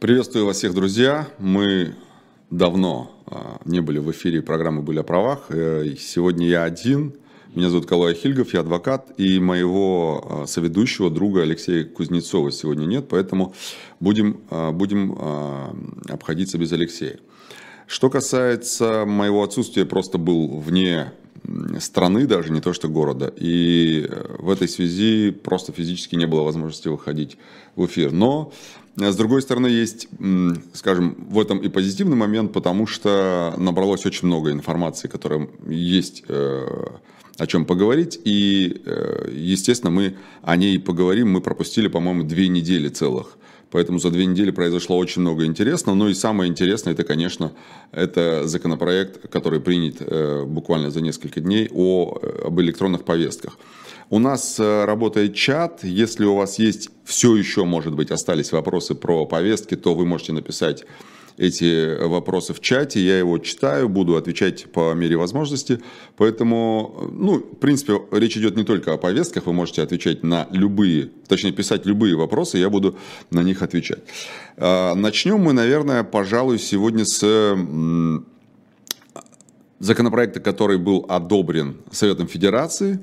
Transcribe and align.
Приветствую 0.00 0.46
вас 0.46 0.56
всех, 0.56 0.72
друзья. 0.72 1.28
Мы 1.38 1.94
давно 2.48 3.22
а, 3.26 3.60
не 3.66 3.80
были 3.80 3.98
в 3.98 4.10
эфире, 4.12 4.40
программы 4.40 4.80
были 4.80 4.98
о 4.98 5.02
правах. 5.02 5.48
Э, 5.50 5.94
сегодня 5.98 6.48
я 6.48 6.64
один. 6.64 7.16
Меня 7.54 7.68
зовут 7.68 7.84
Калай 7.84 8.14
Хильгов, 8.14 8.54
я 8.54 8.60
адвокат, 8.60 9.12
и 9.18 9.38
моего 9.38 10.24
а, 10.24 10.46
соведущего 10.46 11.10
друга 11.10 11.42
Алексея 11.42 11.84
Кузнецова 11.84 12.50
сегодня 12.50 12.86
нет, 12.86 13.08
поэтому 13.10 13.54
будем, 14.00 14.40
а, 14.48 14.72
будем 14.72 15.18
обходиться 16.08 16.56
без 16.56 16.72
Алексея. 16.72 17.18
Что 17.86 18.08
касается 18.08 19.04
моего 19.04 19.42
отсутствия, 19.42 19.84
просто 19.84 20.16
был 20.16 20.60
вне 20.60 21.12
страны, 21.80 22.26
даже 22.26 22.52
не 22.52 22.60
то 22.60 22.72
что 22.72 22.88
города. 22.88 23.32
И 23.36 24.06
э, 24.08 24.36
в 24.38 24.50
этой 24.50 24.68
связи 24.68 25.30
просто 25.30 25.72
физически 25.72 26.16
не 26.16 26.26
было 26.26 26.42
возможности 26.42 26.88
выходить 26.88 27.36
в 27.76 27.86
эфир. 27.86 28.12
Но, 28.12 28.52
э, 29.00 29.10
с 29.10 29.16
другой 29.16 29.42
стороны, 29.42 29.66
есть, 29.66 30.08
скажем, 30.74 31.26
в 31.28 31.38
этом 31.38 31.58
и 31.58 31.68
позитивный 31.68 32.16
момент, 32.16 32.52
потому 32.52 32.86
что 32.86 33.54
набралось 33.56 34.06
очень 34.06 34.28
много 34.28 34.52
информации, 34.52 35.08
которая 35.08 35.48
есть 35.66 36.24
э, 36.28 36.66
о 37.38 37.46
чем 37.46 37.64
поговорить. 37.64 38.20
И, 38.24 38.82
естественно, 39.32 39.90
мы 39.90 40.16
о 40.42 40.56
ней 40.56 40.78
поговорим. 40.78 41.30
Мы 41.30 41.40
пропустили, 41.40 41.88
по-моему, 41.88 42.24
две 42.24 42.48
недели 42.48 42.88
целых 42.88 43.38
Поэтому 43.70 43.98
за 43.98 44.10
две 44.10 44.26
недели 44.26 44.50
произошло 44.50 44.98
очень 44.98 45.22
много 45.22 45.44
интересного. 45.44 45.94
Ну 45.94 46.08
и 46.08 46.14
самое 46.14 46.50
интересное, 46.50 46.92
это, 46.92 47.04
конечно, 47.04 47.52
это 47.92 48.46
законопроект, 48.46 49.28
который 49.28 49.60
принят 49.60 49.96
э, 50.00 50.44
буквально 50.44 50.90
за 50.90 51.00
несколько 51.00 51.40
дней 51.40 51.68
о, 51.72 52.18
э, 52.20 52.46
об 52.46 52.60
электронных 52.60 53.04
повестках. 53.04 53.58
У 54.08 54.18
нас 54.18 54.58
э, 54.58 54.84
работает 54.84 55.34
чат. 55.34 55.84
Если 55.84 56.24
у 56.24 56.34
вас 56.34 56.58
есть 56.58 56.90
все 57.04 57.36
еще, 57.36 57.64
может 57.64 57.94
быть, 57.94 58.10
остались 58.10 58.50
вопросы 58.50 58.96
про 58.96 59.24
повестки, 59.24 59.76
то 59.76 59.94
вы 59.94 60.04
можете 60.04 60.32
написать 60.32 60.84
эти 61.40 61.96
вопросы 62.04 62.52
в 62.52 62.60
чате, 62.60 63.00
я 63.00 63.18
его 63.18 63.38
читаю, 63.38 63.88
буду 63.88 64.16
отвечать 64.16 64.70
по 64.70 64.92
мере 64.92 65.16
возможности. 65.16 65.80
Поэтому, 66.18 67.10
ну, 67.12 67.38
в 67.38 67.56
принципе, 67.56 67.98
речь 68.12 68.36
идет 68.36 68.56
не 68.56 68.64
только 68.64 68.92
о 68.92 68.98
повестках, 68.98 69.46
вы 69.46 69.54
можете 69.54 69.80
отвечать 69.80 70.22
на 70.22 70.46
любые, 70.50 71.08
точнее, 71.28 71.52
писать 71.52 71.86
любые 71.86 72.14
вопросы, 72.14 72.58
я 72.58 72.68
буду 72.68 72.98
на 73.30 73.42
них 73.42 73.62
отвечать. 73.62 74.00
А, 74.58 74.94
начнем 74.94 75.38
мы, 75.38 75.54
наверное, 75.54 76.04
пожалуй, 76.04 76.58
сегодня 76.58 77.06
с 77.06 77.24
законопроекта, 79.78 80.40
который 80.40 80.76
был 80.76 81.06
одобрен 81.08 81.78
Советом 81.90 82.28
Федерации. 82.28 83.00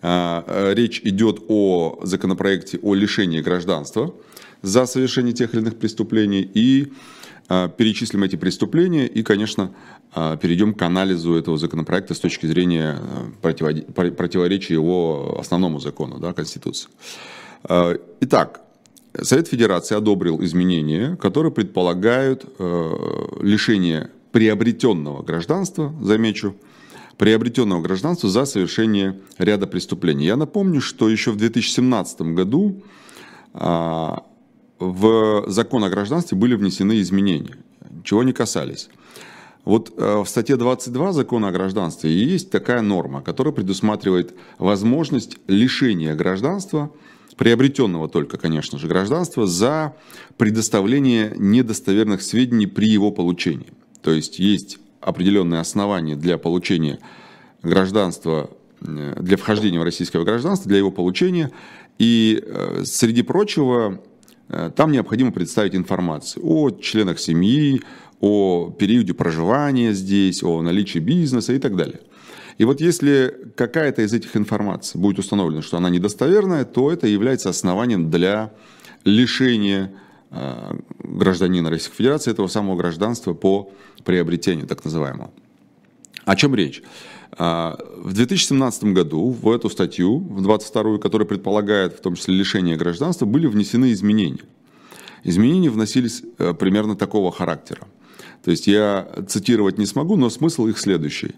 А, 0.00 0.72
речь 0.72 1.02
идет 1.04 1.42
о 1.48 2.00
законопроекте 2.02 2.78
о 2.82 2.94
лишении 2.94 3.42
гражданства 3.42 4.14
за 4.62 4.86
совершение 4.86 5.34
тех 5.34 5.52
или 5.52 5.60
иных 5.60 5.76
преступлений 5.76 6.50
и 6.54 6.90
перечислим 7.48 8.22
эти 8.24 8.36
преступления 8.36 9.06
и, 9.06 9.22
конечно, 9.22 9.70
а, 10.14 10.36
перейдем 10.36 10.74
к 10.74 10.82
анализу 10.82 11.34
этого 11.34 11.58
законопроекта 11.58 12.14
с 12.14 12.20
точки 12.20 12.46
зрения 12.46 12.98
а, 13.00 13.30
противоречия 13.42 14.74
его 14.74 15.36
основному 15.40 15.80
закону, 15.80 16.18
да, 16.18 16.32
Конституции. 16.32 16.88
Итак, 18.20 18.60
Совет 19.20 19.48
Федерации 19.48 19.96
одобрил 19.96 20.42
изменения, 20.44 21.16
которые 21.16 21.50
предполагают 21.50 22.44
лишение 23.40 24.10
приобретенного 24.32 25.22
гражданства, 25.22 25.94
замечу, 26.02 26.56
приобретенного 27.16 27.80
гражданства 27.80 28.28
за 28.28 28.44
совершение 28.44 29.18
ряда 29.38 29.66
преступлений. 29.66 30.26
Я 30.26 30.36
напомню, 30.36 30.80
что 30.80 31.08
еще 31.08 31.30
в 31.30 31.36
2017 31.36 32.20
году 32.34 32.82
в 34.92 35.44
закон 35.48 35.84
о 35.84 35.90
гражданстве 35.90 36.36
были 36.36 36.54
внесены 36.54 37.00
изменения, 37.00 37.56
чего 38.04 38.22
не 38.22 38.32
касались. 38.32 38.88
Вот 39.64 39.94
э, 39.96 40.22
в 40.22 40.28
статье 40.28 40.56
22 40.56 41.12
закона 41.12 41.48
о 41.48 41.52
гражданстве 41.52 42.12
есть 42.12 42.50
такая 42.50 42.82
норма, 42.82 43.22
которая 43.22 43.52
предусматривает 43.52 44.34
возможность 44.58 45.38
лишения 45.46 46.14
гражданства, 46.14 46.90
приобретенного 47.36 48.08
только, 48.08 48.36
конечно 48.36 48.78
же, 48.78 48.88
гражданства, 48.88 49.46
за 49.46 49.96
предоставление 50.36 51.32
недостоверных 51.36 52.22
сведений 52.22 52.66
при 52.66 52.88
его 52.88 53.10
получении. 53.10 53.72
То 54.02 54.12
есть 54.12 54.38
есть 54.38 54.78
определенные 55.00 55.60
основания 55.60 56.14
для 56.14 56.36
получения 56.36 56.98
гражданства, 57.62 58.50
э, 58.82 59.16
для 59.18 59.38
вхождения 59.38 59.80
в 59.80 59.84
российское 59.84 60.22
гражданство, 60.24 60.68
для 60.68 60.78
его 60.78 60.90
получения. 60.90 61.50
И 61.98 62.42
э, 62.44 62.82
среди 62.84 63.22
прочего 63.22 64.02
там 64.48 64.92
необходимо 64.92 65.32
представить 65.32 65.74
информацию 65.74 66.44
о 66.46 66.70
членах 66.70 67.18
семьи, 67.18 67.82
о 68.20 68.70
периоде 68.70 69.14
проживания 69.14 69.92
здесь, 69.92 70.42
о 70.42 70.62
наличии 70.62 70.98
бизнеса 70.98 71.52
и 71.52 71.58
так 71.58 71.76
далее. 71.76 72.00
И 72.58 72.64
вот 72.64 72.80
если 72.80 73.34
какая-то 73.56 74.02
из 74.02 74.12
этих 74.12 74.36
информаций 74.36 75.00
будет 75.00 75.18
установлена, 75.18 75.62
что 75.62 75.76
она 75.76 75.90
недостоверная, 75.90 76.64
то 76.64 76.90
это 76.90 77.06
является 77.06 77.48
основанием 77.48 78.10
для 78.10 78.52
лишения 79.04 79.92
э, 80.30 80.78
гражданина 81.00 81.68
Российской 81.68 81.96
Федерации 81.96 82.30
этого 82.30 82.46
самого 82.46 82.76
гражданства 82.76 83.34
по 83.34 83.72
приобретению, 84.04 84.66
так 84.66 84.84
называемого. 84.84 85.32
О 86.24 86.36
чем 86.36 86.54
речь? 86.54 86.82
А, 87.36 87.76
в 87.96 88.12
2017 88.12 88.84
году 88.84 89.30
в 89.30 89.50
эту 89.50 89.68
статью, 89.68 90.18
в 90.18 90.42
22 90.42 90.98
которая 90.98 91.26
предполагает 91.26 91.94
в 91.94 92.00
том 92.00 92.14
числе 92.14 92.34
лишение 92.34 92.76
гражданства, 92.76 93.26
были 93.26 93.46
внесены 93.46 93.92
изменения. 93.92 94.44
Изменения 95.24 95.70
вносились 95.70 96.22
э, 96.38 96.54
примерно 96.54 96.96
такого 96.96 97.32
характера. 97.32 97.88
То 98.44 98.50
есть 98.50 98.66
я 98.66 99.08
цитировать 99.26 99.78
не 99.78 99.86
смогу, 99.86 100.16
но 100.16 100.30
смысл 100.30 100.66
их 100.66 100.78
следующий. 100.78 101.34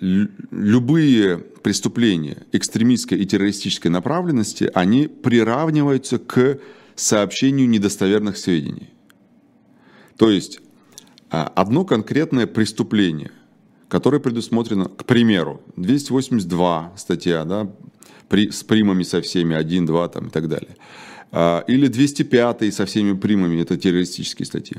Любые 0.00 1.38
преступления 1.38 2.38
экстремистской 2.50 3.18
и 3.18 3.26
террористической 3.26 3.90
направленности, 3.90 4.68
они 4.74 5.06
приравниваются 5.06 6.18
к 6.18 6.58
сообщению 6.96 7.68
недостоверных 7.68 8.36
сведений. 8.36 8.90
То 10.16 10.28
есть 10.30 10.60
а, 11.30 11.46
одно 11.54 11.84
конкретное 11.84 12.48
преступление– 12.48 13.30
которое 13.92 14.20
предусмотрено, 14.20 14.86
к 14.86 15.04
примеру, 15.04 15.60
282 15.76 16.94
статья, 16.96 17.44
да, 17.44 17.70
при, 18.30 18.48
с 18.50 18.62
примами 18.62 19.02
со 19.02 19.20
всеми, 19.20 19.54
1, 19.54 19.84
2 19.84 20.08
там, 20.08 20.28
и 20.28 20.30
так 20.30 20.48
далее. 20.48 20.78
А, 21.30 21.62
или 21.68 21.88
205 21.88 22.72
со 22.72 22.86
всеми 22.86 23.12
примами, 23.12 23.60
это 23.60 23.76
террористические 23.76 24.46
статьи. 24.46 24.78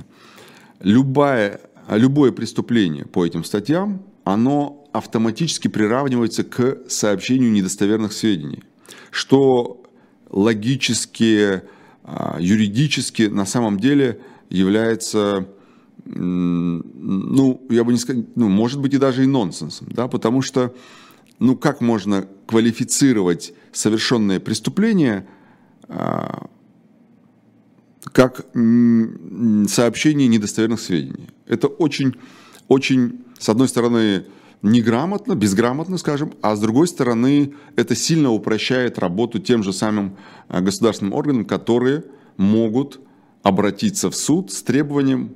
Любое, 0.80 1.62
любое 1.88 2.32
преступление 2.32 3.06
по 3.06 3.24
этим 3.24 3.44
статьям, 3.44 4.02
оно 4.24 4.84
автоматически 4.94 5.68
приравнивается 5.68 6.44
к 6.44 6.80
сообщению 6.90 7.52
недостоверных 7.52 8.14
сведений, 8.14 8.64
что 9.12 9.84
логически, 10.32 11.62
а, 12.04 12.38
юридически 12.40 13.30
на 13.30 13.46
самом 13.46 13.80
деле 13.80 14.22
является 14.50 15.48
ну, 16.06 17.66
я 17.70 17.84
бы 17.84 17.92
не 17.92 17.98
сказал, 17.98 18.24
ну, 18.36 18.50
может 18.50 18.80
быть 18.80 18.94
и 18.94 18.98
даже 18.98 19.24
и 19.24 19.28
нонсенсом, 19.28 19.88
да, 19.92 20.08
потому 20.08 20.42
что, 20.42 20.74
ну, 21.40 21.56
как 21.56 21.82
можно 21.82 22.28
квалифицировать 22.46 23.54
совершенное 23.72 24.40
преступление 24.40 25.28
а, 25.88 26.48
как 28.12 28.46
сообщение 29.68 30.28
недостоверных 30.28 30.82
сведений? 30.82 31.30
Это 31.48 31.68
очень, 31.68 32.16
очень, 32.68 33.24
с 33.40 33.50
одной 33.50 33.68
стороны, 33.68 34.26
неграмотно, 34.62 35.36
безграмотно, 35.36 35.98
скажем, 35.98 36.34
а 36.42 36.56
с 36.56 36.60
другой 36.60 36.88
стороны, 36.88 37.54
это 37.76 37.96
сильно 37.96 38.32
упрощает 38.32 39.00
работу 39.00 39.40
тем 39.40 39.64
же 39.64 39.74
самым 39.74 40.18
а, 40.48 40.62
государственным 40.62 41.14
органам, 41.14 41.46
которые 41.46 42.04
могут 42.38 43.00
обратиться 43.42 44.10
в 44.10 44.16
суд 44.16 44.52
с 44.52 44.64
требованием 44.64 45.36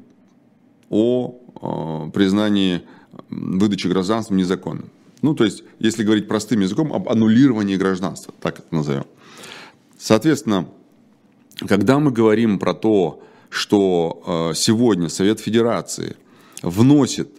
о 0.90 1.36
э, 1.62 2.12
признании 2.12 2.82
выдачи 3.30 3.88
гражданства 3.88 4.34
незаконным. 4.34 4.90
Ну, 5.22 5.34
то 5.34 5.44
есть, 5.44 5.64
если 5.80 6.04
говорить 6.04 6.28
простым 6.28 6.62
языком, 6.62 6.94
об 6.94 7.10
аннулировании 7.10 7.76
гражданства, 7.76 8.34
так 8.40 8.60
это 8.60 8.68
назовем. 8.72 9.06
Соответственно, 9.98 10.68
когда 11.68 12.00
мы 12.00 12.12
говорим 12.12 12.60
про 12.60 12.74
то, 12.74 13.24
что 13.50 14.52
э, 14.52 14.56
сегодня 14.56 15.10
Совет 15.10 15.40
Федерации 15.40 16.16
вносит 16.62 17.30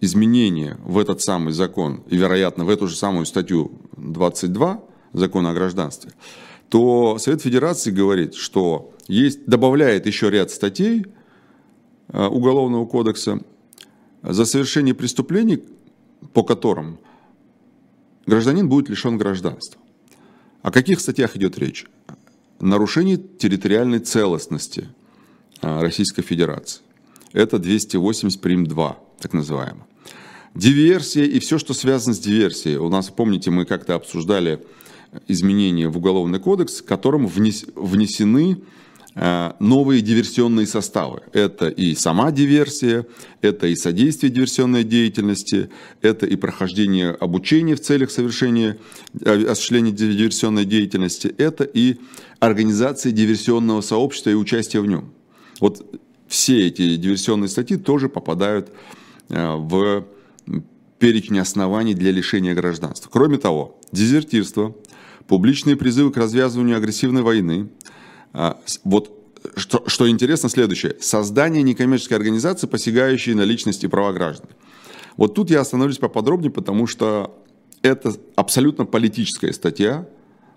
изменения 0.00 0.78
в 0.84 0.98
этот 0.98 1.20
самый 1.20 1.52
закон, 1.52 2.02
и, 2.08 2.16
вероятно, 2.16 2.64
в 2.64 2.70
эту 2.70 2.88
же 2.88 2.96
самую 2.96 3.26
статью 3.26 3.72
22 3.96 4.80
закона 5.12 5.50
о 5.50 5.54
гражданстве, 5.54 6.12
то 6.68 7.18
Совет 7.18 7.42
Федерации 7.42 7.90
говорит, 7.90 8.34
что 8.34 8.92
есть, 9.06 9.44
добавляет 9.46 10.06
еще 10.06 10.30
ряд 10.30 10.50
статей, 10.50 11.04
Уголовного 12.12 12.84
кодекса 12.86 13.40
за 14.22 14.44
совершение 14.44 14.94
преступлений, 14.94 15.62
по 16.32 16.42
которым 16.42 16.98
гражданин 18.26 18.68
будет 18.68 18.88
лишен 18.88 19.18
гражданства. 19.18 19.80
О 20.62 20.70
каких 20.70 21.00
статьях 21.00 21.36
идет 21.36 21.58
речь? 21.58 21.86
Нарушение 22.60 23.16
территориальной 23.16 23.98
целостности 23.98 24.88
Российской 25.60 26.22
Федерации. 26.22 26.82
Это 27.32 27.58
280 27.58 28.40
прим 28.40 28.66
2, 28.66 28.98
так 29.18 29.32
называемый. 29.32 29.84
Диверсия 30.54 31.24
и 31.24 31.38
все, 31.38 31.58
что 31.58 31.72
связано 31.72 32.14
с 32.14 32.18
диверсией. 32.18 32.76
У 32.76 32.88
нас, 32.88 33.08
помните, 33.08 33.50
мы 33.50 33.64
как-то 33.64 33.94
обсуждали 33.94 34.62
изменения 35.26 35.88
в 35.88 35.96
Уголовный 35.96 36.40
кодекс, 36.40 36.82
которым 36.82 37.26
внесены 37.26 38.52
э, 38.52 38.81
новые 39.14 40.00
диверсионные 40.00 40.66
составы. 40.66 41.20
Это 41.34 41.68
и 41.68 41.94
сама 41.94 42.32
диверсия, 42.32 43.06
это 43.42 43.66
и 43.66 43.76
содействие 43.76 44.32
диверсионной 44.32 44.84
деятельности, 44.84 45.68
это 46.00 46.24
и 46.26 46.36
прохождение 46.36 47.10
обучения 47.10 47.74
в 47.74 47.80
целях 47.80 48.10
совершения, 48.10 48.78
э, 49.20 49.44
осуществления 49.44 49.90
диверсионной 49.90 50.64
деятельности, 50.64 51.34
это 51.36 51.64
и 51.64 51.96
организация 52.40 53.12
диверсионного 53.12 53.82
сообщества 53.82 54.30
и 54.30 54.34
участие 54.34 54.80
в 54.80 54.86
нем. 54.86 55.12
Вот 55.60 55.84
все 56.26 56.66
эти 56.66 56.96
диверсионные 56.96 57.48
статьи 57.48 57.76
тоже 57.76 58.08
попадают 58.08 58.70
э, 59.28 59.54
в 59.56 60.06
перечень 60.98 61.38
оснований 61.38 61.94
для 61.94 62.12
лишения 62.12 62.54
гражданства. 62.54 63.10
Кроме 63.12 63.36
того, 63.36 63.78
дезертирство, 63.90 64.74
публичные 65.26 65.76
призывы 65.76 66.12
к 66.12 66.16
развязыванию 66.16 66.76
агрессивной 66.76 67.22
войны. 67.22 67.68
А, 68.32 68.58
вот 68.84 69.18
что, 69.56 69.84
что 69.86 70.08
интересно, 70.08 70.48
следующее. 70.48 70.96
Создание 71.00 71.62
некоммерческой 71.62 72.16
организации, 72.16 72.66
посягающей 72.66 73.34
на 73.34 73.42
личности 73.42 73.86
и 73.86 73.88
права 73.88 74.12
граждан. 74.12 74.48
Вот 75.16 75.34
тут 75.34 75.50
я 75.50 75.60
остановлюсь 75.60 75.98
поподробнее, 75.98 76.50
потому 76.50 76.86
что 76.86 77.38
это 77.82 78.14
абсолютно 78.36 78.86
политическая 78.86 79.52
статья. 79.52 80.06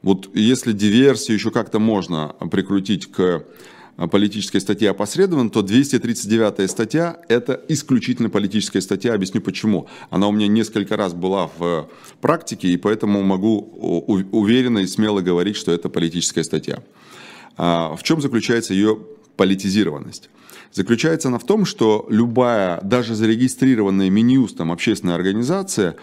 Вот 0.02 0.30
если 0.36 0.72
диверсию 0.72 1.36
еще 1.36 1.52
как-то 1.52 1.80
можно 1.80 2.36
прикрутить 2.52 3.12
к 3.12 3.44
политической 4.12 4.60
статье 4.60 4.90
опосредованно, 4.92 5.50
то 5.50 5.62
239 5.62 6.70
статья– 6.70 7.18
это 7.30 7.62
исключительно 7.70 8.30
политическая 8.30 8.82
статья. 8.82 9.14
Объясню 9.14 9.42
почему. 9.42 9.88
Она 10.10 10.28
у 10.28 10.32
меня 10.32 10.48
несколько 10.48 10.98
раз 10.98 11.14
была 11.14 11.50
в 11.58 11.90
практике, 12.22 12.68
и 12.68 12.78
поэтому 12.78 13.24
могу 13.24 13.58
уверенно 14.32 14.80
и 14.80 14.88
смело 14.88 15.22
говорить, 15.22 15.56
что 15.56 15.72
это 15.72 15.90
политическая 15.90 16.44
статья. 16.44 16.84
А, 17.58 17.96
в 17.96 18.04
чем 18.04 18.22
заключается 18.22 18.74
ее 18.74 18.98
политизированность? 19.38 20.30
Заключается 20.72 21.30
она 21.30 21.40
в 21.40 21.46
том, 21.46 21.66
что 21.66 22.06
любая, 22.10 22.82
даже 22.82 23.16
зарегистрированная 23.16 24.10
Минюстом 24.10 24.72
общественная 24.72 25.16
организация 25.16 25.96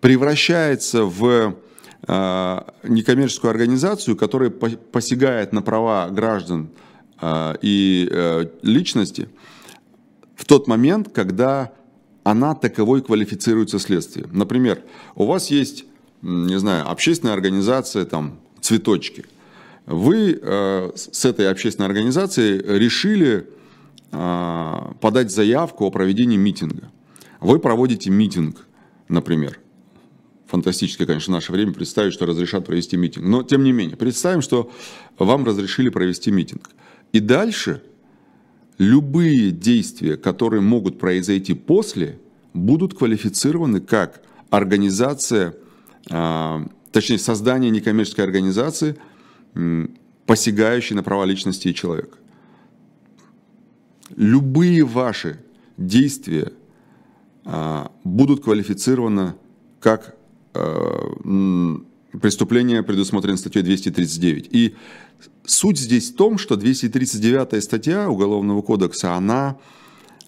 превращается 0.00 1.04
в 1.04 1.56
а, 2.06 2.74
некоммерческую 2.82 3.50
организацию, 3.50 4.16
которая 4.16 4.50
посягает 4.50 5.52
на 5.52 5.62
права 5.62 6.08
граждан 6.10 6.70
а, 7.20 7.56
и 7.62 8.08
э, 8.10 8.46
личности 8.62 9.28
в 10.36 10.44
тот 10.44 10.68
момент, 10.68 11.08
когда 11.12 11.72
она 12.22 12.54
таковой 12.54 13.02
квалифицируется 13.02 13.78
следствием. 13.78 14.28
Например, 14.32 14.80
у 15.16 15.24
вас 15.24 15.50
есть, 15.50 15.84
не 16.22 16.58
знаю, 16.58 16.88
общественная 16.88 17.34
организация, 17.34 18.04
там, 18.04 18.38
цветочки. 18.60 19.24
Вы 19.88 20.38
э, 20.40 20.90
с 20.94 21.24
этой 21.24 21.50
общественной 21.50 21.86
организацией 21.86 22.60
решили 22.78 23.48
а, 24.12 24.94
подать 25.00 25.30
заявку 25.30 25.86
о 25.86 25.90
проведении 25.90 26.36
митинга. 26.36 26.90
Вы 27.40 27.58
проводите 27.58 28.10
митинг, 28.10 28.66
например. 29.08 29.58
Фантастическое, 30.46 31.06
конечно, 31.06 31.32
наше 31.32 31.52
время 31.52 31.72
представить, 31.72 32.12
что 32.12 32.26
разрешат 32.26 32.66
провести 32.66 32.98
митинг. 32.98 33.24
Но, 33.26 33.42
тем 33.42 33.64
не 33.64 33.72
менее, 33.72 33.96
представим, 33.96 34.42
что 34.42 34.70
вам 35.18 35.46
разрешили 35.46 35.88
провести 35.88 36.30
митинг. 36.30 36.68
И 37.12 37.20
дальше 37.20 37.82
любые 38.76 39.52
действия, 39.52 40.18
которые 40.18 40.60
могут 40.60 40.98
произойти 40.98 41.54
после, 41.54 42.18
будут 42.52 42.92
квалифицированы 42.92 43.80
как 43.80 44.22
организация, 44.50 45.54
а, 46.10 46.62
точнее 46.92 47.18
создание 47.18 47.70
некоммерческой 47.70 48.26
организации, 48.26 48.96
посягающей 50.26 50.94
на 50.94 51.02
права 51.02 51.24
личности 51.24 51.68
и 51.68 51.74
человека. 51.74 52.18
Любые 54.16 54.84
ваши 54.84 55.40
действия 55.76 56.52
а, 57.44 57.92
будут 58.04 58.42
квалифицированы 58.42 59.34
как 59.80 60.16
а, 60.54 61.14
преступление, 62.20 62.82
предусмотрено 62.82 63.36
статьей 63.36 63.62
239. 63.62 64.48
И 64.50 64.74
Суть 65.44 65.78
здесь 65.78 66.10
в 66.10 66.16
том, 66.16 66.36
что 66.36 66.56
239 66.56 67.64
статья 67.64 68.10
Уголовного 68.10 68.60
кодекса, 68.60 69.14
она, 69.14 69.56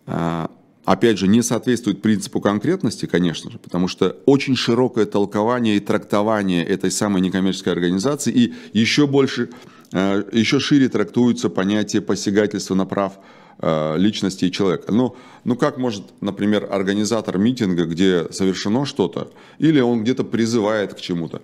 а, 0.07 0.51
опять 0.85 1.19
же, 1.19 1.29
не 1.29 1.43
соответствует 1.43 2.03
принципу 2.03 2.41
конкретности, 2.41 3.07
конечно 3.07 3.51
же, 3.51 3.59
потому 3.59 3.89
что 3.89 4.17
очень 4.27 4.57
широкое 4.57 5.07
толкование 5.07 5.77
и 5.77 5.81
трактование 5.81 6.65
этой 6.65 6.91
самой 6.91 7.23
некоммерческой 7.23 7.73
организации, 7.73 8.33
и 8.33 8.55
еще 8.73 9.07
больше, 9.07 9.51
а, 9.93 10.25
еще 10.33 10.61
шире 10.61 10.89
трактуется 10.89 11.51
понятие 11.51 12.03
посягательства 12.03 12.75
на 12.75 12.87
прав 12.87 13.19
а, 13.59 13.97
личности 13.97 14.49
человека. 14.51 14.93
Ну, 14.93 15.17
ну 15.45 15.57
как 15.57 15.79
может, 15.79 16.05
например, 16.21 16.69
организатор 16.71 17.39
митинга, 17.39 17.85
где 17.85 18.33
совершено 18.33 18.87
что-то, 18.87 19.31
или 19.59 19.81
он 19.81 20.03
где-то 20.03 20.25
призывает 20.25 20.95
к 20.95 21.01
чему-то, 21.01 21.43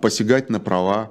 посягать 0.00 0.48
на 0.48 0.58
права 0.58 1.10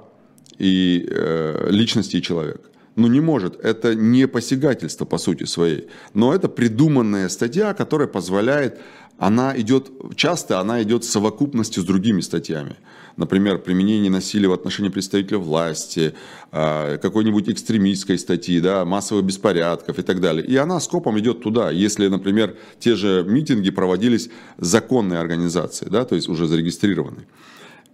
и 0.60 1.06
э, 1.08 1.68
личности 1.70 2.20
человека. 2.20 2.69
Ну 2.96 3.06
не 3.06 3.20
может, 3.20 3.58
это 3.60 3.94
не 3.94 4.26
посягательство 4.26 5.04
по 5.04 5.18
сути 5.18 5.44
своей, 5.44 5.88
но 6.12 6.34
это 6.34 6.48
придуманная 6.48 7.28
статья, 7.28 7.72
которая 7.72 8.08
позволяет, 8.08 8.80
она 9.16 9.58
идет, 9.60 9.90
часто 10.16 10.60
она 10.60 10.82
идет 10.82 11.04
в 11.04 11.10
совокупности 11.10 11.78
с 11.78 11.84
другими 11.84 12.20
статьями. 12.22 12.76
Например, 13.16 13.58
применение 13.58 14.10
насилия 14.10 14.48
в 14.48 14.52
отношении 14.52 14.88
представителя 14.88 15.36
власти, 15.38 16.14
э, 16.52 16.98
какой-нибудь 16.98 17.50
экстремистской 17.50 18.18
статьи, 18.18 18.60
да, 18.60 18.84
массовых 18.86 19.24
беспорядков 19.24 19.98
и 19.98 20.02
так 20.02 20.20
далее. 20.20 20.44
И 20.46 20.56
она 20.56 20.80
скопом 20.80 21.18
идет 21.18 21.42
туда. 21.42 21.70
Если, 21.70 22.08
например, 22.08 22.56
те 22.78 22.96
же 22.96 23.22
митинги 23.28 23.70
проводились 23.70 24.30
законной 24.56 25.18
организацией, 25.18 25.90
да, 25.90 26.06
то 26.06 26.14
есть 26.14 26.28
уже 26.28 26.46
зарегистрированной. 26.46 27.26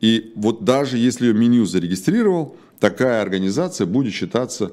И 0.00 0.32
вот 0.36 0.64
даже 0.64 0.96
если 0.96 1.26
ее 1.26 1.34
меню 1.34 1.64
зарегистрировал, 1.64 2.56
такая 2.80 3.22
организация 3.22 3.86
будет 3.86 4.12
считаться, 4.12 4.72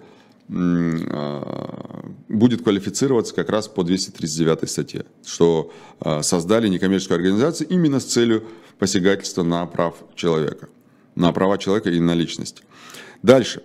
а, 0.50 2.10
будет 2.28 2.64
квалифицироваться 2.64 3.34
как 3.34 3.50
раз 3.50 3.68
по 3.68 3.84
239 3.84 4.70
статье, 4.70 5.06
что 5.26 5.72
а, 6.00 6.22
создали 6.22 6.68
некоммерческую 6.68 7.18
организацию 7.18 7.70
именно 7.70 8.00
с 8.00 8.06
целью 8.06 8.44
посягательства 8.80 9.44
на 9.44 9.66
прав 9.66 9.96
человека, 10.16 10.70
на 11.16 11.32
права 11.32 11.58
человека 11.58 11.90
и 11.90 12.00
на 12.00 12.14
личность. 12.14 12.64
Дальше. 13.22 13.64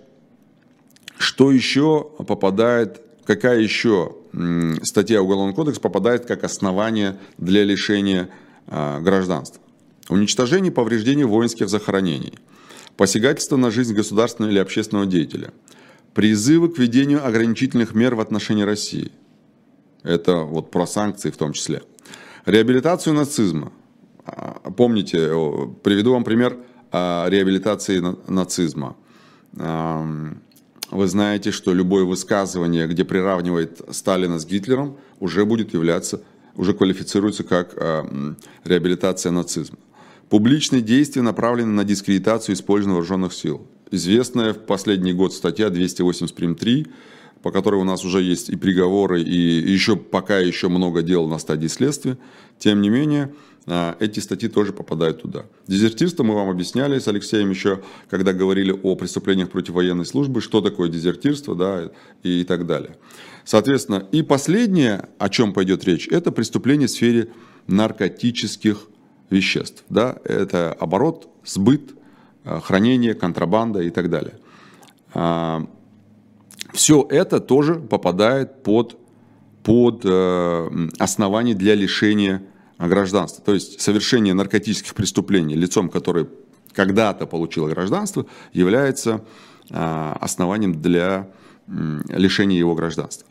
Что 1.17 1.51
еще 1.51 2.09
попадает, 2.25 3.01
какая 3.25 3.59
еще 3.59 4.15
статья 4.83 5.21
Уголовного 5.21 5.53
кодекса 5.53 5.81
попадает 5.81 6.25
как 6.25 6.45
основание 6.45 7.19
для 7.37 7.65
лишения 7.65 8.29
а, 8.67 9.01
гражданства? 9.01 9.61
уничтожение 10.09 10.71
и 10.71 10.73
повреждение 10.73 11.25
воинских 11.25 11.69
захоронений, 11.69 12.33
посягательство 12.99 13.55
на 13.55 13.71
жизнь 13.71 13.95
государственного 13.95 14.51
или 14.51 14.59
общественного 14.59 15.07
деятеля, 15.07 15.53
призывы 16.13 16.67
к 16.67 16.77
введению 16.77 17.25
ограничительных 17.25 17.95
мер 17.95 18.15
в 18.15 18.19
отношении 18.19 18.63
России. 18.63 19.13
Это 20.03 20.39
вот 20.39 20.69
про 20.69 20.85
санкции 20.85 21.31
в 21.31 21.37
том 21.37 21.53
числе. 21.53 21.81
Реабилитацию 22.45 23.13
нацизма. 23.13 23.71
А, 24.25 24.69
помните, 24.75 25.29
приведу 25.81 26.11
вам 26.11 26.25
пример 26.25 26.57
реабилитации 26.91 28.03
нацизма. 28.27 28.97
Вы 29.53 31.07
знаете, 31.07 31.51
что 31.51 31.73
любое 31.73 32.03
высказывание, 32.03 32.85
где 32.85 33.05
приравнивает 33.05 33.79
Сталина 33.91 34.37
с 34.37 34.45
Гитлером, 34.45 34.97
уже 35.21 35.45
будет 35.45 35.73
являться, 35.73 36.21
уже 36.53 36.73
квалифицируется 36.73 37.45
как 37.45 37.75
реабилитация 38.65 39.31
нацизма. 39.31 39.77
Публичные 40.29 40.81
действия 40.81 41.23
направлены 41.23 41.71
на 41.71 41.83
дискредитацию 41.83 42.53
использования 42.53 42.95
вооруженных 42.95 43.33
сил. 43.33 43.67
Известная 43.89 44.53
в 44.53 44.59
последний 44.59 45.11
год 45.11 45.33
статья 45.33 45.71
280 45.71 46.35
прим. 46.35 46.55
3, 46.55 46.85
по 47.41 47.51
которой 47.51 47.81
у 47.81 47.83
нас 47.83 48.05
уже 48.05 48.21
есть 48.21 48.49
и 48.49 48.55
приговоры, 48.55 49.23
и 49.23 49.71
еще 49.71 49.95
пока 49.95 50.37
еще 50.37 50.69
много 50.69 51.01
дел 51.01 51.27
на 51.27 51.39
стадии 51.39 51.65
следствия. 51.65 52.19
Тем 52.59 52.81
не 52.81 52.89
менее, 52.89 53.33
а, 53.65 53.97
эти 53.99 54.19
статьи 54.19 54.49
тоже 54.49 54.71
попадают 54.71 55.23
туда. 55.23 55.45
Дезертирство 55.65 56.23
мы 56.23 56.35
вам 56.35 56.49
объясняли 56.49 56.99
с 56.99 57.07
Алексеем 57.07 57.49
еще, 57.49 57.81
когда 58.07 58.31
говорили 58.31 58.71
о 58.71 58.95
преступлениях 58.95 59.49
против 59.49 59.73
военной 59.73 60.05
службы, 60.05 60.41
что 60.41 60.61
такое 60.61 60.89
дезертирство 60.89 61.55
да, 61.55 61.89
и, 62.21 62.41
и 62.41 62.43
так 62.43 62.67
далее. 62.67 62.97
Соответственно, 63.45 64.05
и 64.11 64.21
последнее, 64.21 65.09
о 65.17 65.29
чем 65.29 65.53
пойдет 65.53 65.85
речь, 65.85 66.07
это 66.07 66.31
преступление 66.31 66.87
в 66.87 66.91
сфере 66.91 67.29
наркотических 67.65 68.89
веществ. 69.29 69.83
Да? 69.89 70.17
Это 70.23 70.73
оборот, 70.79 71.29
сбыт, 71.45 71.91
э, 72.43 72.59
хранение, 72.61 73.13
контрабанда 73.13 73.81
и 73.81 73.89
так 73.89 74.09
далее. 74.09 74.35
А, 75.13 75.65
все 76.73 77.05
это 77.09 77.39
тоже 77.39 77.75
попадает 77.75 78.63
под, 78.63 78.97
под 79.63 80.05
основание 80.99 81.55
для 81.55 81.73
лишения 81.73 82.43
гражданства. 82.77 83.43
То 83.43 83.55
есть 83.55 83.81
совершение 83.81 84.35
наркотических 84.35 84.93
преступлений 84.93 85.55
лицом, 85.55 85.89
который 85.89 86.27
когда-то 86.73 87.25
получило 87.25 87.67
гражданство, 87.67 88.27
является 88.53 89.25
основанием 89.71 90.79
для 90.79 91.31
лишения 91.67 92.59
его 92.59 92.75
гражданства. 92.75 93.27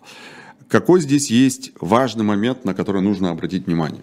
Какой 0.69 1.01
здесь 1.01 1.31
есть 1.31 1.73
важный 1.81 2.25
момент, 2.25 2.65
на 2.65 2.75
который 2.75 3.01
нужно 3.01 3.31
обратить 3.31 3.67
внимание? 3.67 4.03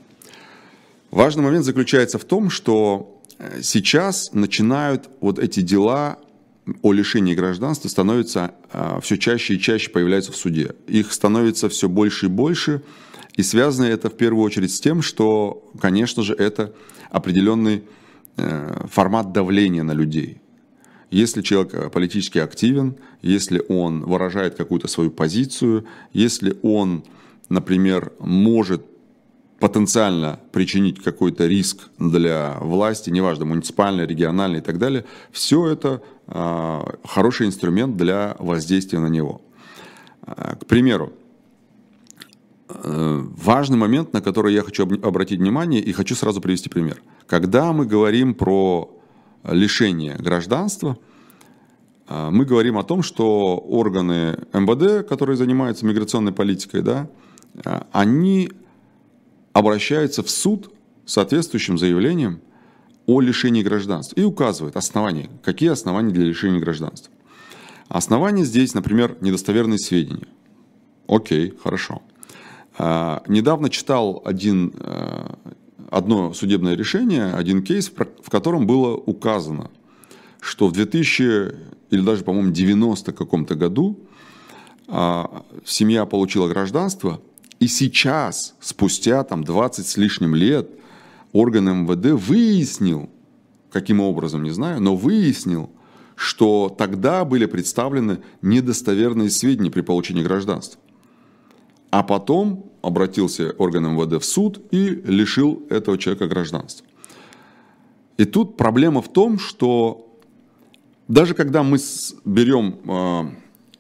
Важный 1.16 1.44
момент 1.44 1.64
заключается 1.64 2.20
в 2.20 2.26
том, 2.26 2.50
что 2.50 3.22
э, 3.40 3.62
сейчас 3.62 4.34
начинают 4.34 5.10
вот 5.22 5.40
эти 5.40 5.62
дела 5.62 6.20
о 6.82 6.92
лишении 6.92 7.34
гражданства 7.34 7.88
становятся 7.88 8.54
э, 8.74 9.00
все 9.02 9.18
чаще 9.18 9.54
и 9.54 9.60
чаще 9.60 9.90
появляются 9.90 10.34
в 10.34 10.36
суде. 10.36 10.76
Их 10.88 11.14
становится 11.14 11.70
все 11.70 11.88
больше 11.88 12.26
и 12.26 12.30
больше, 12.30 12.82
и 13.38 13.44
связано 13.44 13.86
это 13.86 14.10
в 14.10 14.18
первую 14.18 14.44
очередь 14.44 14.74
с 14.74 14.82
тем, 14.82 15.02
что, 15.02 15.72
конечно 15.80 16.22
же, 16.22 16.34
это 16.34 16.74
определенный 17.10 17.86
э, 18.36 18.86
формат 18.92 19.32
давления 19.32 19.84
на 19.84 19.94
людей. 19.94 20.42
Если 21.12 21.42
человек 21.44 21.94
политически 21.94 22.40
активен, 22.40 22.98
если 23.22 23.64
он 23.70 24.02
выражает 24.02 24.56
какую-то 24.56 24.90
свою 24.90 25.12
позицию, 25.12 25.86
если 26.12 26.58
он, 26.62 27.06
например, 27.48 28.12
может 28.20 28.86
потенциально 29.60 30.40
причинить 30.52 31.02
какой-то 31.02 31.48
риск 31.48 31.90
для 31.98 32.58
власти, 32.60 33.10
неважно, 33.10 33.46
муниципальной, 33.46 34.06
региональной 34.06 34.60
и 34.60 34.62
так 34.62 34.78
далее, 34.78 35.06
все 35.32 35.68
это 35.68 36.02
э, 36.28 36.82
хороший 37.06 37.48
инструмент 37.48 37.96
для 37.96 38.36
воздействия 38.40 39.00
на 39.00 39.08
него. 39.08 39.42
А, 40.22 40.56
к 40.56 40.66
примеру, 40.66 41.14
э, 42.70 43.24
важный 43.38 43.78
момент, 43.78 44.14
на 44.14 44.22
который 44.22 44.54
я 44.54 44.62
хочу 44.62 44.84
обратить 44.84 45.40
внимание 45.40 45.82
и 45.82 45.92
хочу 45.94 46.16
сразу 46.16 46.42
привести 46.42 46.70
пример. 46.70 47.02
Когда 47.28 47.72
мы 47.72 47.86
говорим 47.86 48.34
про 48.34 48.92
лишения 49.44 50.18
гражданства, 50.18 50.98
а, 52.08 52.30
мы 52.30 52.46
говорим 52.46 52.78
о 52.78 52.84
том, 52.84 53.04
что 53.04 53.58
органы 53.58 54.38
МВД, 54.54 55.08
которые 55.08 55.38
занимаются 55.38 55.86
миграционной 55.86 56.34
политикой, 56.34 56.82
да, 56.82 57.08
а, 57.64 57.88
они 57.92 58.52
обращаются 59.56 60.22
в 60.22 60.30
суд 60.30 60.70
с 61.06 61.14
соответствующим 61.14 61.78
заявлением 61.78 62.42
о 63.06 63.22
лишении 63.22 63.64
гражданства 63.64 64.20
и 64.20 64.24
указывают 64.24 64.76
основания, 64.76 65.30
какие 65.44 65.70
основания 65.70 66.12
для 66.12 66.26
лишения 66.26 66.60
гражданства. 66.60 67.14
Основания 67.88 68.44
здесь, 68.44 68.74
например, 68.74 69.16
недостоверные 69.22 69.80
сведения. 69.80 70.28
Окей, 71.08 71.54
хорошо. 71.64 72.02
А, 72.78 73.24
недавно 73.30 73.70
читал 73.70 74.22
один 74.26 74.74
одно 75.90 76.34
судебное 76.34 76.76
решение, 76.76 77.32
один 77.32 77.64
кейс, 77.64 77.90
в 77.90 78.30
котором 78.30 78.68
было 78.68 78.94
указано, 78.98 79.72
что 80.42 80.68
в 80.68 80.74
2000 80.74 81.56
или 81.92 82.02
даже, 82.02 82.26
по-моему, 82.26 82.52
90 82.52 83.14
каком-то 83.14 83.56
году 83.56 83.98
а, 84.90 85.46
семья 85.64 86.06
получила 86.06 86.50
гражданство, 86.50 87.22
и 87.66 87.68
сейчас, 87.68 88.54
спустя 88.60 89.24
там 89.24 89.44
20 89.44 89.88
с 89.88 89.98
лишним 89.98 90.36
лет, 90.36 90.70
орган 91.34 91.86
МВД 91.86 92.12
выяснил, 92.12 93.10
каким 93.72 94.02
образом, 94.02 94.44
не 94.44 94.52
знаю, 94.52 94.80
но 94.82 94.96
выяснил, 94.96 95.72
что 96.16 96.70
тогда 96.70 97.26
были 97.26 97.48
представлены 97.48 98.20
недостоверные 98.44 99.32
сведения 99.32 99.72
при 99.72 99.82
получении 99.82 100.22
гражданства. 100.22 100.80
А 101.90 102.04
потом 102.04 102.72
обратился 102.84 103.56
орган 103.58 103.96
МВД 103.96 104.22
в 104.22 104.26
суд 104.26 104.62
и 104.70 105.02
лишил 105.04 105.66
этого 105.72 105.98
человека 105.98 106.28
гражданства. 106.28 106.86
И 108.18 108.26
тут 108.26 108.58
проблема 108.58 109.02
в 109.02 109.12
том, 109.12 109.40
что 109.40 110.16
даже 111.08 111.34
когда 111.34 111.64
мы 111.64 111.80
берем 112.26 112.78
э, 112.86 113.36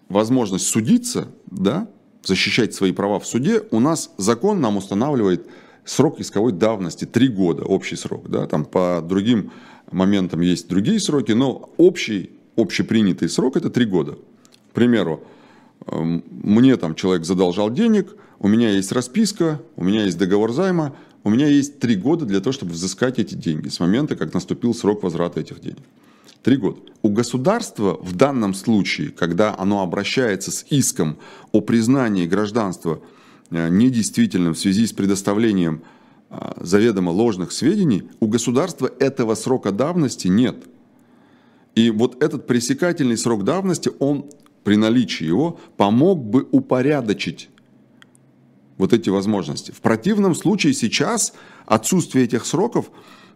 возможность 0.09 0.65
судиться, 0.65 1.27
да, 1.45 1.87
защищать 2.25 2.73
свои 2.73 2.91
права 2.91 3.19
в 3.19 3.27
суде, 3.27 3.63
у 3.71 3.79
нас 3.79 4.11
закон 4.17 4.61
нам 4.61 4.77
устанавливает 4.77 5.45
срок 5.85 6.19
исковой 6.19 6.51
давности 6.51 7.05
3 7.05 7.27
года, 7.29 7.63
общий 7.63 7.95
срок. 7.95 8.29
Да, 8.29 8.47
там 8.47 8.65
по 8.65 9.03
другим 9.07 9.51
моментам 9.91 10.41
есть 10.41 10.67
другие 10.67 10.99
сроки, 10.99 11.31
но 11.31 11.69
общий, 11.77 12.31
общепринятый 12.55 13.29
срок 13.29 13.57
это 13.57 13.69
3 13.69 13.85
года. 13.85 14.13
К 14.71 14.73
примеру, 14.73 15.23
э, 15.87 16.01
мне 16.01 16.75
там 16.77 16.95
человек 16.95 17.25
задолжал 17.25 17.69
денег, 17.69 18.15
у 18.39 18.47
меня 18.47 18.71
есть 18.71 18.91
расписка, 18.91 19.61
у 19.75 19.83
меня 19.83 20.03
есть 20.03 20.17
договор 20.17 20.51
займа, 20.51 20.95
у 21.23 21.29
меня 21.29 21.47
есть 21.47 21.79
три 21.79 21.95
года 21.95 22.25
для 22.25 22.39
того, 22.39 22.53
чтобы 22.53 22.73
взыскать 22.73 23.17
эти 23.17 23.33
деньги 23.33 23.69
с 23.69 23.79
момента, 23.79 24.15
как 24.15 24.33
наступил 24.33 24.75
срок 24.75 25.01
возврата 25.01 25.39
этих 25.39 25.59
денег. 25.59 25.79
Три 26.45 26.57
года. 26.57 26.79
У 27.01 27.09
государства 27.09 27.97
в 27.99 28.15
данном 28.15 28.53
случае, 28.53 29.09
когда 29.09 29.57
оно 29.57 29.81
обращается 29.81 30.51
с 30.51 30.63
иском 30.69 31.17
о 31.51 31.59
признании 31.59 32.27
гражданства 32.27 33.01
э, 33.49 33.67
недействительным 33.69 34.53
в 34.53 34.59
связи 34.59 34.85
с 34.85 34.93
предоставлением 34.93 35.81
э, 36.29 36.51
заведомо 36.61 37.09
ложных 37.09 37.51
сведений, 37.51 38.03
у 38.19 38.27
государства 38.27 38.91
этого 38.99 39.33
срока 39.33 39.71
давности 39.71 40.27
нет. 40.27 40.55
И 41.73 41.89
вот 41.89 42.21
этот 42.21 42.45
пресекательный 42.45 43.17
срок 43.17 43.43
давности, 43.43 43.89
он 43.97 44.29
при 44.63 44.75
наличии 44.75 45.25
его 45.25 45.59
помог 45.77 46.23
бы 46.23 46.47
упорядочить 46.51 47.49
вот 48.77 48.93
эти 48.93 49.09
возможности. 49.09 49.71
В 49.71 49.81
противном 49.81 50.35
случае 50.35 50.75
сейчас 50.75 51.33
отсутствие 51.65 52.25
этих 52.25 52.45
сроков 52.45 52.91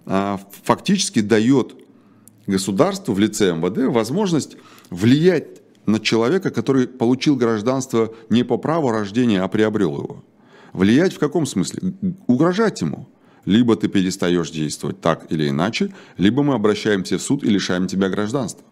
а, 0.05 0.39
фактически 0.63 1.21
дает 1.21 1.73
государству 2.49 3.13
в 3.13 3.19
лице 3.19 3.53
МВД 3.53 3.93
возможность 3.93 4.57
влиять 4.89 5.61
на 5.85 5.99
человека, 5.99 6.51
который 6.51 6.87
получил 6.87 7.35
гражданство 7.35 8.13
не 8.29 8.43
по 8.43 8.57
праву 8.57 8.91
рождения, 8.91 9.41
а 9.41 9.47
приобрел 9.47 9.97
его. 9.97 10.23
Влиять 10.73 11.13
в 11.13 11.19
каком 11.19 11.45
смысле? 11.45 11.93
Угрожать 12.27 12.81
ему. 12.81 13.07
Либо 13.45 13.75
ты 13.75 13.87
перестаешь 13.87 14.51
действовать 14.51 15.01
так 15.01 15.31
или 15.31 15.49
иначе, 15.49 15.93
либо 16.17 16.43
мы 16.43 16.53
обращаемся 16.53 17.17
в 17.17 17.21
суд 17.21 17.43
и 17.43 17.49
лишаем 17.49 17.87
тебя 17.87 18.09
гражданства. 18.09 18.65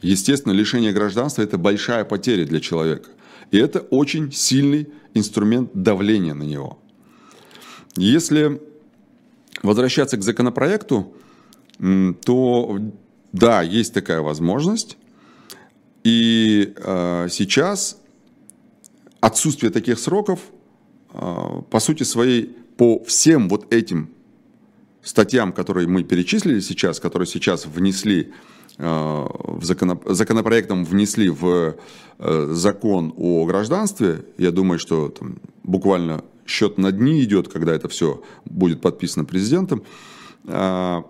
Естественно, 0.00 0.52
лишение 0.52 0.92
гражданства– 0.92 1.42
это 1.42 1.58
большая 1.58 2.04
потеря 2.04 2.44
для 2.46 2.60
человека. 2.60 3.10
И 3.50 3.58
это 3.58 3.80
очень 3.80 4.32
сильный 4.32 4.88
инструмент 5.14 5.70
давления 5.74 6.34
на 6.34 6.44
него. 6.44 6.78
Если 7.96 8.60
возвращаться 9.62 10.16
к 10.16 10.22
законопроекту, 10.22 11.14
то 12.24 12.78
да, 13.38 13.62
есть 13.62 13.94
такая 13.94 14.20
возможность. 14.20 14.96
И 16.04 16.72
э, 16.76 17.28
сейчас 17.30 17.98
отсутствие 19.20 19.72
таких 19.72 19.98
сроков, 19.98 20.40
э, 21.12 21.62
по 21.70 21.80
сути 21.80 22.02
своей, 22.02 22.56
по 22.76 23.02
всем 23.04 23.48
вот 23.48 23.72
этим 23.72 24.10
статьям, 25.02 25.52
которые 25.52 25.88
мы 25.88 26.04
перечислили 26.04 26.60
сейчас, 26.60 27.00
которые 27.00 27.26
сейчас 27.26 27.66
внесли 27.66 28.32
Э, 28.78 29.26
в 29.42 29.64
законопроектом 29.64 30.84
внесли 30.84 31.30
в 31.30 31.76
э, 32.18 32.48
закон 32.50 33.14
о 33.16 33.46
гражданстве. 33.46 34.24
Я 34.36 34.50
думаю, 34.50 34.78
что 34.78 35.08
там 35.08 35.38
буквально 35.62 36.24
счет 36.46 36.78
на 36.78 36.92
дни 36.92 37.22
идет, 37.24 37.48
когда 37.48 37.74
это 37.74 37.88
все 37.88 38.22
будет 38.44 38.80
подписано 38.80 39.24
президентом. 39.24 39.82
Э, 40.44 41.02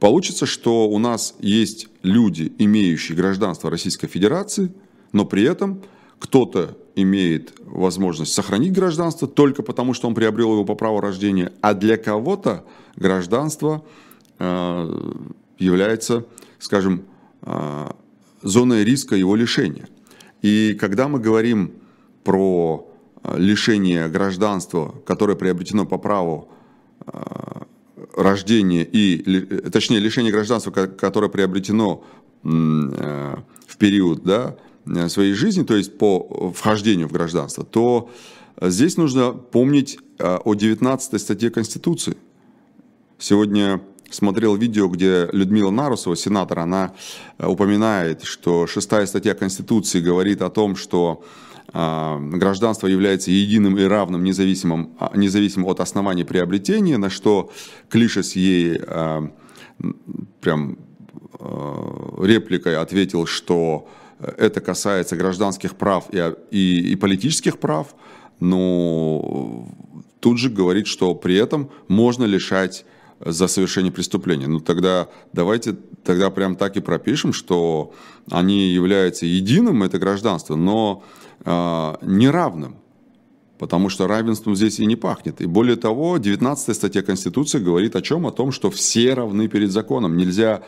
получится, 0.00 0.46
что 0.46 0.88
у 0.88 0.98
нас 0.98 1.34
есть 1.40 1.88
люди, 2.02 2.52
имеющие 2.58 3.16
гражданство 3.16 3.70
Российской 3.70 4.06
Федерации, 4.06 4.72
но 5.12 5.24
при 5.24 5.42
этом 5.44 5.82
кто-то 6.18 6.76
имеет 6.94 7.54
возможность 7.64 8.32
сохранить 8.32 8.72
гражданство 8.72 9.28
только 9.28 9.62
потому, 9.62 9.94
что 9.94 10.08
он 10.08 10.14
приобрел 10.14 10.52
его 10.52 10.64
по 10.64 10.74
праву 10.74 11.00
рождения, 11.00 11.52
а 11.60 11.74
для 11.74 11.96
кого-то 11.96 12.64
гражданство 12.96 13.84
является 15.58 16.24
скажем, 16.58 17.04
а, 17.42 17.96
зоной 18.42 18.84
риска 18.84 19.14
его 19.16 19.36
лишения. 19.36 19.88
И 20.42 20.76
когда 20.78 21.08
мы 21.08 21.18
говорим 21.18 21.72
про 22.24 22.88
а, 23.22 23.36
лишение 23.36 24.08
гражданства, 24.08 24.94
которое 25.06 25.36
приобретено 25.36 25.86
по 25.86 25.98
праву 25.98 26.48
а, 27.06 27.47
рождения 28.22 28.84
и, 28.84 29.70
точнее, 29.70 29.98
лишение 29.98 30.32
гражданства, 30.32 30.70
которое 30.70 31.28
приобретено 31.28 32.04
в 32.42 33.76
период 33.78 34.22
да, 34.24 34.56
своей 35.08 35.32
жизни, 35.34 35.62
то 35.64 35.76
есть 35.76 35.98
по 35.98 36.52
вхождению 36.54 37.08
в 37.08 37.12
гражданство, 37.12 37.64
то 37.64 38.10
здесь 38.60 38.96
нужно 38.96 39.32
помнить 39.32 39.98
о 40.18 40.54
19 40.54 41.20
статье 41.20 41.50
Конституции. 41.50 42.16
Сегодня 43.18 43.80
смотрел 44.10 44.56
видео, 44.56 44.88
где 44.88 45.28
Людмила 45.32 45.70
Нарусова, 45.70 46.16
сенатор, 46.16 46.60
она 46.60 46.94
э, 47.38 47.46
упоминает, 47.46 48.22
что 48.24 48.66
шестая 48.66 49.06
статья 49.06 49.34
Конституции 49.34 50.00
говорит 50.00 50.42
о 50.42 50.50
том, 50.50 50.76
что 50.76 51.22
гражданство 51.72 52.86
является 52.86 53.30
единым 53.30 53.78
и 53.78 53.84
равным, 53.84 54.24
независимым, 54.24 54.96
а, 54.98 55.12
независимо 55.14 55.68
от 55.68 55.80
оснований 55.80 56.24
приобретения, 56.24 56.96
на 56.96 57.10
что 57.10 57.52
Клишес 57.90 58.36
ей 58.36 58.80
а, 58.86 59.30
прям 60.40 60.78
репликой 62.20 62.76
ответил, 62.76 63.26
что 63.26 63.86
это 64.18 64.60
касается 64.60 65.14
гражданских 65.14 65.76
прав 65.76 66.06
и, 66.10 66.34
и, 66.50 66.92
и 66.92 66.96
политических 66.96 67.58
прав, 67.58 67.94
но 68.40 69.68
тут 70.20 70.38
же 70.38 70.50
говорит, 70.50 70.86
что 70.86 71.14
при 71.14 71.36
этом 71.36 71.70
можно 71.86 72.24
лишать 72.24 72.84
за 73.20 73.48
совершение 73.48 73.92
преступления. 73.92 74.46
Ну 74.46 74.60
тогда 74.60 75.08
давайте 75.32 75.76
тогда 76.04 76.30
прям 76.30 76.56
так 76.56 76.76
и 76.76 76.80
пропишем, 76.80 77.32
что 77.32 77.92
они 78.30 78.68
являются 78.68 79.26
единым, 79.26 79.82
это 79.82 79.98
гражданство, 79.98 80.56
но 80.56 81.02
э, 81.44 81.94
неравным. 82.02 82.76
Потому 83.58 83.88
что 83.88 84.06
равенством 84.06 84.54
здесь 84.54 84.78
и 84.78 84.86
не 84.86 84.94
пахнет. 84.94 85.40
И 85.40 85.46
более 85.46 85.76
того, 85.76 86.18
19 86.18 86.76
статья 86.76 87.02
Конституции 87.02 87.58
говорит 87.58 87.96
о 87.96 88.02
чем? 88.02 88.24
О 88.26 88.30
том, 88.30 88.52
что 88.52 88.70
все 88.70 89.14
равны 89.14 89.48
перед 89.48 89.72
законом. 89.72 90.16
Нельзя 90.16 90.62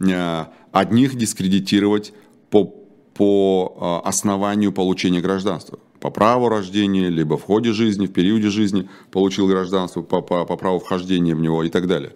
э, 0.00 0.44
одних 0.72 1.14
дискредитировать 1.14 2.12
по, 2.50 2.74
по 3.14 4.02
э, 4.04 4.08
основанию 4.08 4.72
получения 4.72 5.20
гражданства 5.20 5.78
по 6.04 6.10
праву 6.10 6.50
рождения, 6.50 7.08
либо 7.08 7.38
в 7.38 7.44
ходе 7.44 7.72
жизни, 7.72 8.04
в 8.04 8.12
периоде 8.12 8.50
жизни 8.50 8.90
получил 9.10 9.48
гражданство 9.48 10.02
по, 10.02 10.20
по, 10.20 10.44
по 10.44 10.56
праву 10.58 10.78
вхождения 10.78 11.34
в 11.34 11.40
него 11.40 11.64
и 11.64 11.70
так 11.70 11.86
далее. 11.86 12.12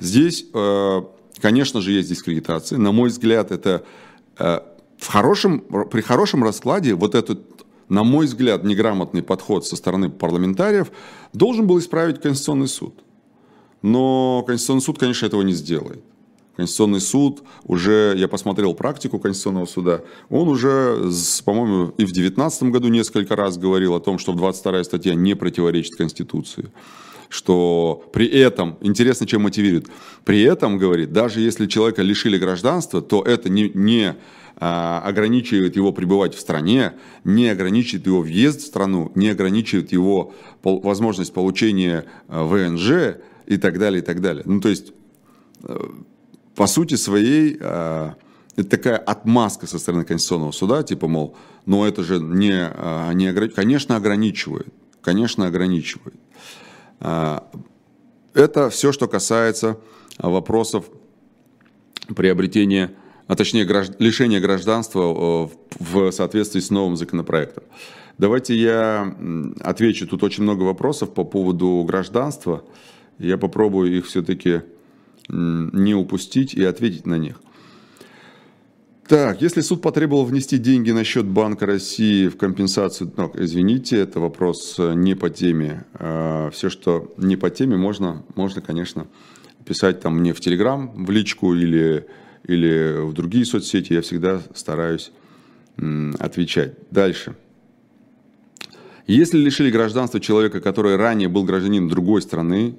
Здесь, 0.00 0.46
э, 0.54 1.02
конечно 1.42 1.82
же, 1.82 1.92
есть 1.92 2.08
дискредитация. 2.08 2.78
На 2.78 2.92
мой 2.92 3.10
взгляд, 3.10 3.52
это 3.52 3.84
э, 4.38 4.60
в 4.96 5.06
хорошем, 5.08 5.60
при 5.90 6.00
хорошем 6.00 6.44
раскладе 6.44 6.94
вот 6.94 7.14
этот, 7.14 7.40
на 7.90 8.04
мой 8.04 8.24
взгляд, 8.24 8.64
неграмотный 8.64 9.22
подход 9.22 9.66
со 9.66 9.76
стороны 9.76 10.08
парламентариев 10.08 10.90
должен 11.34 11.66
был 11.66 11.78
исправить 11.78 12.22
Конституционный 12.22 12.68
суд. 12.68 12.94
Но 13.82 14.44
Конституционный 14.46 14.80
суд, 14.80 14.98
конечно, 14.98 15.26
этого 15.26 15.42
не 15.42 15.52
сделает. 15.52 16.02
Конституционный 16.56 17.00
суд 17.00 17.42
уже, 17.64 18.14
я 18.16 18.28
посмотрел 18.28 18.74
практику 18.74 19.18
Конституционного 19.18 19.66
суда, 19.66 20.00
он 20.30 20.48
уже, 20.48 21.10
по-моему, 21.44 21.92
и 21.98 22.04
в 22.04 22.12
2019 22.12 22.64
году 22.64 22.88
несколько 22.88 23.36
раз 23.36 23.58
говорил 23.58 23.94
о 23.94 24.00
том, 24.00 24.18
что 24.18 24.32
в 24.32 24.36
22 24.36 24.84
статья 24.84 25.14
не 25.14 25.34
противоречит 25.34 25.96
Конституции 25.96 26.70
что 27.28 28.08
при 28.12 28.28
этом, 28.28 28.78
интересно, 28.80 29.26
чем 29.26 29.42
мотивирует, 29.42 29.88
при 30.24 30.42
этом, 30.42 30.78
говорит, 30.78 31.12
даже 31.12 31.40
если 31.40 31.66
человека 31.66 32.00
лишили 32.02 32.38
гражданства, 32.38 33.02
то 33.02 33.20
это 33.20 33.48
не, 33.48 33.68
не 33.74 34.14
а, 34.58 35.02
ограничивает 35.04 35.76
его 35.76 35.92
пребывать 35.92 36.34
в 36.34 36.40
стране, 36.40 36.92
не 37.24 37.48
ограничивает 37.48 38.06
его 38.06 38.22
въезд 38.22 38.60
в 38.60 38.66
страну, 38.66 39.12
не 39.14 39.28
ограничивает 39.28 39.92
его 39.92 40.34
пол, 40.62 40.80
возможность 40.80 41.32
получения 41.32 42.04
а, 42.28 42.44
ВНЖ 42.44 43.18
и 43.46 43.56
так 43.58 43.78
далее, 43.78 44.02
и 44.02 44.04
так 44.04 44.20
далее. 44.20 44.42
Ну, 44.46 44.60
то 44.60 44.68
есть 44.68 44.92
э, 45.64 45.76
по 46.56 46.66
сути 46.66 46.94
своей 46.94 47.56
э, 47.60 48.10
это 48.56 48.68
такая 48.68 48.96
отмазка 48.96 49.66
со 49.66 49.78
стороны 49.78 50.04
Конституционного 50.04 50.52
суда, 50.52 50.82
типа, 50.82 51.06
мол, 51.06 51.36
ну 51.66 51.84
это 51.84 52.02
же 52.02 52.18
не, 52.18 52.52
э, 52.52 53.12
не. 53.12 53.32
Конечно, 53.50 53.94
ограничивает. 53.96 54.68
Конечно, 55.02 55.46
ограничивает. 55.46 56.16
Э, 57.00 57.40
это 58.32 58.70
все, 58.70 58.90
что 58.90 59.06
касается 59.06 59.78
вопросов 60.18 60.86
приобретения, 62.14 62.92
а 63.26 63.36
точнее 63.36 63.64
гражд... 63.64 63.94
лишения 63.98 64.40
гражданства 64.40 65.50
в 65.78 66.10
соответствии 66.12 66.60
с 66.60 66.70
новым 66.70 66.96
законопроектом. 66.96 67.64
Давайте 68.18 68.54
я 68.54 69.14
отвечу. 69.60 70.06
Тут 70.06 70.22
очень 70.22 70.42
много 70.42 70.62
вопросов 70.62 71.12
по 71.12 71.24
поводу 71.24 71.84
гражданства. 71.86 72.64
Я 73.18 73.36
попробую 73.36 73.98
их 73.98 74.06
все-таки 74.06 74.62
не 75.28 75.94
упустить 75.94 76.54
и 76.54 76.64
ответить 76.64 77.06
на 77.06 77.18
них. 77.18 77.40
Так, 79.08 79.40
если 79.40 79.60
суд 79.60 79.82
потребовал 79.82 80.24
внести 80.24 80.58
деньги 80.58 80.90
на 80.90 81.04
счет 81.04 81.26
Банка 81.26 81.64
России 81.64 82.26
в 82.26 82.36
компенсацию, 82.36 83.12
ну, 83.16 83.30
извините, 83.34 83.98
это 83.98 84.18
вопрос 84.18 84.74
э, 84.80 84.94
не 84.94 85.14
по 85.14 85.30
теме. 85.30 85.84
А, 85.94 86.50
Все, 86.50 86.70
что 86.70 87.14
не 87.16 87.36
по 87.36 87.48
теме, 87.48 87.76
можно, 87.76 88.24
можно, 88.34 88.60
конечно, 88.60 89.06
писать 89.64 90.00
там 90.00 90.18
мне 90.18 90.32
в 90.32 90.40
Телеграм, 90.40 91.04
в 91.04 91.10
личку 91.12 91.54
или, 91.54 92.06
или 92.48 93.00
в 93.00 93.12
другие 93.12 93.44
соцсети. 93.44 93.92
Я 93.92 94.00
всегда 94.00 94.42
стараюсь 94.54 95.12
отвечать. 96.18 96.74
Дальше. 96.90 97.36
Если 99.06 99.38
лишили 99.38 99.70
гражданства 99.70 100.18
человека, 100.18 100.60
который 100.60 100.96
ранее 100.96 101.28
был 101.28 101.44
гражданином 101.44 101.88
другой 101.88 102.22
страны, 102.22 102.76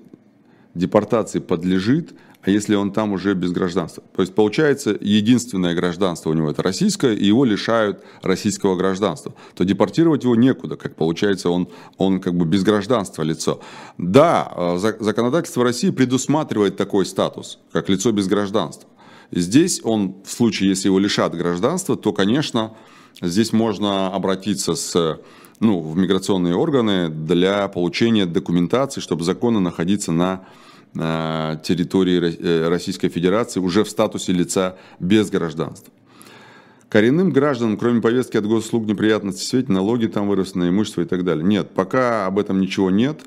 депортации 0.78 1.40
подлежит– 1.40 2.14
а 2.48 2.50
если 2.50 2.76
он 2.76 2.94
там 2.94 3.12
уже 3.12 3.34
без 3.34 3.52
гражданства? 3.52 4.02
То 4.16 4.22
есть 4.22 4.34
получается, 4.34 4.98
единственное 5.02 5.76
гражданство 5.76 6.30
у 6.30 6.34
него 6.34 6.50
это 6.50 6.64
российское, 6.64 7.14
и 7.14 7.26
его 7.26 7.44
лишают 7.44 8.02
российского 8.22 8.78
гражданства. 8.78 9.34
То 9.54 9.66
депортировать 9.66 10.24
его 10.24 10.34
некуда, 10.34 10.78
как 10.78 10.96
получается, 10.96 11.50
он, 11.50 11.68
он 11.98 12.22
как 12.22 12.36
бы 12.36 12.46
без 12.46 12.64
гражданства 12.64 13.24
лицо. 13.24 13.60
Да, 13.98 14.50
э, 14.56 14.94
законодательство 15.00 15.62
России 15.62 15.90
предусматривает 15.90 16.78
такой 16.78 17.06
статус, 17.06 17.60
как 17.74 17.90
лицо 17.90 18.14
без 18.14 18.28
гражданства. 18.28 18.88
Здесь 19.32 19.82
он, 19.84 20.16
в 20.24 20.32
случае, 20.32 20.70
если 20.70 20.88
его 20.88 21.00
лишат 21.00 21.36
гражданства, 21.36 21.98
то, 21.98 22.14
конечно, 22.14 22.78
здесь 23.22 23.52
можно 23.52 24.08
обратиться 24.16 24.76
с 24.76 25.20
ну, 25.60 25.82
в 25.82 25.98
миграционные 25.98 26.56
органы 26.56 27.10
для 27.10 27.68
получения 27.68 28.26
документации, 28.26 29.02
чтобы 29.02 29.26
законно 29.26 29.60
находиться 29.60 30.14
на 30.14 30.46
территории 30.98 32.38
э, 32.40 32.68
Российской 32.70 33.10
Федерации 33.10 33.60
уже 33.60 33.84
в 33.84 33.90
статусе 33.90 34.34
лица 34.34 34.78
без 35.00 35.30
гражданства. 35.30 35.94
Коренным 36.90 37.32
гражданам, 37.32 37.78
кроме 37.78 38.02
повестки 38.02 38.38
от 38.38 38.46
госуслуг 38.46 38.86
неприятности 38.86 39.44
светить, 39.44 39.70
налоги 39.70 40.08
там 40.08 40.30
выросли 40.30 40.60
на 40.60 40.70
имущество 40.70 41.02
и 41.02 41.06
так 41.06 41.26
далее. 41.26 41.44
Нет, 41.44 41.72
пока 41.72 42.26
об 42.26 42.40
этом 42.40 42.62
ничего 42.62 42.90
нет, 42.90 43.22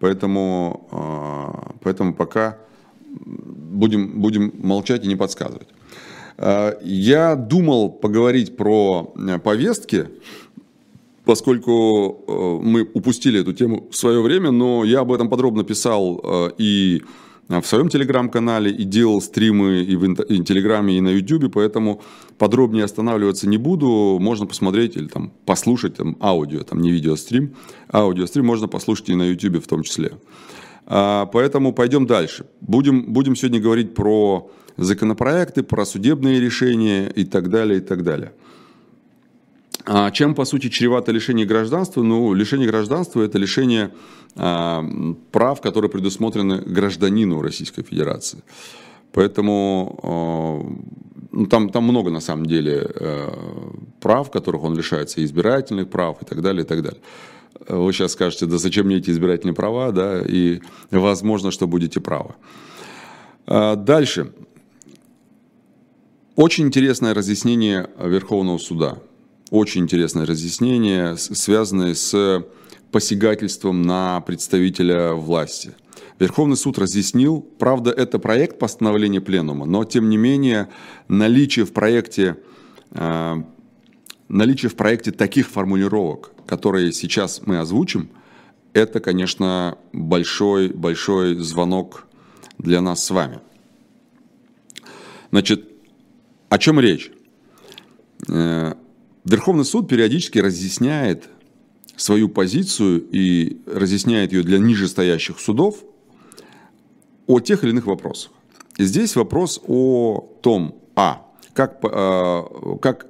поэтому, 0.00 0.88
а, 0.90 1.74
поэтому 1.80 2.12
пока 2.12 2.58
будем, 3.08 4.20
будем 4.20 4.52
молчать 4.58 5.04
и 5.04 5.08
не 5.08 5.14
подсказывать. 5.14 5.68
А, 6.36 6.76
я 6.82 7.36
думал 7.36 7.90
поговорить 7.90 8.56
про 8.56 9.14
э, 9.16 9.38
повестки, 9.38 10.08
поскольку 11.24 12.24
э, 12.26 12.66
мы 12.66 12.88
упустили 12.94 13.40
эту 13.40 13.52
тему 13.52 13.88
в 13.90 13.96
свое 13.96 14.20
время, 14.20 14.50
но 14.50 14.84
я 14.84 15.00
об 15.00 15.12
этом 15.12 15.28
подробно 15.28 15.64
писал 15.64 16.20
э, 16.22 16.50
и 16.58 17.02
в 17.48 17.62
своем 17.64 17.88
телеграм-канале, 17.88 18.70
и 18.70 18.84
делал 18.84 19.20
стримы 19.20 19.82
и 19.82 19.96
в 19.96 20.44
телеграме, 20.44 20.96
и 20.96 21.00
на 21.00 21.10
ютубе, 21.10 21.48
поэтому 21.48 22.00
подробнее 22.38 22.84
останавливаться 22.84 23.48
не 23.48 23.58
буду, 23.58 24.18
можно 24.20 24.46
посмотреть 24.46 24.96
или 24.96 25.08
там 25.08 25.30
послушать 25.44 25.96
там, 25.96 26.16
аудио, 26.20 26.62
там 26.62 26.80
не 26.80 26.90
видеострим, 26.90 27.54
аудиострим 27.92 28.46
можно 28.46 28.66
послушать 28.66 29.10
и 29.10 29.14
на 29.14 29.24
ютубе 29.24 29.60
в 29.60 29.66
том 29.66 29.82
числе. 29.82 30.12
А, 30.86 31.26
поэтому 31.26 31.72
пойдем 31.72 32.06
дальше. 32.06 32.46
Будем, 32.60 33.12
будем 33.12 33.36
сегодня 33.36 33.60
говорить 33.60 33.94
про 33.94 34.50
законопроекты, 34.76 35.62
про 35.62 35.84
судебные 35.84 36.40
решения 36.40 37.08
и 37.08 37.24
так 37.24 37.50
далее, 37.50 37.78
и 37.78 37.82
так 37.82 38.02
далее. 38.02 38.32
А 39.86 40.10
чем, 40.10 40.34
по 40.34 40.44
сути, 40.44 40.70
чревато 40.70 41.12
лишение 41.12 41.44
гражданства? 41.44 42.02
Ну, 42.02 42.32
лишение 42.32 42.66
гражданства– 42.66 43.20
это 43.22 43.38
лишение 43.38 43.90
а, 44.34 44.82
прав, 45.30 45.60
которые 45.60 45.90
предусмотрены 45.90 46.62
гражданину 46.62 47.42
Российской 47.42 47.82
Федерации. 47.82 48.42
Поэтому 49.12 50.00
а, 50.02 51.26
ну, 51.32 51.46
там, 51.46 51.68
там 51.68 51.84
много, 51.84 52.10
на 52.10 52.20
самом 52.20 52.46
деле, 52.46 52.90
а, 52.94 53.76
прав, 54.00 54.30
которых 54.30 54.64
он 54.64 54.74
лишается, 54.74 55.22
избирательных 55.22 55.90
прав, 55.90 56.22
и 56.22 56.24
так 56.24 56.40
далее, 56.40 56.64
и 56.64 56.66
так 56.66 56.82
далее. 56.82 57.00
Вы 57.68 57.92
сейчас 57.92 58.12
скажете, 58.12 58.46
да 58.46 58.56
зачем 58.56 58.86
мне 58.86 58.96
эти 58.96 59.10
избирательные 59.10 59.54
права, 59.54 59.92
да, 59.92 60.22
и 60.22 60.60
возможно, 60.90 61.50
что 61.50 61.66
будете 61.66 62.00
правы. 62.00 62.34
А, 63.46 63.76
дальше. 63.76 64.32
Очень 66.36 66.64
интересное 66.64 67.12
разъяснение 67.12 67.90
Верховного 67.98 68.56
суда– 68.56 68.96
очень 69.54 69.82
интересное 69.82 70.26
разъяснение, 70.26 71.16
связанное 71.16 71.94
с 71.94 72.44
посягательством 72.90 73.82
на 73.82 74.20
представителя 74.20 75.12
власти. 75.12 75.74
Верховный 76.18 76.56
суд 76.56 76.76
разъяснил, 76.76 77.40
правда, 77.40 77.92
это 77.92 78.18
проект 78.18 78.58
постановления 78.58 79.20
пленума, 79.20 79.64
но 79.64 79.84
тем 79.84 80.08
не 80.08 80.16
менее 80.16 80.70
наличие 81.06 81.64
в 81.66 81.72
проекте, 81.72 82.36
э, 82.90 83.34
наличие 84.28 84.70
в 84.70 84.74
проекте 84.74 85.12
таких 85.12 85.48
формулировок, 85.48 86.32
которые 86.46 86.92
сейчас 86.92 87.40
мы 87.46 87.58
озвучим, 87.58 88.10
это, 88.72 88.98
конечно, 88.98 89.78
большой, 89.92 90.68
большой 90.70 91.36
звонок 91.36 92.08
для 92.58 92.80
нас 92.80 93.04
с 93.04 93.10
вами. 93.10 93.38
Значит, 95.30 95.68
о 96.48 96.58
чем 96.58 96.80
речь? 96.80 97.12
Э, 98.28 98.74
Верховный 99.24 99.64
суд 99.64 99.88
периодически 99.88 100.38
разъясняет 100.38 101.28
свою 101.96 102.28
позицию 102.28 103.02
и 103.10 103.58
разъясняет 103.66 104.32
ее 104.32 104.42
для 104.42 104.58
нижестоящих 104.58 105.40
судов 105.40 105.82
о 107.26 107.40
тех 107.40 107.64
или 107.64 107.70
иных 107.70 107.86
вопросах. 107.86 108.32
И 108.76 108.84
здесь 108.84 109.16
вопрос 109.16 109.60
о 109.66 110.28
том, 110.42 110.76
а, 110.94 111.26
как, 111.54 111.78
э, 111.82 112.42
как 112.82 113.06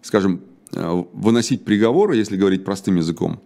скажем, 0.00 0.40
э, 0.72 1.04
выносить 1.12 1.64
приговоры, 1.64 2.16
если 2.16 2.36
говорить 2.36 2.64
простым 2.64 2.96
языком, 2.96 3.40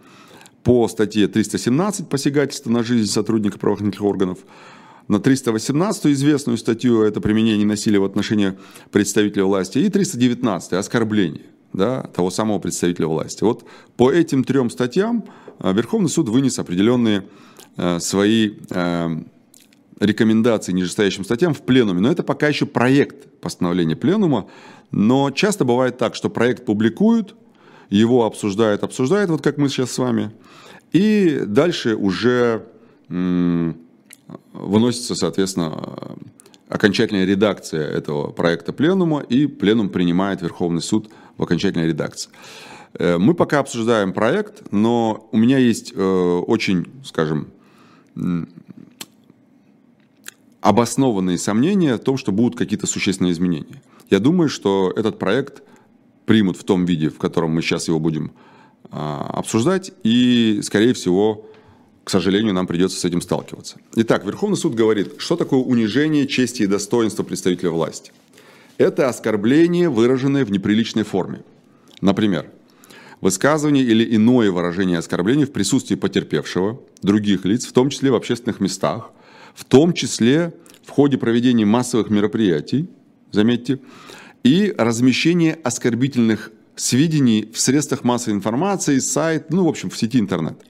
по 0.62 0.86
статье 0.88 1.26
317 1.26 2.08
посягательство 2.08 2.70
на 2.70 2.84
жизнь 2.84 3.10
сотрудника 3.10 3.58
правоохранительных 3.58 4.08
органов, 4.08 4.38
на 5.08 5.18
318 5.18 6.12
известную 6.12 6.58
статью 6.58 7.02
это 7.02 7.20
применение 7.20 7.66
насилия 7.66 7.98
в 7.98 8.04
отношении 8.04 8.54
представителя 8.90 9.44
власти 9.44 9.78
и 9.78 9.88
319 9.88 10.74
оскорбление 10.74 11.46
да, 11.74 12.02
того 12.14 12.30
самого 12.30 12.58
представителя 12.58 13.08
власти. 13.08 13.44
Вот 13.44 13.64
по 13.96 14.10
этим 14.10 14.44
трем 14.44 14.70
статьям 14.70 15.24
э, 15.58 15.72
Верховный 15.72 16.08
суд 16.08 16.28
вынес 16.30 16.58
определенные 16.58 17.26
э, 17.76 17.98
свои 18.00 18.52
рекомендации 20.00 20.72
нижестоящим 20.72 21.24
статьям 21.24 21.54
в 21.54 21.62
пленуме. 21.62 22.00
Но 22.00 22.10
это 22.10 22.22
пока 22.22 22.48
еще 22.48 22.66
проект 22.66 23.40
постановления 23.40 23.96
пленума. 23.96 24.48
Но 24.90 25.30
часто 25.30 25.64
бывает 25.64 25.98
так, 25.98 26.14
что 26.14 26.30
проект 26.30 26.64
публикуют, 26.64 27.36
его 27.90 28.24
обсуждают, 28.24 28.82
обсуждают, 28.82 29.30
вот 29.30 29.42
как 29.42 29.56
мы 29.56 29.68
сейчас 29.68 29.92
с 29.92 29.98
вами, 29.98 30.32
и 30.92 31.42
дальше 31.46 31.96
уже 31.96 32.66
выносится, 34.52 35.14
соответственно, 35.14 36.16
окончательная 36.68 37.24
редакция 37.24 37.86
этого 37.88 38.30
проекта 38.30 38.72
пленума, 38.72 39.20
и 39.20 39.46
пленум 39.46 39.90
принимает 39.90 40.42
Верховный 40.42 40.82
суд 40.82 41.10
в 41.36 41.42
окончательной 41.42 41.88
редакции. 41.88 42.30
Э, 42.94 43.18
мы 43.18 43.34
пока 43.34 43.58
обсуждаем 43.58 44.12
проект, 44.12 44.70
но 44.70 45.28
у 45.32 45.36
меня 45.36 45.58
есть 45.58 45.92
э, 45.94 46.42
очень, 46.46 46.86
скажем, 47.04 47.48
обоснованные 50.60 51.36
сомнения 51.36 51.96
в 51.96 51.98
том, 51.98 52.16
что 52.16 52.32
будут 52.32 52.56
какие-то 52.56 52.86
существенные 52.86 53.32
изменения. 53.32 53.82
Я 54.10 54.18
думаю, 54.18 54.48
что 54.48 54.92
этот 54.94 55.18
проект 55.18 55.62
примут 56.26 56.56
в 56.56 56.64
том 56.64 56.84
виде, 56.84 57.10
в 57.10 57.18
котором 57.18 57.50
мы 57.50 57.60
сейчас 57.62 57.88
его 57.88 57.98
будем 57.98 58.32
а, 58.90 59.30
обсуждать, 59.34 59.92
и, 60.04 60.60
скорее 60.62 60.94
всего, 60.94 61.46
к 62.04 62.10
сожалению, 62.10 62.54
нам 62.54 62.66
придется 62.66 62.98
с 62.98 63.04
этим 63.04 63.20
сталкиваться. 63.20 63.76
Итак, 63.96 64.24
Верховный 64.24 64.56
суд 64.56 64.74
говорит, 64.74 65.14
что 65.18 65.36
такое 65.36 65.60
унижение 65.60 66.26
чести 66.26 66.62
и 66.62 66.66
достоинства 66.66 67.24
представителя 67.24 67.70
власти. 67.70 68.12
Это 68.78 69.08
оскорбление, 69.08 69.88
выраженное 69.88 70.44
в 70.44 70.50
неприличной 70.50 71.04
форме. 71.04 71.42
Например, 72.00 72.46
высказывание 73.20 73.84
или 73.84 74.16
иное 74.16 74.50
выражение 74.50 74.98
оскорбления 74.98 75.46
в 75.46 75.52
присутствии 75.52 75.94
потерпевшего, 75.94 76.80
других 77.02 77.44
лиц, 77.44 77.66
в 77.66 77.72
том 77.72 77.90
числе 77.90 78.10
в 78.10 78.14
общественных 78.14 78.60
местах– 78.60 79.10
в 79.54 79.64
том 79.64 79.92
числе 79.92 80.52
в 80.84 80.90
ходе 80.90 81.16
проведения 81.16 81.64
массовых 81.64 82.10
мероприятий, 82.10 82.88
заметьте, 83.30 83.80
и 84.42 84.74
размещение 84.76 85.58
оскорбительных 85.62 86.50
сведений 86.76 87.48
в 87.52 87.58
средствах 87.58 88.04
массовой 88.04 88.34
информации, 88.36 88.98
сайт, 88.98 89.50
ну, 89.50 89.64
в 89.64 89.68
общем, 89.68 89.88
в 89.88 89.96
сети 89.96 90.18
интернет. 90.18 90.60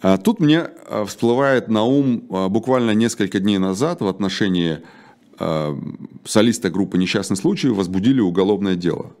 А 0.00 0.16
тут 0.18 0.40
мне 0.40 0.68
а, 0.88 1.04
всплывает 1.04 1.68
на 1.68 1.82
ум 1.82 2.24
а, 2.30 2.48
буквально 2.48 2.92
несколько 2.92 3.40
дней 3.40 3.58
назад 3.58 4.00
в 4.00 4.06
отношении 4.06 4.78
солиста 6.24 6.70
группы 6.70 6.98
«Несчастный 6.98 7.36
случай» 7.36 7.68
возбудили 7.68 8.20
уголовное 8.20 8.74
дело. 8.74 9.12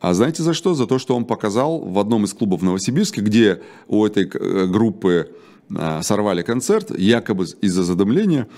А 0.00 0.14
знаете 0.14 0.42
за 0.42 0.52
что? 0.52 0.74
За 0.74 0.86
то, 0.86 0.98
что 0.98 1.14
он 1.14 1.24
показал 1.24 1.78
в 1.78 1.98
одном 1.98 2.24
из 2.24 2.34
клубов 2.34 2.60
в 2.60 2.64
Новосибирске, 2.64 3.20
где 3.20 3.62
у 3.86 4.04
этой 4.04 4.24
э, 4.24 4.66
группы 4.66 5.30
а, 5.74 6.02
сорвали 6.02 6.42
концерт, 6.42 6.96
якобы 6.98 7.46
из-за 7.60 7.84
задымления, 7.84 8.48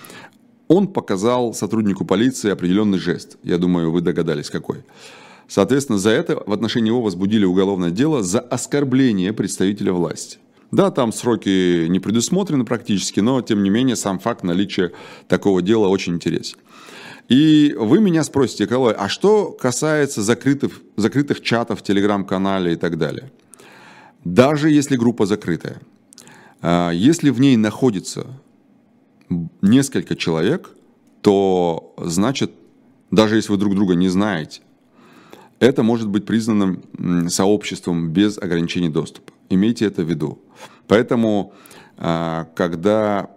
он 0.69 0.89
показал 0.89 1.53
сотруднику 1.53 2.07
полиции 2.07 2.51
определенный 2.51 2.99
жест. 2.99 3.37
Я 3.43 3.59
думаю, 3.59 3.91
вы 3.91 4.01
догадались, 4.01 4.49
какой. 4.49 4.85
Соответственно, 5.47 5.99
за 5.99 6.11
это 6.11 6.43
в 6.47 6.53
отношении 6.53 6.89
него 6.89 7.03
возбудили 7.03 7.45
уголовное 7.45 7.91
дело 7.91 8.23
за 8.23 8.41
оскорбление 8.41 9.33
представителя 9.35 9.93
власти. 9.93 10.39
Да, 10.75 10.91
там 10.91 11.13
сроки 11.13 11.87
не 11.87 12.01
предусмотрены 12.01 12.65
практически, 12.65 13.21
но 13.21 13.41
тем 13.43 13.63
не 13.63 13.71
менее 13.71 13.95
сам 13.95 14.19
факт 14.19 14.43
наличия 14.43 14.91
такого 15.29 15.63
дела 15.63 15.87
очень 15.87 16.15
интересен. 16.15 16.59
И 17.29 17.77
вы 17.79 18.01
меня 18.01 18.25
спросите, 18.25 18.65
Николай, 18.65 18.93
а 18.93 19.09
что 19.09 19.53
касается 19.53 20.21
закрытых, 20.21 20.83
закрытых 20.97 21.43
чатов 21.43 21.79
в 21.79 21.83
телеграм-канале 21.85 22.73
и 22.73 22.77
так 22.77 22.99
далее? 22.99 23.31
Даже 24.25 24.69
если 24.69 24.97
группа 24.97 25.27
закрытая, 25.27 25.81
а, 26.61 26.91
если 26.91 27.31
в 27.31 27.39
ней 27.39 27.57
находится 27.57 28.27
несколько 29.63 30.17
человек, 30.17 30.71
то 31.21 31.95
значит, 31.99 32.51
даже 33.13 33.37
если 33.37 33.53
вы 33.53 33.59
друг 33.59 33.77
друга 33.77 33.95
не 33.95 34.09
знаете, 34.09 34.61
это 35.61 35.85
может 35.85 36.09
быть 36.09 36.27
признанным 36.27 36.83
сообществом 37.29 38.11
без 38.11 38.39
ограничений 38.39 38.89
доступа. 38.89 39.34
Имейте 39.55 39.87
это 39.87 40.03
в 40.03 40.09
виду. 40.09 40.39
Поэтому, 40.87 41.53
а, 41.97 42.49
когда 42.55 43.31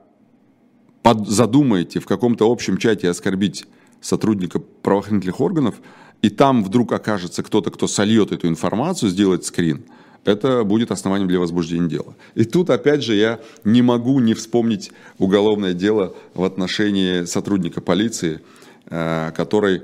задумаете 1.26 2.00
в 2.00 2.06
каком-то 2.06 2.52
общем 2.52 2.78
чате 2.78 3.10
оскорбить 3.10 3.66
сотрудника 4.02 4.60
правоохранительных 4.60 5.40
органов, 5.40 5.76
и 6.22 6.30
там 6.30 6.64
вдруг 6.64 6.92
окажется 6.92 7.44
кто-то, 7.44 7.72
кто 7.72 7.88
сольет 7.88 8.32
эту 8.32 8.48
информацию, 8.48 9.10
сделает 9.10 9.46
скрин– 9.46 9.86
это 10.28 10.66
будет 10.66 10.92
основанием 10.92 11.30
для 11.30 11.40
возбуждения 11.40 11.88
дела. 11.88 12.14
И 12.36 12.44
тут, 12.44 12.70
опять 12.70 13.02
же, 13.02 13.16
я 13.16 13.40
не 13.64 13.82
могу 13.82 14.20
не 14.20 14.34
вспомнить 14.34 14.92
уголовное 15.20 15.74
дело 15.74 16.16
в 16.34 16.44
отношении 16.44 17.24
сотрудника 17.24 17.80
полиции, 17.80 18.42
э, 18.88 19.32
который 19.32 19.84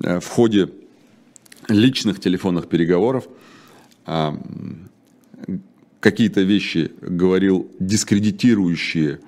э, 0.00 0.20
в 0.20 0.28
ходе 0.28 0.70
личных 1.68 2.20
телефонных 2.20 2.68
переговоров 2.68 3.28
какие-то 6.00 6.40
вещи 6.40 6.92
говорил, 7.00 7.70
дискредитирующие 7.78 9.20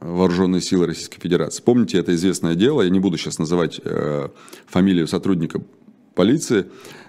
вооруженные 0.00 0.60
силы 0.60 0.86
Российской 0.86 1.20
Федерации. 1.20 1.62
Помните, 1.62 1.98
это 1.98 2.14
известное 2.14 2.54
дело, 2.54 2.82
я 2.82 2.90
не 2.90 3.00
буду 3.00 3.16
сейчас 3.16 3.38
называть 3.38 3.80
фамилию 4.66 5.06
сотрудника 5.06 5.62
полиции, 6.16 6.66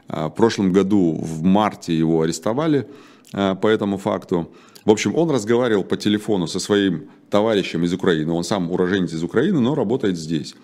а, 0.07 0.27
в 0.29 0.35
прошлом 0.35 0.71
году 0.71 1.13
в 1.13 1.43
марте 1.43 1.97
его 1.97 2.21
арестовали 2.21 2.87
а, 3.33 3.55
по 3.55 3.67
этому 3.67 3.97
факту. 3.97 4.51
В 4.85 4.91
общем, 4.91 5.15
он 5.15 5.31
разговаривал 5.31 5.83
по 5.83 5.97
телефону 5.97 6.47
со 6.47 6.59
своим 6.59 7.09
товарищем 7.29 7.83
из 7.83 7.93
Украины. 7.93 8.31
Он 8.31 8.43
сам 8.43 8.71
уроженец 8.71 9.13
из 9.13 9.23
Украины, 9.23 9.59
но 9.59 9.75
работает 9.75 10.17
здесь. 10.17 10.55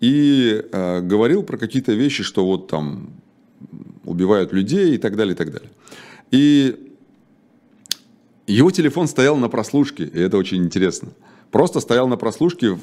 И 0.00 0.62
э, 0.70 1.00
говорил 1.00 1.42
про 1.44 1.56
какие-то 1.56 1.92
вещи, 1.92 2.22
что 2.24 2.44
вот 2.44 2.68
там 2.68 3.08
убивают 4.04 4.52
людей 4.52 4.96
и 4.96 4.98
так 4.98 5.16
далее, 5.16 5.32
и 5.32 5.36
так 5.36 5.50
далее. 5.50 5.70
И 6.34 6.90
его 8.48 8.72
телефон 8.72 9.06
стоял 9.06 9.36
на 9.36 9.48
прослушке, 9.48 10.02
и 10.02 10.18
это 10.18 10.36
очень 10.36 10.64
интересно. 10.64 11.10
Просто 11.52 11.78
стоял 11.78 12.08
на 12.08 12.16
прослушке, 12.16 12.76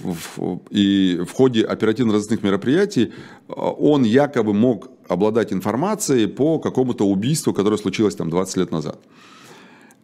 и 0.69 1.19
в 1.27 1.31
ходе 1.33 1.65
оперативно-розыскных 1.65 2.43
мероприятий 2.43 3.11
он 3.49 4.03
якобы 4.03 4.53
мог 4.53 4.89
обладать 5.09 5.51
информацией 5.51 6.27
по 6.27 6.59
какому-то 6.59 7.05
убийству, 7.05 7.53
которое 7.53 7.75
случилось 7.75 8.15
там 8.15 8.29
20 8.29 8.55
лет 8.55 8.71
назад. 8.71 9.01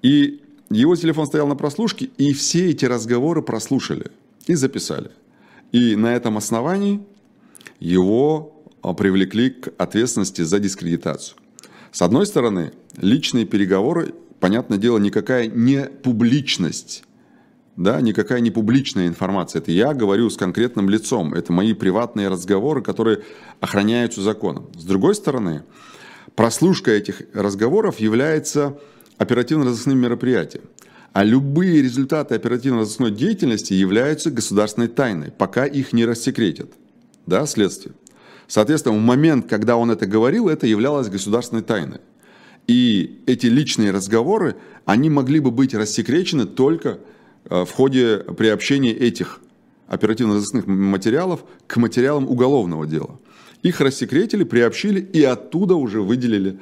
И 0.01 0.41
его 0.69 0.97
телефон 0.97 1.25
стоял 1.25 1.47
на 1.47 1.55
прослушке, 1.55 2.09
и 2.17 2.33
все 2.33 2.71
эти 2.71 2.83
разговоры 2.83 3.41
прослушали 3.41 4.11
и 4.45 4.55
записали. 4.55 5.11
И 5.71 5.95
на 5.95 6.13
этом 6.13 6.35
основании 6.35 6.99
его 7.79 8.61
а, 8.81 8.93
привлекли 8.93 9.51
к 9.51 9.71
ответственности 9.77 10.41
за 10.41 10.59
дискредитацию. 10.59 11.37
С 11.91 12.01
одной 12.01 12.25
стороны, 12.25 12.73
личные 12.97 13.45
переговоры, 13.45 14.13
понятное 14.39 14.77
дело, 14.77 14.97
никакая 14.97 15.47
не 15.47 15.85
публичность 15.85 17.03
да, 17.77 18.01
никакая 18.01 18.39
не 18.39 18.49
публичная 18.49 19.07
информация. 19.07 19.61
Это 19.61 19.71
я 19.71 19.93
говорю 19.93 20.29
с 20.29 20.35
конкретным 20.35 20.89
лицом. 20.89 21.35
Это 21.35 21.53
мои 21.53 21.73
приватные 21.73 22.27
разговоры, 22.27 22.81
которые 22.81 23.19
охраняются 23.61 24.21
законом. 24.21 24.67
С 24.75 24.83
другой 24.83 25.13
стороны, 25.13 25.63
прослушка 26.35 26.91
этих 26.91 27.21
разговоров 27.33 27.99
является 27.99 28.77
оперативно-розыскным 29.17 29.97
мероприятием. 29.97 30.63
А 31.13 31.23
любые 31.23 31.81
результаты 31.81 32.35
оперативно-розыскной 32.35 33.11
деятельности 33.11 33.73
являются 33.73 34.31
государственной 34.31 34.87
тайной, 34.87 35.31
пока 35.31 35.65
их 35.65 35.93
не 35.93 36.05
рассекретят. 36.05 36.71
Да, 37.27 37.45
следствие. 37.45 37.93
Соответственно, 38.47 38.97
в 38.97 39.01
момент, 39.01 39.47
когда 39.47 39.75
он 39.75 39.91
это 39.91 40.05
говорил, 40.05 40.47
это 40.47 40.67
являлось 40.67 41.09
государственной 41.09 41.63
тайной. 41.63 41.99
И 42.67 43.21
эти 43.25 43.47
личные 43.47 43.91
разговоры, 43.91 44.55
они 44.85 45.09
могли 45.09 45.39
бы 45.39 45.51
быть 45.51 45.73
рассекречены 45.73 46.45
только 46.45 46.99
Э, 47.49 47.65
в 47.65 47.71
ходе 47.71 48.19
приобщения 48.37 48.91
этих 48.91 49.39
оперативно-розыскных 49.87 50.67
материалов 50.67 51.45
к 51.65 51.77
материалам 51.77 52.27
уголовного 52.27 52.85
дела. 52.85 53.19
Их 53.63 53.79
рассекретили, 53.79 54.43
приобщили 54.43 54.99
и 54.99 55.23
оттуда 55.23 55.75
уже 55.75 56.01
выделили 56.01 56.59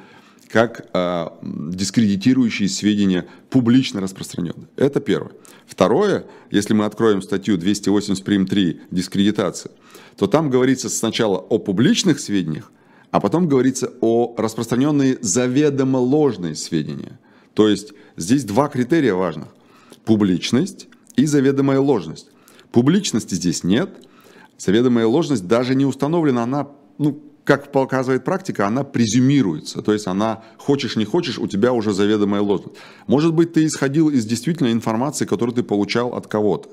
как 0.48 0.86
э, 0.92 1.28
дискредитирующие 1.42 2.68
сведения 2.68 3.26
публично 3.50 4.00
распространенные. 4.00 4.68
Это 4.76 5.00
первое. 5.00 5.32
Второе, 5.66 6.24
если 6.52 6.72
мы 6.72 6.84
откроем 6.84 7.20
статью 7.20 7.56
280 7.56 8.24
прим. 8.24 8.46
3 8.46 8.80
«Дискредитация», 8.92 9.72
то 10.16 10.26
там 10.26 10.50
говорится 10.50 10.88
сначала 10.88 11.38
о 11.38 11.58
публичных 11.58 12.20
сведениях, 12.20 12.72
а 13.10 13.20
потом 13.20 13.48
говорится 13.48 13.92
о 14.00 14.34
распространенные 14.36 15.18
заведомо 15.20 15.98
ложные 15.98 16.54
сведения. 16.54 17.18
То 17.54 17.68
есть 17.68 17.92
здесь 18.16 18.44
два 18.44 18.68
критерия 18.68 19.14
важных. 19.14 19.48
Публичность 20.04 20.88
и 21.16 21.26
заведомая 21.26 21.80
ложность. 21.80 22.28
Публичности 22.72 23.34
здесь 23.34 23.64
нет, 23.64 23.90
заведомая 24.58 25.06
ложность 25.06 25.46
даже 25.46 25.74
не 25.74 25.84
установлена, 25.84 26.42
она, 26.42 26.68
ну, 26.98 27.22
как 27.44 27.70
показывает 27.70 28.24
практика, 28.24 28.66
она 28.66 28.82
презюмируется. 28.82 29.80
То 29.80 29.92
есть 29.92 30.06
она, 30.08 30.42
хочешь 30.58 30.96
не 30.96 31.04
хочешь, 31.04 31.38
у 31.38 31.46
тебя 31.46 31.72
уже 31.72 31.92
заведомая 31.92 32.42
ложность. 32.42 32.74
Может 33.06 33.32
быть, 33.32 33.52
ты 33.52 33.64
исходил 33.64 34.10
из 34.10 34.26
действительно 34.26 34.72
информации, 34.72 35.26
которую 35.26 35.54
ты 35.54 35.62
получал 35.62 36.14
от 36.14 36.26
кого-то. 36.26 36.68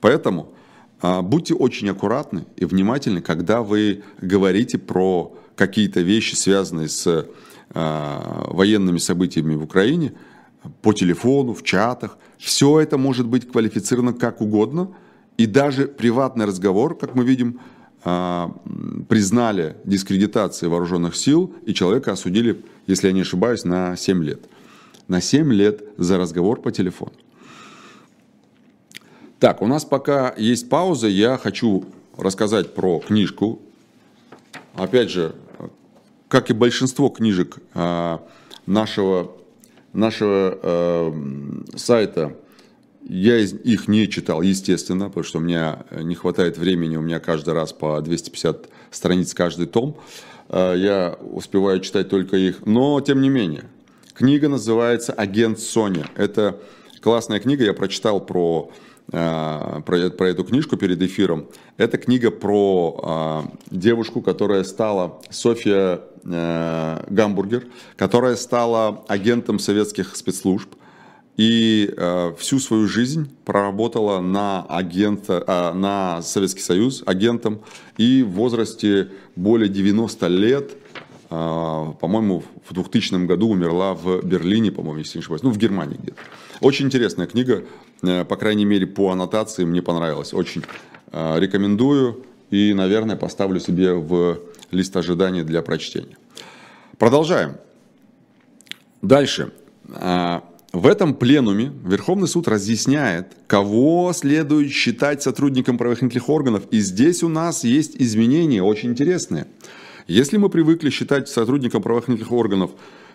Поэтому 0.00 0.54
будьте 1.02 1.54
очень 1.54 1.88
аккуратны 1.90 2.44
и 2.56 2.64
внимательны, 2.64 3.20
когда 3.20 3.62
вы 3.62 4.02
говорите 4.20 4.78
про 4.78 5.36
какие-то 5.56 6.00
вещи, 6.00 6.34
связанные 6.34 6.88
с 6.88 7.26
а, 7.74 8.46
военными 8.48 8.98
событиями 8.98 9.54
в 9.54 9.64
Украине, 9.64 10.12
по 10.82 10.92
телефону, 10.92 11.54
в 11.54 11.62
чатах. 11.62 12.18
Все 12.38 12.80
это 12.80 12.98
может 12.98 13.26
быть 13.26 13.50
квалифицировано 13.50 14.12
как 14.12 14.40
угодно. 14.40 14.90
И 15.38 15.46
даже 15.46 15.86
приватный 15.86 16.44
разговор, 16.44 16.96
как 16.96 17.14
мы 17.14 17.24
видим, 17.24 17.60
а, 18.04 18.54
признали 19.08 19.76
дискредитацией 19.84 20.70
вооруженных 20.70 21.16
сил, 21.16 21.54
и 21.64 21.72
человека 21.72 22.12
осудили, 22.12 22.62
если 22.86 23.08
я 23.08 23.12
не 23.12 23.22
ошибаюсь, 23.22 23.64
на 23.64 23.96
7 23.96 24.22
лет. 24.22 24.44
На 25.08 25.20
7 25.20 25.52
лет 25.52 25.82
за 25.96 26.18
разговор 26.18 26.60
по 26.60 26.70
телефону. 26.70 27.12
Так, 29.42 29.60
у 29.60 29.66
нас 29.66 29.84
пока 29.84 30.32
есть 30.36 30.68
пауза, 30.68 31.08
я 31.08 31.36
хочу 31.36 31.84
рассказать 32.16 32.74
про 32.74 33.00
книжку. 33.00 33.60
Опять 34.74 35.10
же, 35.10 35.34
как 36.28 36.50
и 36.50 36.52
большинство 36.52 37.08
книжек 37.08 37.58
а, 37.74 38.22
нашего, 38.66 39.32
нашего 39.92 40.60
а, 40.62 41.12
сайта, 41.74 42.36
я 43.02 43.36
их 43.36 43.88
не 43.88 44.08
читал, 44.08 44.42
естественно, 44.42 45.08
потому 45.08 45.24
что 45.24 45.38
у 45.38 45.42
меня 45.42 45.86
не 45.90 46.14
хватает 46.14 46.56
времени, 46.56 46.96
у 46.96 47.02
меня 47.02 47.18
каждый 47.18 47.52
раз 47.52 47.72
по 47.72 48.00
250 48.00 48.68
страниц 48.92 49.34
каждый 49.34 49.66
том. 49.66 49.96
А, 50.50 50.72
я 50.72 51.18
успеваю 51.20 51.80
читать 51.80 52.08
только 52.08 52.36
их, 52.36 52.64
но 52.64 53.00
тем 53.00 53.20
не 53.20 53.28
менее. 53.28 53.64
Книга 54.14 54.48
называется 54.48 55.12
«Агент 55.12 55.58
Соня». 55.58 56.06
Это 56.14 56.60
классная 57.00 57.40
книга, 57.40 57.64
я 57.64 57.74
прочитал 57.74 58.24
про 58.24 58.70
Э, 58.70 58.91
про, 59.12 60.10
про 60.10 60.28
эту 60.28 60.42
книжку 60.42 60.76
перед 60.76 61.00
эфиром. 61.02 61.46
Это 61.76 61.98
книга 61.98 62.30
про 62.30 63.46
э, 63.70 63.76
девушку, 63.76 64.22
которая 64.22 64.64
стала, 64.64 65.20
Софья 65.30 66.00
э, 66.24 67.04
Гамбургер, 67.08 67.66
которая 67.96 68.36
стала 68.36 69.04
агентом 69.08 69.58
советских 69.58 70.16
спецслужб 70.16 70.74
и 71.36 71.92
э, 71.96 72.34
всю 72.38 72.58
свою 72.58 72.86
жизнь 72.86 73.30
проработала 73.44 74.20
на, 74.20 74.62
агента, 74.62 75.44
э, 75.46 75.72
на 75.72 76.22
Советский 76.22 76.62
Союз 76.62 77.02
агентом 77.06 77.60
и 77.96 78.22
в 78.22 78.30
возрасте 78.30 79.10
более 79.36 79.68
90 79.68 80.26
лет 80.28 80.72
а, 81.34 81.92
по-моему, 81.92 82.44
в 82.68 82.74
2000 82.74 83.24
году 83.24 83.48
умерла 83.48 83.94
в 83.94 84.22
Берлине, 84.22 84.70
по-моему, 84.70 84.98
если 84.98 85.16
не 85.16 85.22
ошибаюсь, 85.22 85.42
ну, 85.42 85.50
в 85.50 85.56
Германии 85.56 85.96
где-то. 85.96 86.18
Очень 86.60 86.86
интересная 86.86 87.26
книга, 87.26 87.54
э, 87.54 87.64
по 88.02 88.36
крайней 88.36 88.64
мере, 88.64 88.86
по 88.86 89.10
аннотации 89.10 89.64
мне 89.64 89.82
понравилась. 89.82 90.34
Очень 90.34 90.64
э, 91.12 91.38
рекомендую 91.38 92.24
и, 92.50 92.74
наверное, 92.74 93.16
поставлю 93.16 93.60
себе 93.60 93.94
в 93.94 94.40
лист 94.70 94.96
ожидания 94.96 95.44
для 95.44 95.62
прочтения. 95.62 96.16
Продолжаем. 96.98 97.56
Дальше. 99.00 99.52
А, 99.88 100.44
в 100.72 100.86
этом 100.86 101.14
пленуме 101.14 101.72
Верховный 101.84 102.28
суд 102.28 102.48
разъясняет, 102.48 103.32
кого 103.46 104.12
следует 104.14 104.70
считать 104.70 105.22
сотрудником 105.22 105.78
правоохранительных 105.78 106.28
органов. 106.28 106.62
И 106.70 106.80
здесь 106.80 107.22
у 107.22 107.28
нас 107.28 107.64
есть 107.64 107.96
изменения 107.96 108.62
очень 108.62 108.90
интересные. 108.90 109.46
Если 110.06 110.36
мы 110.36 110.48
привыкли 110.48 110.90
считать 110.90 111.28
сотрудником 111.28 111.82
правоохранительных 111.82 112.32
органов 112.32 112.70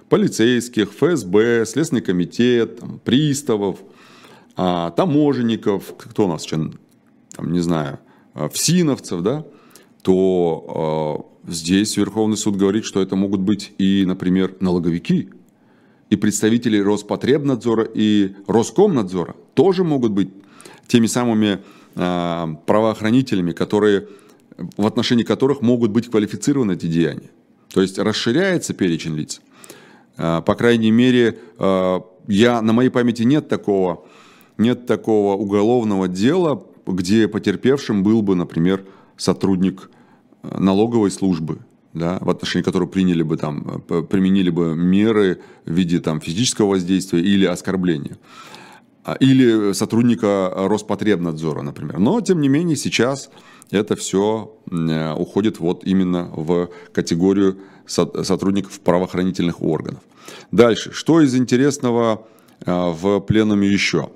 полицейских, 0.10 0.92
ФСБ, 0.92 1.66
Следственный 1.66 2.02
комитет, 2.02 2.80
приставов, 3.04 3.80
а, 4.58 4.92
таможенников, 4.92 5.94
кто 5.98 6.26
у 6.26 6.28
нас 6.28 6.44
еще, 6.44 6.72
там, 7.36 7.52
не 7.52 7.60
знаю, 7.60 8.00
а, 8.34 8.50
всиновцев, 8.50 9.22
да, 9.22 9.46
то 10.02 11.28
э, 11.46 11.52
здесь 11.52 11.98
Верховный 11.98 12.38
суд 12.38 12.56
говорит, 12.56 12.86
что 12.86 13.02
это 13.02 13.18
могут 13.18 13.42
быть 13.42 13.74
и, 13.78 14.06
например, 14.06 14.56
налоговики, 14.62 15.30
и 16.10 16.16
представители 16.16 16.80
Роспотребнадзора 16.80 17.84
и 17.94 18.36
Роскомнадзора 18.48 19.36
тоже 19.54 19.84
могут 19.84 20.14
быть 20.14 20.30
теми 20.88 21.08
самыми 21.08 21.60
э, 21.96 22.48
правоохранителями, 22.66 23.52
которые 23.52 24.08
в 24.78 24.86
отношении 24.86 25.24
которых 25.24 25.62
могут 25.62 25.92
быть 25.92 26.10
квалифицированы 26.10 26.74
эти 26.74 26.88
деяния. 26.88 27.30
То 27.74 27.82
есть 27.82 28.00
расширяется 28.00 28.74
перечень 28.74 29.16
лиц. 29.16 29.42
А, 30.18 30.42
по 30.42 30.56
крайней 30.56 30.92
мере, 30.92 31.40
а, 31.58 32.04
я, 32.28 32.62
на 32.62 32.74
моей 32.74 32.90
памяти 32.90 33.24
нет 33.24 33.48
такого, 33.48 34.06
нет 34.58 34.86
такого 34.86 35.36
уголовного 35.36 36.08
дела, 36.08 36.64
где 36.86 37.28
потерпевшим 37.28 38.04
был 38.04 38.22
бы, 38.22 38.36
например, 38.36 38.86
сотрудник 39.18 39.90
а, 40.44 40.60
налоговой 40.60 41.12
службы, 41.12 41.60
да, 41.94 42.18
в 42.22 42.30
отношении 42.30 42.64
которого 42.64 42.88
приняли 42.88 43.24
бы 43.24 43.38
там, 43.38 43.82
применили 44.10 44.50
бы 44.50 44.76
меры 44.76 45.40
в 45.66 45.72
виде 45.72 46.00
там, 46.00 46.22
физического 46.22 46.70
воздействия 46.70 47.22
или 47.22 47.46
оскорбления. 47.46 48.18
Или 49.22 49.72
сотрудника 49.72 50.52
Роспотребнадзора, 50.54 51.62
например. 51.62 51.98
Но, 51.98 52.20
тем 52.20 52.42
не 52.42 52.50
менее, 52.50 52.76
сейчас 52.76 53.30
это 53.72 53.96
все 53.96 54.54
э, 54.70 55.14
уходит 55.14 55.60
вот 55.60 55.86
именно 55.86 56.30
в 56.36 56.70
категорию 56.92 57.58
сотрудников 57.86 58.82
правоохранительных 58.82 59.62
органов. 59.62 60.02
Дальше, 60.52 60.92
что 60.92 61.22
из 61.22 61.36
интересного 61.36 62.28
э, 62.66 62.72
в 62.72 63.22
пленуме 63.22 63.70
еще? 63.70 64.10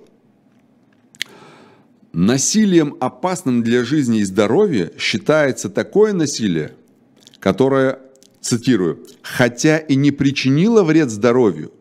Насилием, 2.14 2.98
опасным 3.00 3.64
для 3.64 3.84
жизни 3.84 4.20
и 4.20 4.24
здоровья, 4.24 4.92
считается 4.98 5.70
такое 5.70 6.14
насилие, 6.14 6.74
которое, 7.40 8.00
цитирую, 8.42 9.06
«хотя 9.22 9.78
и 9.78 9.96
не 9.96 10.12
причинило 10.12 10.84
вред 10.84 11.10
здоровью, 11.10 11.72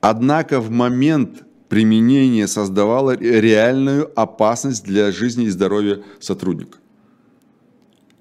однако 0.00 0.60
в 0.60 0.70
момент 0.70 1.42
применения 1.68 2.46
создавало 2.46 3.16
реальную 3.16 4.12
опасность 4.18 4.84
для 4.84 5.10
жизни 5.10 5.46
и 5.46 5.50
здоровья 5.50 6.02
сотрудника» 6.20 6.78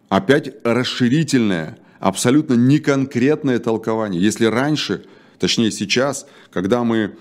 опять 0.10 0.54
расширительное, 0.64 1.78
абсолютно 2.00 2.54
неконкретное 2.54 3.60
толкование. 3.60 4.22
Если 4.22 4.46
раньше, 4.46 5.06
точнее 5.40 5.72
сейчас, 5.72 6.26
когда 6.52 6.84
мы 6.84 7.18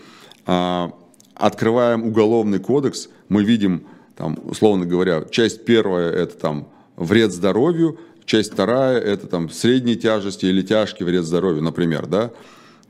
а, 0.46 0.92
открываем 1.34 2.04
уголовный 2.04 2.58
кодекс, 2.58 3.08
мы 3.28 3.44
видим, 3.44 3.87
там, 4.16 4.38
условно 4.44 4.87
говоря, 4.87 5.24
часть 5.31 5.64
первая 5.64 6.11
это 6.11 6.37
там 6.37 6.68
вред 6.96 7.33
здоровью, 7.33 7.98
часть 8.24 8.53
вторая 8.53 8.98
это 8.98 9.27
там 9.27 9.50
средней 9.50 9.96
тяжести 9.96 10.46
или 10.46 10.62
тяжкий 10.62 11.05
вред 11.05 11.24
здоровью, 11.24 11.62
например, 11.62 12.07
да, 12.07 12.31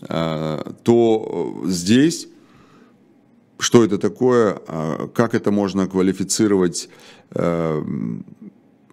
а, 0.02 0.74
то 0.82 1.62
здесь 1.66 2.28
что 3.58 3.84
это 3.84 3.98
такое, 3.98 4.58
а, 4.66 5.08
как 5.08 5.34
это 5.34 5.50
можно 5.50 5.86
квалифицировать 5.86 6.88
э, 7.30 7.82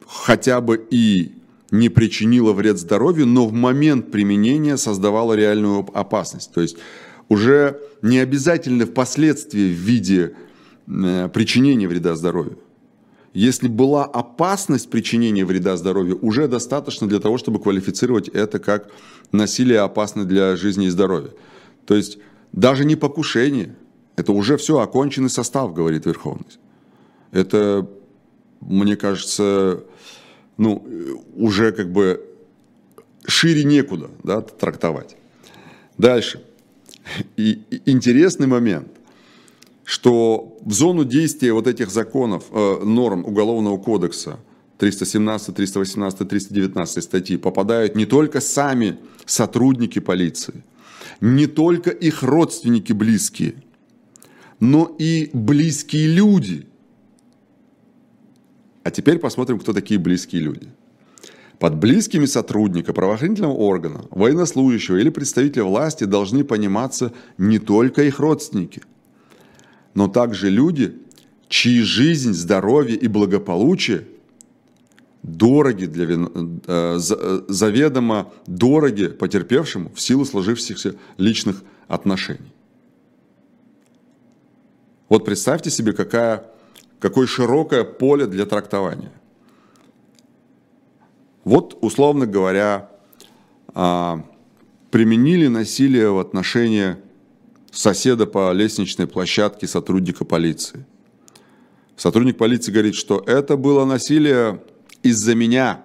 хотя 0.07 0.61
бы 0.61 0.85
и 0.89 1.33
не 1.71 1.89
причинила 1.89 2.53
вред 2.53 2.77
здоровью, 2.77 3.25
но 3.25 3.47
в 3.47 3.53
момент 3.53 4.11
применения 4.11 4.77
создавала 4.77 5.33
реальную 5.33 5.87
опасность. 5.93 6.53
То 6.53 6.61
есть 6.61 6.77
уже 7.27 7.79
не 8.01 8.19
обязательно 8.19 8.85
впоследствии 8.85 9.73
в 9.73 9.77
виде 9.77 10.21
э, 10.21 10.50
причинения 10.85 11.87
вреда 11.87 12.15
здоровью. 12.15 12.59
Если 13.33 13.69
была 13.69 14.03
опасность 14.03 14.89
причинения 14.89 15.45
вреда 15.45 15.77
здоровью, 15.77 16.19
уже 16.21 16.47
достаточно 16.47 17.07
для 17.07 17.19
того, 17.19 17.37
чтобы 17.37 17.61
квалифицировать 17.61 18.27
это 18.27 18.59
как 18.59 18.91
насилие 19.31 19.79
опасное 19.79 20.25
для 20.25 20.55
жизни 20.57 20.87
и 20.87 20.89
здоровья. 20.89 21.31
То 21.85 21.95
есть 21.95 22.17
даже 22.51 22.83
не 22.83 22.97
покушение, 22.97 23.75
это 24.17 24.33
уже 24.33 24.57
все 24.57 24.79
оконченный 24.79 25.29
состав, 25.29 25.73
говорит 25.73 26.05
Верховный. 26.05 26.45
Это 27.31 27.87
мне 28.59 28.97
кажется, 28.97 29.83
ну, 30.57 30.85
уже 31.35 31.71
как 31.71 31.91
бы 31.91 32.25
шире 33.25 33.63
некуда 33.63 34.09
да, 34.23 34.41
трактовать. 34.41 35.15
Дальше. 35.97 36.43
И 37.37 37.61
интересный 37.85 38.47
момент, 38.47 38.89
что 39.91 40.57
в 40.61 40.71
зону 40.71 41.03
действия 41.03 41.51
вот 41.51 41.67
этих 41.67 41.91
законов, 41.91 42.45
э, 42.49 42.79
норм 42.85 43.25
Уголовного 43.25 43.77
кодекса 43.77 44.39
317, 44.77 45.53
318, 45.53 46.29
319 46.29 47.03
статьи 47.03 47.35
попадают 47.35 47.93
не 47.97 48.05
только 48.05 48.39
сами 48.39 48.99
сотрудники 49.25 49.99
полиции, 49.99 50.63
не 51.19 51.45
только 51.45 51.89
их 51.89 52.23
родственники 52.23 52.93
близкие, 52.93 53.53
но 54.61 54.95
и 54.97 55.29
близкие 55.33 56.07
люди. 56.07 56.67
А 58.83 58.91
теперь 58.91 59.19
посмотрим, 59.19 59.59
кто 59.59 59.73
такие 59.73 59.99
близкие 59.99 60.41
люди– 60.41 60.69
под 61.59 61.75
близкими 61.75 62.25
сотрудника 62.25 62.91
правоохранительного 62.91 63.53
органа, 63.53 64.05
военнослужащего 64.09 64.97
или 64.97 65.09
представителя 65.11 65.65
власти 65.65 66.05
должны 66.05 66.43
пониматься 66.43 67.13
не 67.37 67.59
только 67.59 68.01
их 68.01 68.19
родственники, 68.19 68.81
но 69.93 70.07
также 70.07 70.49
люди, 70.49 70.97
чьи 71.47 71.81
жизнь, 71.81 72.33
здоровье 72.33 72.95
и 72.95 73.07
благополучие 73.07 74.07
дороги 75.23 75.85
для, 75.85 76.05
э, 76.05 76.17
э, 76.67 77.41
заведомо 77.47 78.31
дороги 78.47 79.07
потерпевшему 79.07 79.91
в 79.93 80.01
силу 80.01 80.25
сложившихся 80.25 80.95
личных 81.17 81.63
отношений. 81.87 82.51
Вот 85.09 85.25
представьте 85.25 85.69
себе, 85.69 85.93
какая, 85.93 86.45
какое 86.99 87.27
широкое 87.27 87.83
поле 87.83 88.27
для 88.27 88.45
трактования. 88.45 89.11
Вот, 91.43 91.77
условно 91.81 92.25
говоря, 92.25 92.89
а, 93.73 94.23
применили 94.89 95.47
насилие 95.47 96.11
в 96.11 96.19
отношении 96.19 96.95
соседа 97.71 98.25
по 98.25 98.51
лестничной 98.51 99.07
площадке 99.07 99.67
сотрудника 99.67 100.25
полиции. 100.25 100.85
Сотрудник 101.95 102.37
полиции 102.37 102.71
говорит, 102.71 102.95
что 102.95 103.23
это 103.25 103.57
было 103.57 103.85
насилие 103.85 104.61
из-за 105.03 105.35
меня. 105.35 105.83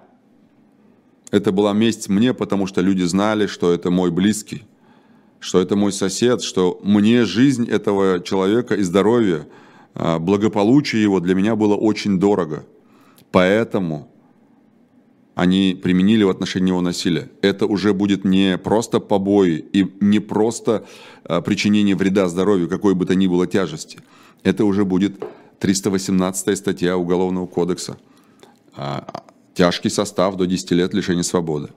Это 1.31 1.51
была 1.51 1.73
месть 1.73 2.09
мне, 2.09 2.33
потому 2.33 2.67
что 2.67 2.81
люди 2.81 3.03
знали, 3.03 3.47
что 3.47 3.73
это 3.73 3.91
мой 3.91 4.11
близкий, 4.11 4.63
что 5.39 5.61
это 5.61 5.75
мой 5.75 5.91
сосед, 5.91 6.41
что 6.41 6.79
мне 6.83 7.25
жизнь 7.25 7.69
этого 7.69 8.21
человека 8.21 8.75
и 8.75 8.83
здоровье, 8.83 9.47
а, 9.93 10.19
благополучие 10.19 11.01
его 11.01 11.19
для 11.19 11.35
меня 11.35 11.55
было 11.55 11.75
очень 11.75 12.19
дорого. 12.19 12.65
Поэтому 13.31 14.09
они 15.37 15.79
применили 15.79 16.23
в 16.23 16.31
отношении 16.31 16.69
него 16.69 16.81
насилие. 16.81 17.29
Это 17.43 17.67
уже 17.67 17.93
будет 17.93 18.25
не 18.25 18.57
просто 18.57 18.99
побои 18.99 19.63
и 19.71 19.85
не 19.99 20.19
просто 20.19 20.87
а, 21.25 21.41
причинение 21.41 21.95
вреда 21.95 22.27
здоровью, 22.27 22.67
какой 22.67 22.95
бы 22.95 23.05
то 23.05 23.13
ни 23.13 23.27
было 23.27 23.45
тяжести. 23.45 23.99
Это 24.41 24.65
уже 24.65 24.83
будет 24.83 25.23
318 25.59 26.57
статья 26.57 26.97
Уголовного 26.97 27.45
кодекса. 27.45 27.97
А, 28.75 29.23
тяжкий 29.53 29.91
состав 29.91 30.37
до 30.37 30.47
10 30.47 30.71
лет 30.71 30.95
лишения 30.95 31.21
свободы. 31.21 31.69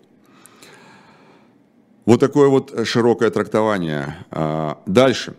Вот 2.07 2.19
такое 2.19 2.49
вот 2.49 2.87
широкое 2.89 3.29
трактование. 3.29 4.25
А, 4.31 4.83
дальше. 4.87 5.35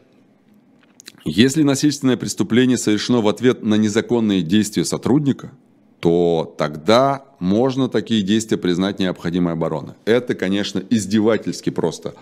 Если 1.25 1.63
насильственное 1.63 2.17
преступление 2.17 2.77
совершено 2.77 3.21
в 3.21 3.27
ответ 3.27 3.63
на 3.63 3.75
незаконные 3.75 4.43
действия 4.43 4.85
сотрудника– 4.85 5.51
то 6.01 6.53
тогда 6.57 7.23
можно 7.37 7.87
такие 7.87 8.23
действия 8.23 8.57
признать 8.57 8.97
необходимой 8.97 9.53
обороной. 9.53 9.93
Это, 10.05 10.33
конечно, 10.33 10.81
издевательски 10.89 11.69
просто 11.69 12.15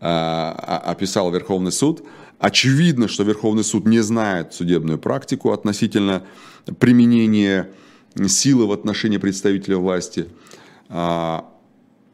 э, 0.00 0.06
описал 0.06 1.32
Верховный 1.32 1.72
суд. 1.72 2.04
Очевидно, 2.38 3.08
что 3.08 3.24
Верховный 3.24 3.64
суд 3.64 3.86
не 3.86 3.98
знает 4.00 4.54
судебную 4.54 4.98
практику 5.00 5.50
относительно 5.50 6.22
применения 6.78 7.70
силы 8.28 8.66
в 8.68 8.72
отношении 8.72 9.18
представителя 9.18 9.78
власти. 9.78 10.28
Э, 10.88 11.40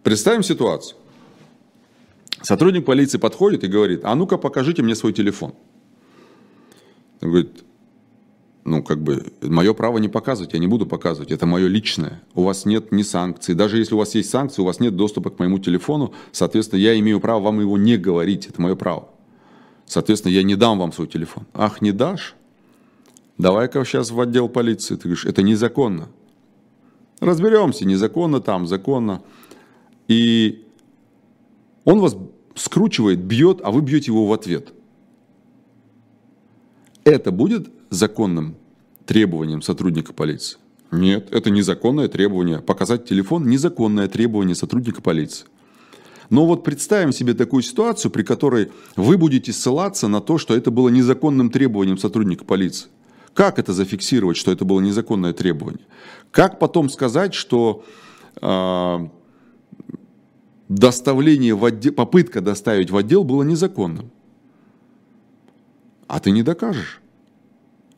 представим 0.02 0.42
ситуацию. 0.42 0.96
Сотрудник 2.40 2.86
полиции 2.86 3.18
подходит 3.18 3.62
и 3.62 3.66
говорит, 3.66 4.00
а 4.04 4.14
ну-ка 4.14 4.38
покажите 4.38 4.82
мне 4.82 4.94
свой 4.94 5.12
телефон. 5.12 5.52
Он 7.20 7.28
говорит, 7.28 7.62
ну, 8.64 8.82
как 8.82 9.02
бы, 9.02 9.32
мое 9.42 9.72
право 9.72 9.98
не 9.98 10.08
показывать, 10.08 10.52
я 10.52 10.58
не 10.58 10.66
буду 10.66 10.86
показывать, 10.86 11.30
это 11.30 11.46
мое 11.46 11.66
личное. 11.66 12.22
У 12.34 12.42
вас 12.42 12.66
нет 12.66 12.92
ни 12.92 13.02
санкций. 13.02 13.54
Даже 13.54 13.78
если 13.78 13.94
у 13.94 13.98
вас 13.98 14.14
есть 14.14 14.30
санкции, 14.30 14.62
у 14.62 14.64
вас 14.64 14.80
нет 14.80 14.96
доступа 14.96 15.30
к 15.30 15.38
моему 15.38 15.58
телефону, 15.58 16.12
соответственно, 16.32 16.80
я 16.80 16.98
имею 16.98 17.20
право 17.20 17.40
вам 17.40 17.60
его 17.60 17.78
не 17.78 17.96
говорить, 17.96 18.46
это 18.46 18.60
мое 18.60 18.76
право. 18.76 19.08
Соответственно, 19.86 20.32
я 20.32 20.42
не 20.42 20.56
дам 20.56 20.78
вам 20.78 20.92
свой 20.92 21.08
телефон. 21.08 21.46
Ах, 21.54 21.80
не 21.80 21.90
дашь? 21.92 22.36
Давай-ка 23.38 23.84
сейчас 23.84 24.10
в 24.10 24.20
отдел 24.20 24.48
полиции. 24.48 24.94
Ты 24.94 25.02
говоришь, 25.02 25.24
это 25.24 25.42
незаконно. 25.42 26.08
Разберемся, 27.20 27.86
незаконно 27.86 28.40
там, 28.40 28.66
законно. 28.66 29.22
И 30.06 30.66
он 31.84 32.00
вас 32.00 32.16
скручивает, 32.54 33.20
бьет, 33.20 33.60
а 33.64 33.70
вы 33.70 33.80
бьете 33.80 34.12
его 34.12 34.26
в 34.26 34.32
ответ. 34.32 34.72
Это 37.10 37.32
будет 37.32 37.68
законным 37.90 38.54
требованием 39.04 39.62
сотрудника 39.62 40.12
полиции? 40.12 40.58
Нет, 40.92 41.26
это 41.32 41.50
незаконное 41.50 42.06
требование. 42.06 42.60
Показать 42.60 43.04
телефон– 43.04 43.46
незаконное 43.50 44.06
требование 44.06 44.54
сотрудника 44.54 45.02
полиции. 45.02 45.46
Но 46.30 46.46
вот 46.46 46.62
представим 46.62 47.12
себе 47.12 47.34
такую 47.34 47.64
ситуацию, 47.64 48.12
при 48.12 48.22
которой 48.22 48.70
вы 48.94 49.18
будете 49.18 49.52
ссылаться 49.52 50.06
на 50.06 50.20
то, 50.20 50.38
что 50.38 50.54
это 50.54 50.70
было 50.70 50.88
незаконным 50.88 51.50
требованием 51.50 51.98
сотрудника 51.98 52.44
полиции. 52.44 52.88
Как 53.34 53.58
это 53.58 53.72
зафиксировать, 53.72 54.36
что 54.36 54.52
это 54.52 54.64
было 54.64 54.78
незаконное 54.78 55.32
требование? 55.32 55.84
Как 56.30 56.60
потом 56.60 56.88
сказать, 56.88 57.34
что 57.34 57.84
э, 58.40 59.08
доставление 60.68 61.56
в 61.56 61.64
отдел, 61.64 61.92
попытка 61.92 62.40
доставить 62.40 62.92
в 62.92 62.96
отдел 62.96 63.24
было 63.24 63.42
незаконным? 63.42 64.12
А 66.10 66.18
ты 66.18 66.32
не 66.32 66.42
докажешь. 66.42 67.00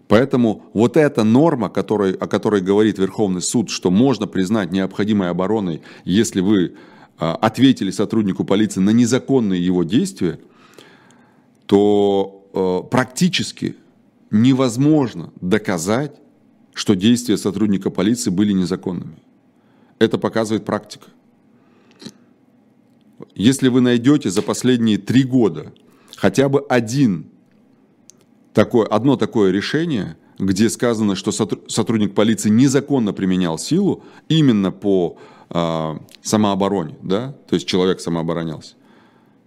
Поэтому 0.07 0.67
вот 0.75 0.99
эта 0.99 1.25
норма, 1.25 1.71
которой, 1.71 2.13
о 2.13 2.27
которой 2.27 2.61
говорит 2.61 2.99
Верховный 2.99 3.41
суд, 3.41 3.71
что 3.71 3.91
можно 3.91 4.27
признать 4.27 4.71
необходимой 4.71 5.31
обороной, 5.31 5.81
если 6.05 6.43
вы 6.43 6.77
а, 7.19 7.35
ответили 7.37 7.91
сотруднику 7.91 8.45
полиции 8.45 8.81
на 8.81 8.91
незаконные 8.91 9.65
его 9.65 9.83
действия, 9.83 10.39
то 11.65 12.47
а, 12.53 12.83
практически 12.83 13.77
невозможно 14.31 15.33
доказать, 15.41 16.15
что 16.75 16.93
действия 16.93 17.39
сотрудника 17.39 17.89
полиции 17.89 18.29
были 18.29 18.53
незаконными. 18.53 19.17
Это 19.99 20.19
показывает 20.19 20.67
практика. 20.67 21.07
Если 23.35 23.69
вы 23.69 23.81
найдете 23.81 24.29
за 24.29 24.43
последние 24.43 24.99
три 24.99 25.23
года 25.23 25.73
хотя 26.15 26.51
бы 26.51 26.61
один 26.69 27.33
такое, 28.53 28.87
одно 28.87 29.17
такое 29.17 29.51
решение, 29.51 30.17
где 30.39 30.69
сказано, 30.69 31.15
что 31.15 31.31
сотрудник 31.33 32.15
полиции 32.15 32.51
незаконно 32.51 33.13
применял 33.13 33.59
силу 33.59 34.03
именно 34.29 34.73
по 34.73 35.19
э, 35.51 35.95
самообороне, 36.23 36.97
да, 37.03 37.35
то 37.49 37.55
есть 37.55 37.67
человек 37.67 38.01
самооборонялся. 38.01 38.75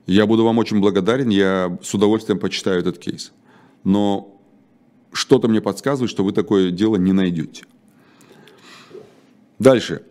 Я 0.08 0.26
буду 0.26 0.44
вам 0.44 0.60
очень 0.60 0.80
благодарен, 0.80 1.30
я 1.30 1.78
с 1.82 1.94
удовольствием 1.94 2.40
почитаю 2.40 2.80
этот 2.80 3.00
кейс. 3.00 3.32
Но 3.84 4.40
что-то 5.12 5.48
мне 5.48 5.62
подсказывает, 5.62 6.12
что 6.12 6.24
вы 6.24 6.32
такое 6.32 6.72
дело 6.72 6.96
не 6.98 7.12
найдете. 7.12 7.66
Дальше. 9.58 10.04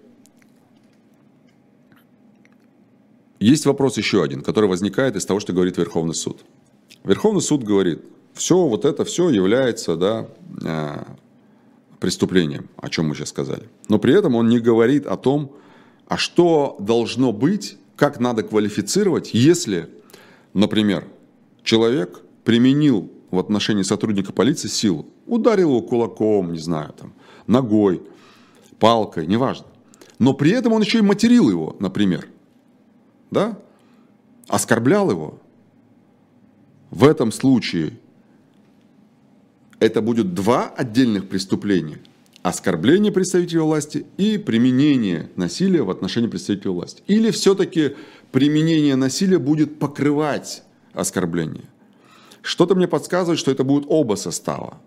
Есть 3.39 3.67
вопрос 3.67 3.99
еще 3.99 4.23
один, 4.23 4.41
который 4.41 4.69
возникает 4.69 5.17
из 5.17 5.27
того, 5.27 5.39
что 5.39 5.53
говорит 5.53 5.77
Верховный 5.77 6.15
суд. 6.15 6.45
Верховный 7.05 7.43
суд 7.43 7.63
говорит, 7.63 8.01
все 8.35 8.67
вот 8.67 8.85
это 8.85 9.05
все 9.05 9.31
является 9.31 9.97
да, 9.97 10.27
э, 10.63 11.05
преступлением, 12.01 12.69
о 12.77 12.91
чем 12.91 13.09
мы 13.09 13.15
сейчас 13.15 13.31
сказали. 13.31 13.69
Но 13.89 13.99
при 13.99 14.15
этом 14.15 14.35
он 14.35 14.49
не 14.49 14.59
говорит 14.59 15.07
о 15.07 15.17
том, 15.17 15.53
а 16.07 16.19
что 16.19 16.77
должно 16.81 17.33
быть, 17.33 17.79
как 17.97 18.21
надо 18.21 18.43
квалифицировать, 18.43 19.33
если, 19.33 19.89
например, 20.53 21.07
человек 21.63 22.21
применил 22.45 23.11
в 23.31 23.39
отношении 23.39 23.83
сотрудника 23.83 24.33
полиции 24.33 24.69
силу, 24.69 25.07
ударил 25.27 25.71
его 25.71 25.83
кулаком, 25.83 26.53
не 26.53 26.59
знаю, 26.59 26.93
там, 26.93 27.15
ногой, 27.47 28.03
палкой, 28.79 29.27
неважно. 29.27 29.67
Но 30.19 30.35
при 30.35 30.51
этом 30.51 30.73
он 30.73 30.83
еще 30.83 30.99
и 30.99 31.03
материл 31.03 31.49
его, 31.49 31.77
например, 31.81 32.29
да, 33.31 33.59
оскорблял 34.49 35.11
его. 35.11 35.39
В 36.91 37.05
этом 37.05 37.33
случае 37.33 37.99
это 39.81 40.01
будет 40.01 40.35
два 40.35 40.69
отдельных 40.69 41.29
преступления 41.29 41.99
оскорбление 42.45 43.11
представителя 43.11 43.63
власти 43.63 44.05
и 44.19 44.37
применение 44.37 45.31
насилия 45.35 45.83
в 45.83 45.89
отношении 45.89 46.29
представителя 46.29 46.73
власти. 46.73 47.03
Или 47.07 47.31
все-таки 47.31 47.97
применение 48.33 48.97
насилия 48.97 49.39
будет 49.39 49.79
покрывать 49.79 50.63
оскорбление. 50.93 51.65
Что-то 52.43 52.75
мне 52.75 52.87
подсказывает, 52.87 53.41
что 53.41 53.51
это 53.51 53.65
будут 53.65 53.87
оба 53.89 54.17
состава. 54.17 54.79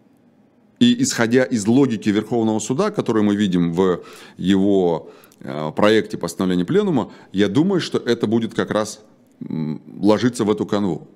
И 0.80 1.02
исходя 1.02 1.44
из 1.46 1.66
логики 1.66 2.10
Верховного 2.10 2.60
Суда, 2.60 2.92
которую 2.92 3.24
мы 3.24 3.36
видим 3.36 3.74
в 3.74 4.04
его 4.38 5.10
э, 5.40 5.72
проекте 5.76 6.20
постановления 6.20 6.66
Пленума, 6.66 7.12
я 7.34 7.48
думаю, 7.48 7.82
что 7.82 7.98
это 7.98 8.28
будет 8.28 8.54
как 8.54 8.70
раз 8.70 9.04
ложиться 9.40 10.44
в 10.44 10.52
эту 10.52 10.68
канву. 10.68 11.08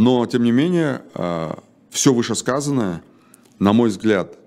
Но, 0.00 0.24
тем 0.24 0.44
не 0.44 0.50
менее, 0.50 1.02
э, 1.14 1.52
все 1.90 2.14
вышесказанное, 2.14 3.02
на 3.58 3.74
мой 3.74 3.90
взгляд, 3.90 4.38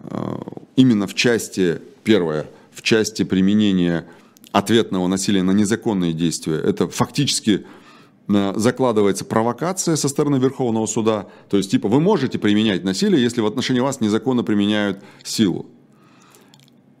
э, 0.00 0.36
именно 0.74 1.06
в 1.06 1.14
части, 1.14 1.80
первое, 2.02 2.50
в 2.72 2.82
части 2.82 3.22
применения 3.22 4.04
ответного 4.50 5.06
насилия 5.06 5.44
на 5.44 5.52
незаконные 5.52 6.12
действия, 6.12 6.56
это 6.56 6.88
фактически 6.88 7.66
э, 8.26 8.52
закладывается 8.56 9.24
провокация 9.24 9.94
со 9.94 10.08
стороны 10.08 10.38
Верховного 10.40 10.86
суда. 10.86 11.28
То 11.48 11.56
есть, 11.56 11.70
типа, 11.70 11.86
вы 11.86 12.00
можете 12.00 12.40
применять 12.40 12.82
насилие, 12.82 13.22
если 13.22 13.42
в 13.42 13.46
отношении 13.46 13.80
вас 13.80 14.00
незаконно 14.00 14.42
применяют 14.42 15.04
силу. 15.22 15.66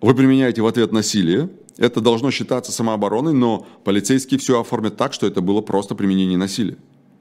Вы 0.00 0.14
применяете 0.14 0.62
в 0.62 0.66
ответ 0.68 0.92
насилие, 0.92 1.50
это 1.76 2.00
должно 2.00 2.30
считаться 2.30 2.70
самообороной, 2.70 3.32
но 3.32 3.66
полицейские 3.82 4.38
все 4.38 4.60
оформят 4.60 4.96
так, 4.96 5.12
что 5.12 5.26
это 5.26 5.40
было 5.40 5.60
просто 5.60 5.96
применение 5.96 6.38
насилия. 6.38 6.76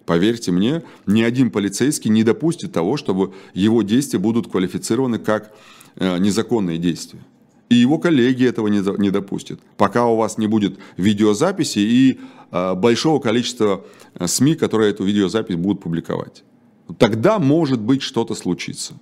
Поверьте 0.06 0.52
мне, 0.52 0.84
ни 1.06 1.22
один 1.22 1.50
полицейский 1.50 2.12
не 2.12 2.24
допустит 2.24 2.74
того, 2.74 2.98
чтобы 2.98 3.34
его 3.54 3.84
действия 3.84 4.20
будут 4.20 4.52
квалифицированы 4.52 5.18
как 5.18 5.54
э, 5.96 6.18
незаконные 6.18 6.78
действия. 6.78 7.22
И 7.70 7.76
его 7.76 7.98
коллеги 7.98 8.46
этого 8.46 8.68
не, 8.68 9.10
допустят, 9.10 9.60
пока 9.78 10.06
у 10.06 10.18
вас 10.18 10.38
не 10.38 10.48
будет 10.48 10.78
видеозаписи 10.98 11.80
и 11.80 12.20
э, 12.52 12.74
большого 12.76 13.20
количества 13.20 13.86
э, 14.16 14.28
СМИ, 14.28 14.56
которые 14.56 14.92
эту 14.92 15.06
видеозапись 15.06 15.56
будут 15.56 15.82
публиковать. 15.82 16.44
Тогда, 17.00 17.40
может 17.40 17.80
быть, 17.80 18.02
что-то 18.02 18.36
случится. 18.36 18.96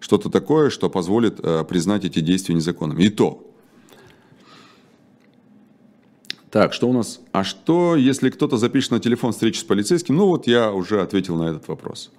Что-то 0.00 0.30
такое, 0.30 0.70
что 0.70 0.88
позволит 0.88 1.36
признать 1.68 2.06
эти 2.06 2.20
действия 2.20 2.54
незаконными. 2.54 3.02
И 3.02 3.10
то, 3.10 3.49
так, 6.50 6.72
что 6.72 6.88
у 6.88 6.92
нас? 6.92 7.20
А 7.30 7.44
что, 7.44 7.94
если 7.94 8.28
кто-то 8.28 8.56
запишет 8.56 8.90
на 8.90 8.98
телефон 8.98 9.32
встречи 9.32 9.58
с 9.58 9.64
полицейским? 9.64 10.16
Ну 10.16 10.26
вот 10.26 10.48
я 10.48 10.72
уже 10.72 11.00
ответил 11.00 11.36
на 11.36 11.44
этот 11.44 11.68
вопрос. 11.68 12.10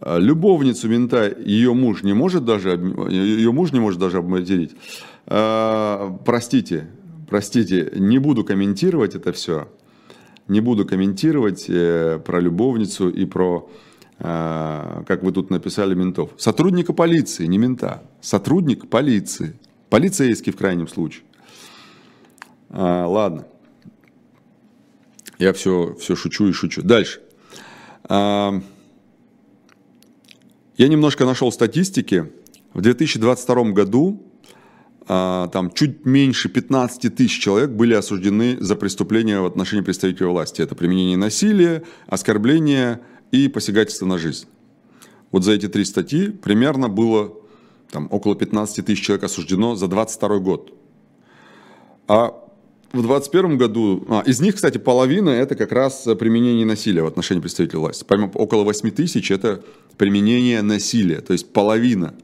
А, 0.00 0.18
любовницу 0.18 0.86
мента 0.88 1.34
ее 1.38 1.72
муж 1.72 2.02
не 2.02 2.12
может 2.12 2.44
даже, 2.44 2.70
ее 3.08 3.50
муж 3.52 3.72
не 3.72 3.80
может 3.80 3.98
даже 3.98 4.18
обматерить. 4.18 4.72
А, 5.26 6.14
простите, 6.26 6.88
простите, 7.30 7.92
не 7.96 8.18
буду 8.18 8.44
комментировать 8.44 9.14
это 9.14 9.32
все. 9.32 9.68
Не 10.48 10.60
буду 10.60 10.84
комментировать 10.84 11.66
э, 11.68 12.20
про 12.22 12.40
любовницу 12.40 13.08
и 13.08 13.24
про, 13.24 13.70
э, 14.18 15.02
как 15.06 15.22
вы 15.22 15.30
тут 15.30 15.50
написали, 15.50 15.94
ментов. 15.94 16.30
Сотрудника 16.36 16.92
полиции, 16.92 17.46
не 17.46 17.58
мента. 17.58 18.02
Сотрудник 18.20 18.90
полиции. 18.90 19.54
Полицейский 19.88 20.52
в 20.52 20.56
крайнем 20.56 20.88
случае. 20.88 21.22
А, 22.72 23.06
ладно. 23.06 23.46
Я 25.38 25.52
все, 25.52 25.94
все 26.00 26.16
шучу 26.16 26.48
и 26.48 26.52
шучу. 26.52 26.82
Дальше. 26.82 27.20
А, 28.04 28.60
я 30.76 30.88
немножко 30.88 31.26
нашел 31.26 31.52
статистики. 31.52 32.32
В 32.72 32.80
2022 32.80 33.72
году 33.72 34.22
а, 35.06 35.48
там 35.48 35.70
чуть 35.70 36.06
меньше 36.06 36.48
15 36.48 37.14
тысяч 37.14 37.38
человек 37.38 37.70
были 37.70 37.92
осуждены 37.92 38.56
за 38.58 38.74
преступления 38.74 39.40
в 39.40 39.46
отношении 39.46 39.84
представителей 39.84 40.26
власти. 40.26 40.62
Это 40.62 40.74
применение 40.74 41.18
насилия, 41.18 41.82
оскорбление 42.06 43.00
и 43.30 43.48
посягательство 43.48 44.06
на 44.06 44.16
жизнь. 44.16 44.46
Вот 45.30 45.44
за 45.44 45.52
эти 45.52 45.68
три 45.68 45.84
статьи 45.84 46.30
примерно 46.30 46.88
было 46.88 47.34
там, 47.90 48.08
около 48.10 48.34
15 48.34 48.86
тысяч 48.86 49.04
человек 49.04 49.24
осуждено 49.24 49.74
за 49.74 49.88
22 49.88 50.38
год. 50.38 50.72
А 52.08 52.42
в 52.92 53.00
2021 53.00 53.56
году, 53.56 54.04
а, 54.08 54.22
из 54.26 54.40
них, 54.40 54.54
кстати, 54.54 54.78
половина 54.78 55.30
это 55.30 55.54
как 55.54 55.72
раз 55.72 56.06
применение 56.18 56.66
насилия 56.66 57.02
в 57.02 57.06
отношении 57.06 57.40
представителей 57.40 57.78
власти. 57.78 58.04
Помимо 58.06 58.30
около 58.34 58.64
8 58.64 58.90
тысяч 58.90 59.30
это 59.30 59.62
применение 59.96 60.60
насилия, 60.62 61.20
то 61.20 61.32
есть 61.32 61.52
половина. 61.52 62.14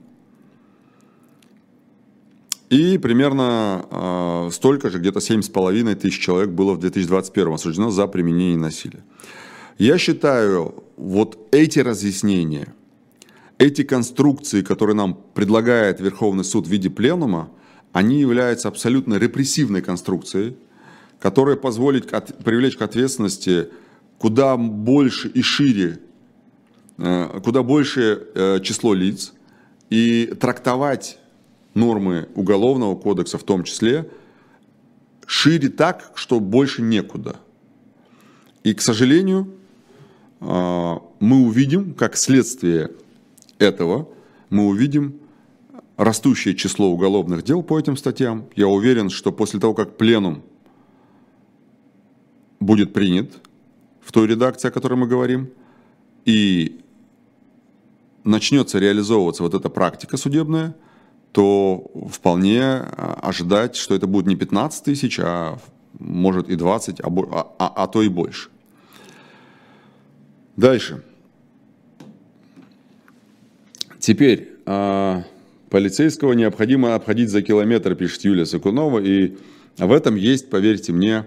И 2.69 2.99
примерно 2.99 3.87
э, 3.91 4.51
столько 4.53 4.91
же, 4.91 4.99
где-то 4.99 5.21
7,5 5.21 5.95
тысяч 5.95 6.21
человек 6.21 6.51
было 6.51 6.75
в 6.75 6.79
2021 6.81 7.55
осуждено 7.55 7.91
за 7.91 8.07
применение 8.07 8.59
насилия. 8.59 9.03
Я 9.79 9.97
считаю, 9.97 10.85
вот 10.99 11.39
эти 11.51 11.79
разъяснения, 11.79 12.75
эти 13.57 13.85
конструкции, 13.85 14.61
которые 14.61 14.97
нам 14.97 15.19
предлагает 15.35 16.01
Верховный 16.01 16.45
суд 16.45 16.67
в 16.67 16.71
виде 16.71 16.91
пленума, 16.91 17.49
они 17.93 18.21
являются 18.21 18.69
абсолютно 18.69 19.15
репрессивной 19.15 19.83
конструкцией, 19.83 20.57
которая 21.21 21.57
позволит 21.57 22.11
привлечь 22.45 22.77
к 22.77 22.83
ответственности 22.83 23.69
куда 24.19 24.57
больше 24.57 25.29
и 25.29 25.43
шире, 25.43 26.01
э, 26.99 27.41
куда 27.43 27.63
больше 27.63 28.27
э, 28.35 28.61
число 28.63 28.95
лиц 28.95 29.33
и 29.91 30.35
трактовать 30.39 31.19
нормы 31.75 32.29
Уголовного 32.35 32.97
кодекса 32.97 33.39
в 33.39 33.45
том 33.45 33.65
числе 33.65 34.11
шире 35.27 35.69
так, 35.69 36.13
что 36.15 36.41
больше 36.41 36.83
некуда. 36.83 37.37
И, 38.65 38.75
к 38.75 38.81
сожалению, 38.81 39.55
э, 40.41 40.95
мы 41.21 41.47
увидим, 41.47 41.95
как 41.95 42.17
следствие 42.17 42.91
этого, 43.59 44.09
мы 44.51 44.67
увидим 44.67 45.21
растущее 45.99 46.55
число 46.55 46.89
уголовных 46.89 47.43
дел 47.43 47.63
по 47.63 47.79
этим 47.79 47.97
статьям. 47.97 48.45
Я 48.55 48.69
уверен, 48.69 49.11
что 49.11 49.33
после 49.33 49.59
того, 49.59 49.75
как 49.75 49.99
пленум 49.99 50.43
будет 52.61 52.93
принят 52.95 53.33
в 54.01 54.13
той 54.13 54.29
редакции, 54.29 54.69
о 54.69 54.71
которой 54.71 54.95
мы 54.95 55.09
говорим, 55.09 55.51
и 56.25 56.81
начнется 58.23 58.79
реализовываться 58.79 59.43
вот 59.43 59.55
эта 59.55 59.69
практика 59.69 60.17
судебная, 60.17 60.77
то 61.33 61.91
вполне 62.11 62.63
а, 62.63 63.19
ожидать, 63.21 63.75
что 63.75 63.95
это 63.95 64.07
будет 64.07 64.27
не 64.27 64.37
15 64.37 64.85
тысяч, 64.85 65.19
а 65.19 65.59
может 65.99 66.49
и 66.49 66.55
20, 66.55 67.01
а, 67.01 67.07
а, 67.07 67.55
а, 67.59 67.73
а 67.83 67.87
то 67.89 68.03
и 68.03 68.09
больше. 68.09 68.51
Дальше. 70.57 71.03
Теперь 73.99 74.59
а, 74.65 75.25
полицейского 75.71 76.33
необходимо 76.33 76.95
обходить 76.95 77.31
за 77.31 77.43
километр, 77.43 77.95
пишет 77.95 78.25
Юлия 78.25 78.47
Сакунова, 78.47 79.01
и 79.01 79.37
в 79.79 79.93
этом 79.93 80.17
есть, 80.17 80.51
поверьте 80.51 80.93
мне, 80.93 81.27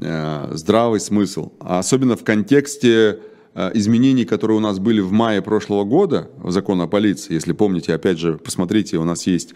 э, 0.00 0.48
здравый 0.52 0.98
смысл. 0.98 1.52
А 1.60 1.78
особенно 1.78 2.16
в 2.16 2.24
контексте 2.24 3.20
э, 3.54 3.70
изменений, 3.74 4.24
которые 4.24 4.56
у 4.56 4.60
нас 4.60 4.78
были 4.78 5.00
в 5.00 5.12
мае 5.12 5.40
прошлого 5.42 5.84
года 5.84 6.30
в 6.36 6.50
закон 6.50 6.80
о 6.80 6.88
полиции. 6.88 7.34
Если 7.34 7.52
помните, 7.52 7.94
опять 7.94 8.18
же, 8.18 8.38
посмотрите, 8.38 8.96
у 8.96 9.04
нас 9.04 9.26
есть 9.26 9.54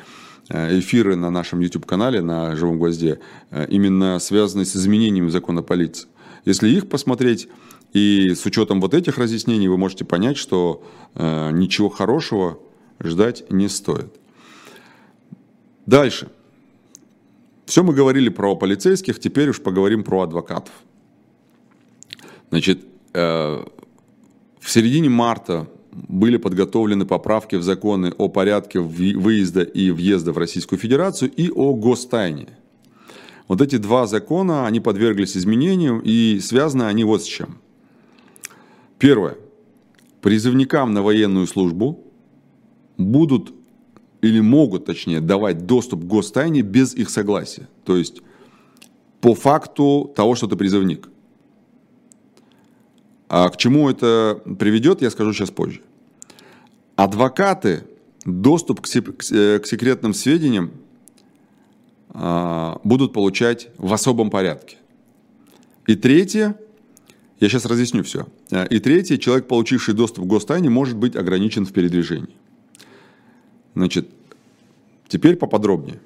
э, 0.48 0.78
эфиры 0.78 1.16
на 1.16 1.30
нашем 1.30 1.60
YouTube-канале, 1.60 2.20
на 2.20 2.54
«Живом 2.54 2.78
гвозде», 2.78 3.18
именно 3.68 4.18
связанные 4.20 4.66
с 4.66 4.76
изменениями 4.76 5.30
закона 5.30 5.60
о 5.60 5.64
полиции. 5.64 6.08
Если 6.44 6.68
их 6.68 6.88
посмотреть, 6.88 7.48
и 7.92 8.34
с 8.34 8.46
учетом 8.46 8.80
вот 8.80 8.94
этих 8.94 9.18
разъяснений 9.18 9.66
вы 9.68 9.78
можете 9.78 10.04
понять, 10.04 10.36
что 10.36 10.84
ничего 11.16 11.88
хорошего 11.88 12.58
ждать 13.00 13.50
не 13.50 13.68
стоит. 13.68 14.14
Дальше. 15.86 16.28
Все 17.64 17.82
мы 17.82 17.94
говорили 17.94 18.28
про 18.28 18.54
полицейских, 18.56 19.18
теперь 19.18 19.50
уж 19.50 19.60
поговорим 19.60 20.04
про 20.04 20.22
адвокатов. 20.22 20.72
Значит, 22.50 22.84
э, 23.12 23.64
в 24.60 24.70
середине 24.70 25.08
марта 25.08 25.68
были 25.92 26.36
подготовлены 26.36 27.06
поправки 27.06 27.56
в 27.56 27.62
законы 27.62 28.12
о 28.18 28.28
порядке 28.28 28.80
выезда 28.80 29.62
и 29.62 29.90
въезда 29.90 30.32
в 30.32 30.38
Российскую 30.38 30.78
Федерацию 30.78 31.30
и 31.30 31.50
о 31.50 31.74
гостайне. 31.74 32.48
Вот 33.48 33.60
эти 33.60 33.76
два 33.76 34.06
закона, 34.06 34.66
они 34.66 34.80
подверглись 34.80 35.36
изменению 35.36 36.00
и 36.04 36.40
связаны 36.40 36.84
они 36.84 37.04
вот 37.04 37.22
с 37.22 37.26
чем. 37.26 37.58
Первое. 38.98 39.36
Призывникам 40.20 40.92
на 40.92 41.02
военную 41.02 41.46
службу 41.46 42.04
будут 42.98 43.52
или 44.22 44.40
могут, 44.40 44.86
точнее, 44.86 45.20
давать 45.20 45.66
доступ 45.66 46.02
к 46.02 46.06
гостайне 46.06 46.62
без 46.62 46.94
их 46.94 47.10
согласия. 47.10 47.68
То 47.84 47.96
есть 47.96 48.22
по 49.20 49.34
факту 49.34 50.12
того, 50.14 50.34
что 50.34 50.46
ты 50.46 50.56
призывник. 50.56 51.08
А 53.28 53.48
к 53.48 53.56
чему 53.56 53.90
это 53.90 54.40
приведет, 54.58 55.02
я 55.02 55.10
скажу 55.10 55.32
сейчас 55.32 55.50
позже. 55.50 55.80
адвокаты 56.94 57.84
доступ 58.24 58.80
к, 58.80 58.84
к 58.84 59.66
секретным 59.66 60.14
сведениям 60.14 60.72
а, 62.10 62.80
будут 62.84 63.12
получать 63.12 63.68
в 63.78 63.92
особом 63.92 64.30
порядке. 64.30 64.76
И 65.86 65.94
третье, 65.94 66.56
я 67.40 67.48
сейчас 67.48 67.66
разъясню 67.66 68.02
все. 68.02 68.26
И 68.70 68.78
третье, 68.80 69.18
человек, 69.18 69.46
получивший 69.46 69.94
доступ 69.94 70.24
к 70.24 70.28
гостайне, 70.28 70.70
может 70.70 70.96
быть 70.96 71.14
ограничен 71.16 71.66
в 71.66 71.72
передвижении. 71.72 72.34
Значит, 73.76 74.08
теперь 75.06 75.36
поподробнее. 75.36 76.00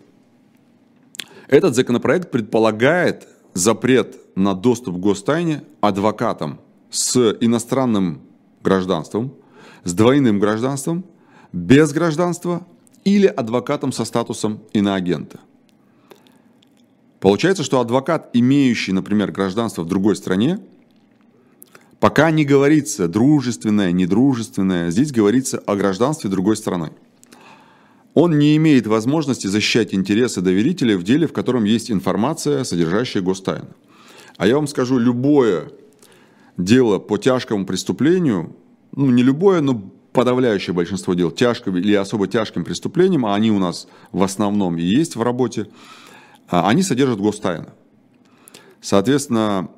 Этот 1.46 1.76
законопроект 1.76 2.32
предполагает 2.32 3.28
запрет 3.54 4.18
на 4.34 4.54
доступ 4.54 4.96
к 4.96 4.98
гостайне 4.98 5.62
адвокатам 5.80 6.60
с 6.90 7.36
иностранным 7.40 8.22
гражданством, 8.62 9.32
с 9.84 9.94
двойным 9.94 10.40
гражданством, 10.40 11.04
без 11.52 11.92
гражданства 11.92 12.66
или 13.04 13.26
адвокатом 13.26 13.92
со 13.92 14.04
статусом 14.04 14.60
иноагента. 14.72 15.38
Получается, 17.20 17.62
что 17.62 17.80
адвокат, 17.80 18.30
имеющий, 18.32 18.92
например, 18.92 19.30
гражданство 19.30 19.82
в 19.82 19.86
другой 19.86 20.16
стране, 20.16 20.58
пока 22.00 22.32
не 22.32 22.44
говорится 22.44 23.06
дружественное, 23.06 23.92
недружественное, 23.92 24.90
здесь 24.90 25.12
говорится 25.12 25.58
о 25.58 25.76
гражданстве 25.76 26.30
другой 26.30 26.56
страны 26.56 26.90
он 28.14 28.38
не 28.38 28.56
имеет 28.56 28.86
возможности 28.86 29.46
защищать 29.46 29.94
интересы 29.94 30.40
доверителей 30.40 30.96
в 30.96 31.02
деле, 31.02 31.26
в 31.26 31.32
котором 31.32 31.64
есть 31.64 31.90
информация, 31.90 32.64
содержащая 32.64 33.22
гостайну. 33.22 33.68
А 34.36 34.46
я 34.46 34.56
вам 34.56 34.66
скажу, 34.66 34.98
любое 34.98 35.70
дело 36.56 36.98
по 36.98 37.18
тяжкому 37.18 37.66
преступлению, 37.66 38.56
ну 38.96 39.10
не 39.10 39.22
любое, 39.22 39.60
но 39.60 39.92
подавляющее 40.12 40.74
большинство 40.74 41.14
дел 41.14 41.30
тяжким 41.30 41.76
или 41.76 41.94
особо 41.94 42.26
тяжким 42.26 42.64
преступлением, 42.64 43.26
а 43.26 43.34
они 43.34 43.52
у 43.52 43.58
нас 43.58 43.86
в 44.10 44.22
основном 44.22 44.76
и 44.76 44.82
есть 44.82 45.14
в 45.14 45.22
работе, 45.22 45.68
а, 46.48 46.68
они 46.68 46.82
содержат 46.82 47.20
гостайну. 47.20 47.68
Соответственно, 48.80 49.70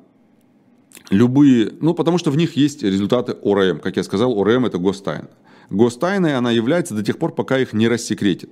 любые, 1.11 1.73
ну 1.81 1.93
потому 1.93 2.17
что 2.17 2.31
в 2.31 2.37
них 2.37 2.55
есть 2.55 2.81
результаты 2.81 3.33
ОРМ. 3.43 3.79
Как 3.79 3.97
я 3.97 4.03
сказал, 4.03 4.35
ОРМ 4.39 4.65
это 4.65 4.79
гостайна 4.79 5.29
гостайной 5.69 6.35
она 6.35 6.51
является 6.51 6.93
до 6.93 7.03
тех 7.03 7.17
пор, 7.17 7.33
пока 7.33 7.59
их 7.59 7.73
не 7.73 7.87
рассекретит. 7.87 8.49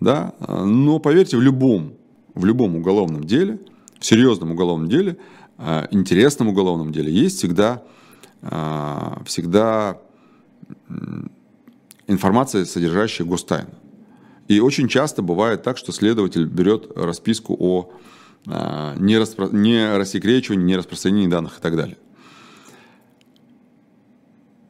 Да? 0.00 0.34
Но 0.48 0.98
поверьте, 0.98 1.36
в 1.36 1.42
любом, 1.42 1.94
в 2.34 2.44
любом 2.44 2.76
уголовном 2.76 3.24
деле, 3.24 3.60
в 3.98 4.06
серьезном 4.06 4.52
уголовном 4.52 4.88
деле, 4.88 5.18
э, 5.58 5.86
интересном 5.90 6.48
уголовном 6.48 6.90
деле 6.92 7.12
есть 7.12 7.38
всегда, 7.38 7.82
э, 8.42 9.16
всегда 9.26 9.98
информация, 12.06 12.64
содержащая 12.64 13.26
гостайну. 13.26 13.70
И 14.48 14.58
очень 14.58 14.88
часто 14.88 15.22
бывает 15.22 15.62
так, 15.62 15.76
что 15.76 15.92
следователь 15.92 16.44
берет 16.44 16.90
расписку 16.96 17.56
о 17.58 17.92
э, 18.46 18.94
не, 18.98 19.18
распро... 19.18 19.48
рассекречивании, 19.48 20.64
не 20.64 20.76
распространении 20.76 21.28
данных 21.28 21.58
и 21.58 21.60
так 21.62 21.76
далее. 21.76 21.98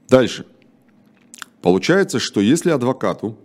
Дальше. 0.08 0.44
Получается, 1.62 2.18
что 2.18 2.40
если 2.40 2.70
адвокату 2.70 3.36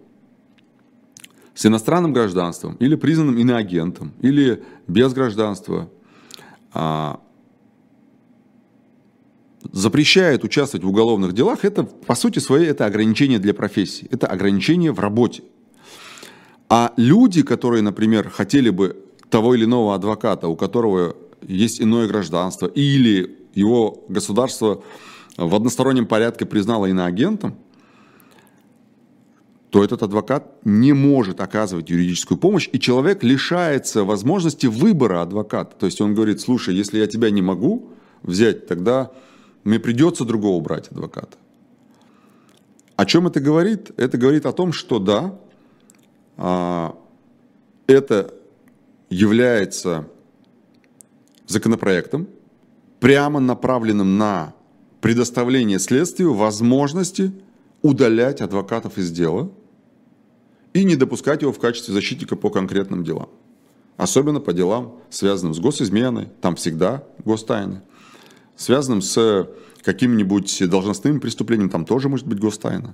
с 1.54 1.66
иностранным 1.66 2.14
гражданством 2.14 2.76
или 2.76 2.96
признанным 2.96 3.38
иноагентом, 3.38 4.14
или 4.22 4.64
без 4.88 5.14
гражданства 5.14 5.90
а, 6.74 7.20
запрещает 9.72 10.44
участвовать 10.44 10.86
в 10.86 10.90
уголовных 10.90 11.34
делах, 11.34 11.66
это 11.66 11.84
по 11.84 12.16
сути 12.16 12.40
своей 12.40 12.68
это 12.68 12.86
ограничение 12.86 13.40
для 13.40 13.54
профессии, 13.54 14.08
это 14.12 14.28
ограничение 14.28 14.92
в 14.92 15.00
работе. 15.00 15.44
А 16.70 16.94
люди, 16.98 17.44
которые, 17.44 17.82
например, 17.82 18.30
хотели 18.30 18.70
бы 18.70 19.02
того 19.30 19.56
или 19.56 19.66
иного 19.66 19.96
адвоката, 19.96 20.48
у 20.48 20.56
которого 20.56 21.16
есть 21.42 21.82
иное 21.82 22.08
гражданство, 22.08 22.68
или 22.68 23.38
его 23.54 24.04
государство 24.10 24.84
в 25.38 25.54
одностороннем 25.54 26.06
порядке 26.06 26.46
признало 26.46 26.88
иноагентом, 26.88 27.58
то 29.76 29.84
этот 29.84 30.04
адвокат 30.04 30.54
не 30.64 30.94
может 30.94 31.42
оказывать 31.42 31.90
юридическую 31.90 32.38
помощь, 32.38 32.70
и 32.72 32.80
человек 32.80 33.24
лишается 33.24 34.06
возможности 34.06 34.68
выбора 34.68 35.22
адвоката. 35.22 35.76
То 35.78 35.86
есть 35.86 36.00
он 36.00 36.16
говорит, 36.16 36.40
слушай, 36.40 36.74
если 36.74 36.98
я 36.98 37.08
тебя 37.08 37.30
не 37.30 37.42
могу 37.42 37.90
взять, 38.24 38.68
тогда 38.68 39.12
мне 39.66 39.78
придется 39.78 40.24
другого 40.24 40.64
брать 40.64 40.88
адвоката. 40.88 41.38
О 42.96 43.06
чем 43.06 43.28
это 43.28 43.42
говорит? 43.42 43.92
Это 43.98 44.18
говорит 44.18 44.46
о 44.46 44.54
том, 44.54 44.72
что 44.72 44.98
да, 44.98 45.38
а, 46.38 46.96
это 47.86 48.34
является 49.10 50.08
законопроектом, 51.48 52.30
прямо 53.02 53.42
направленным 53.42 54.18
на 54.18 54.54
предоставление 55.02 55.80
следствию 55.80 56.34
возможности 56.34 57.34
удалять 57.82 58.40
адвокатов 58.40 58.98
из 58.98 59.12
дела– 59.12 59.52
и 60.76 60.84
не 60.84 60.98
допускать 60.98 61.42
его 61.42 61.54
в 61.54 61.60
качестве 61.60 61.94
защитника 61.94 62.36
по 62.36 62.50
конкретным 62.50 63.06
делам. 63.06 63.30
Особенно 63.96 64.42
по 64.42 64.52
делам, 64.52 65.00
связанным 65.10 65.54
с 65.54 65.60
госизменой, 65.60 66.28
там 66.42 66.58
всегда 66.58 67.06
гостайны. 67.24 67.82
Связанным 68.58 69.02
с 69.02 69.50
каким-нибудь 69.84 70.70
должностным 70.70 71.22
преступлением, 71.22 71.70
там 71.70 71.86
тоже 71.86 72.10
может 72.10 72.28
быть 72.28 72.40
гостайна. 72.40 72.94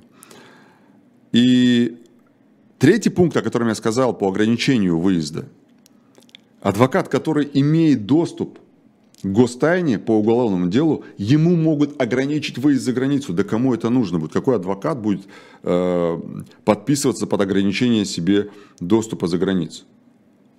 И 1.32 1.98
третий 2.78 3.10
пункт, 3.10 3.36
о 3.36 3.42
котором 3.42 3.70
я 3.70 3.74
сказал 3.74 4.16
по 4.16 4.30
ограничению 4.30 5.00
выезда. 5.00 5.48
Адвокат, 6.62 7.08
который 7.08 7.50
имеет 7.52 8.06
доступ 8.06 8.60
гостайне 9.24 10.00
по 10.00 10.12
уголовному 10.12 10.68
делу, 10.68 11.04
ему 11.18 11.56
могут 11.56 12.02
ограничить 12.02 12.58
выезд 12.58 12.84
за 12.84 12.94
границу. 12.94 13.34
Да 13.34 13.44
кому 13.44 13.74
это 13.74 13.90
нужно 13.90 14.20
будет? 14.20 14.34
Какой 14.34 14.56
адвокат 14.56 15.00
будет 15.00 15.22
э, 15.64 16.22
подписываться 16.66 17.28
под 17.28 17.42
ограничение 17.42 18.06
себе 18.06 18.50
доступа 18.80 19.28
за 19.28 19.38
границу? 19.38 19.84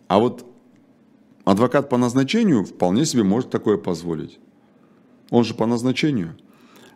А 0.09 0.19
вот 0.19 0.45
адвокат 1.45 1.89
по 1.89 1.97
назначению 1.97 2.65
вполне 2.65 3.05
себе 3.05 3.25
может 3.25 3.51
такое 3.51 3.77
позволить. 3.77 4.39
Он 5.31 5.45
же 5.45 5.55
по 5.55 5.67
назначению. 5.67 6.37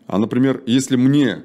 А, 0.07 0.19
например, 0.19 0.63
если 0.67 0.97
мне 0.97 1.43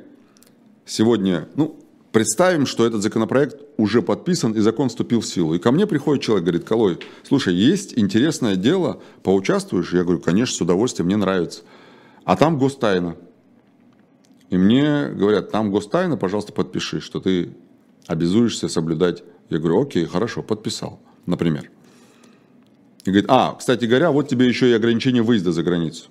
сегодня, 0.85 1.47
ну, 1.55 1.79
Представим, 2.11 2.65
что 2.65 2.85
этот 2.85 3.01
законопроект 3.01 3.61
уже 3.77 4.01
подписан 4.01 4.51
и 4.51 4.59
закон 4.59 4.89
вступил 4.89 5.21
в 5.21 5.25
силу. 5.25 5.53
И 5.53 5.59
ко 5.59 5.71
мне 5.71 5.87
приходит 5.87 6.21
человек, 6.21 6.43
говорит, 6.43 6.65
Колой, 6.65 6.99
слушай, 7.23 7.53
есть 7.53 7.97
интересное 7.97 8.57
дело, 8.57 9.01
поучаствуешь? 9.23 9.93
Я 9.93 10.03
говорю, 10.03 10.19
конечно, 10.19 10.55
с 10.55 10.61
удовольствием, 10.61 11.07
мне 11.07 11.15
нравится. 11.15 11.61
А 12.25 12.35
там 12.35 12.59
гостайна. 12.59 13.15
И 14.49 14.57
мне 14.57 15.07
говорят, 15.07 15.51
там 15.51 15.71
гостайна, 15.71 16.17
пожалуйста, 16.17 16.51
подпиши, 16.51 16.99
что 16.99 17.21
ты 17.21 17.53
обязуешься 18.07 18.67
соблюдать. 18.67 19.23
Я 19.49 19.59
говорю, 19.59 19.81
окей, 19.81 20.05
хорошо, 20.05 20.43
подписал, 20.43 20.99
например. 21.25 21.71
И 23.05 23.09
говорит, 23.09 23.25
а, 23.29 23.55
кстати 23.57 23.85
говоря, 23.85 24.11
вот 24.11 24.27
тебе 24.27 24.47
еще 24.47 24.69
и 24.69 24.73
ограничение 24.73 25.23
выезда 25.23 25.53
за 25.53 25.63
границу 25.63 26.10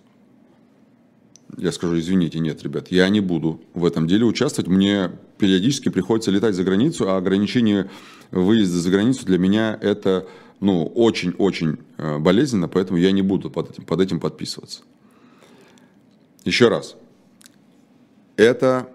я 1.56 1.72
скажу, 1.72 1.98
извините, 1.98 2.38
нет, 2.38 2.62
ребят, 2.62 2.88
я 2.90 3.08
не 3.08 3.20
буду 3.20 3.60
в 3.74 3.84
этом 3.84 4.06
деле 4.06 4.24
участвовать. 4.24 4.68
Мне 4.68 5.12
периодически 5.38 5.88
приходится 5.88 6.30
летать 6.30 6.54
за 6.54 6.64
границу, 6.64 7.08
а 7.08 7.16
ограничение 7.16 7.90
выезда 8.30 8.78
за 8.78 8.90
границу 8.90 9.26
для 9.26 9.38
меня 9.38 9.78
это 9.80 10.26
ну, 10.60 10.84
очень-очень 10.86 11.78
э, 11.96 12.18
болезненно, 12.18 12.68
поэтому 12.68 12.98
я 12.98 13.12
не 13.12 13.22
буду 13.22 13.50
под 13.50 13.70
этим, 13.70 13.84
под 13.84 14.00
этим 14.00 14.20
подписываться. 14.20 14.82
Еще 16.44 16.68
раз. 16.68 16.96
Это 18.36 18.88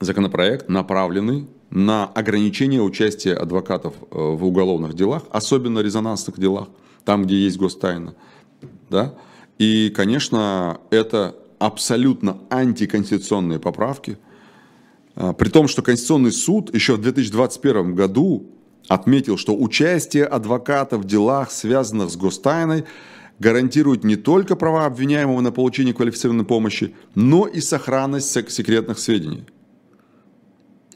законопроект, 0.00 0.68
направленный 0.68 1.46
на 1.70 2.04
ограничение 2.06 2.82
участия 2.82 3.34
адвокатов 3.34 3.94
э, 4.02 4.04
в 4.10 4.44
уголовных 4.44 4.94
делах, 4.94 5.22
особенно 5.30 5.78
резонансных 5.78 6.38
делах, 6.38 6.68
там, 7.04 7.24
где 7.24 7.36
есть 7.36 7.58
гостайна. 7.58 8.14
Да? 8.88 9.14
И, 9.60 9.90
конечно, 9.90 10.80
это 10.88 11.36
абсолютно 11.58 12.38
антиконституционные 12.48 13.58
поправки, 13.58 14.16
а, 15.14 15.34
при 15.34 15.50
том, 15.50 15.68
что 15.68 15.82
Конституционный 15.82 16.32
суд 16.32 16.74
еще 16.74 16.94
в 16.94 17.02
2021 17.02 17.94
году 17.94 18.46
отметил, 18.88 19.36
что 19.36 19.54
участие 19.54 20.24
адвоката 20.24 20.96
в 20.96 21.04
делах, 21.04 21.50
связанных 21.50 22.08
с 22.10 22.16
гостайной, 22.16 22.86
гарантирует 23.38 24.02
не 24.02 24.16
только 24.16 24.56
права 24.56 24.86
обвиняемого 24.86 25.42
на 25.42 25.52
получение 25.52 25.92
квалифицированной 25.92 26.46
помощи, 26.46 26.94
но 27.14 27.46
и 27.46 27.60
сохранность 27.60 28.30
секретных 28.30 28.98
сведений. 28.98 29.44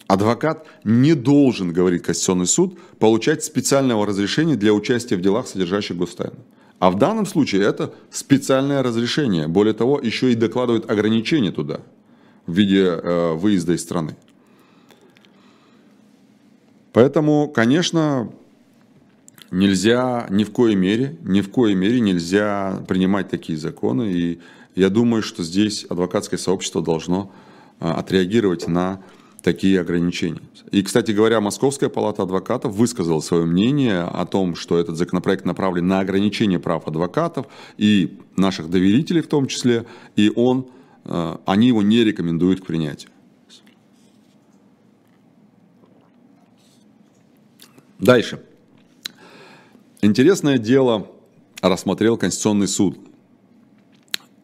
Адвокат 0.07 0.67
не 0.85 1.13
должен, 1.13 1.75
говорит 1.75 2.07
Конституционный 2.07 2.47
суд, 2.47 2.79
получать 2.99 3.45
специального 3.45 4.07
разрешения 4.07 4.57
для 4.57 4.73
участия 4.73 5.17
в 5.17 5.21
делах, 5.21 5.49
содержащих 5.49 5.99
гостайну. 5.99 6.39
А 6.79 6.91
в 6.91 6.99
данном 6.99 7.27
случае 7.27 7.63
это 7.63 7.95
специальное 8.11 8.83
разрешение. 8.83 9.49
Более 9.49 9.75
того, 9.75 10.01
еще 10.01 10.33
и 10.33 10.35
докладывают 10.35 10.91
ограничения 10.91 11.51
туда. 11.51 11.81
в 12.47 12.53
виде 12.53 12.85
э, 12.85 13.33
выезда 13.35 13.73
из 13.73 13.83
страны. 13.83 14.17
Поэтому, 16.93 17.49
конечно, 17.49 18.31
нельзя 19.51 20.27
ни 20.31 20.45
в 20.45 20.53
коей 20.53 20.77
мере, 20.77 21.17
ни 21.23 21.41
в 21.41 21.51
коей 21.51 21.75
мере 21.75 22.01
нельзя 22.01 22.85
принимать 22.87 23.31
такие 23.31 23.59
законы. 23.59 24.13
И 24.13 24.41
я 24.75 24.91
думаю, 24.91 25.23
что 25.23 25.43
здесь 25.43 25.87
адвокатское 25.89 26.39
сообщество 26.39 26.83
должно 26.83 27.33
а, 27.81 27.95
отреагировать 27.95 28.69
на 28.69 29.01
такие 29.45 29.79
ограничения. 29.79 30.41
И, 30.71 30.83
кстати 30.83 31.13
говоря, 31.13 31.41
Московская 31.41 31.91
палата 31.91 32.23
адвокатов 32.23 32.73
высказала 32.73 33.21
свое 33.21 33.45
мнение 33.45 34.01
о 34.01 34.25
том, 34.25 34.57
что 34.57 34.79
этот 34.79 34.97
законопроект 34.97 35.45
направлен 35.45 35.87
на 35.87 36.01
ограничение 36.01 36.59
прав 36.59 36.89
адвокатов 36.89 37.47
и 37.77 38.19
наших 38.37 38.71
доверителей 38.71 39.21
в 39.21 39.29
том 39.29 39.47
числе, 39.47 39.85
и 40.17 40.33
он, 40.35 40.67
а, 41.05 41.41
они 41.45 41.69
его 41.69 41.83
не 41.83 42.03
рекомендуют 42.03 42.63
к 42.63 42.67
принятию. 42.67 43.11
Дальше. 47.99 48.43
Интересное 50.01 50.57
дело 50.57 51.07
рассмотрел 51.61 52.17
Конституционный 52.17 52.69
суд. 52.69 52.99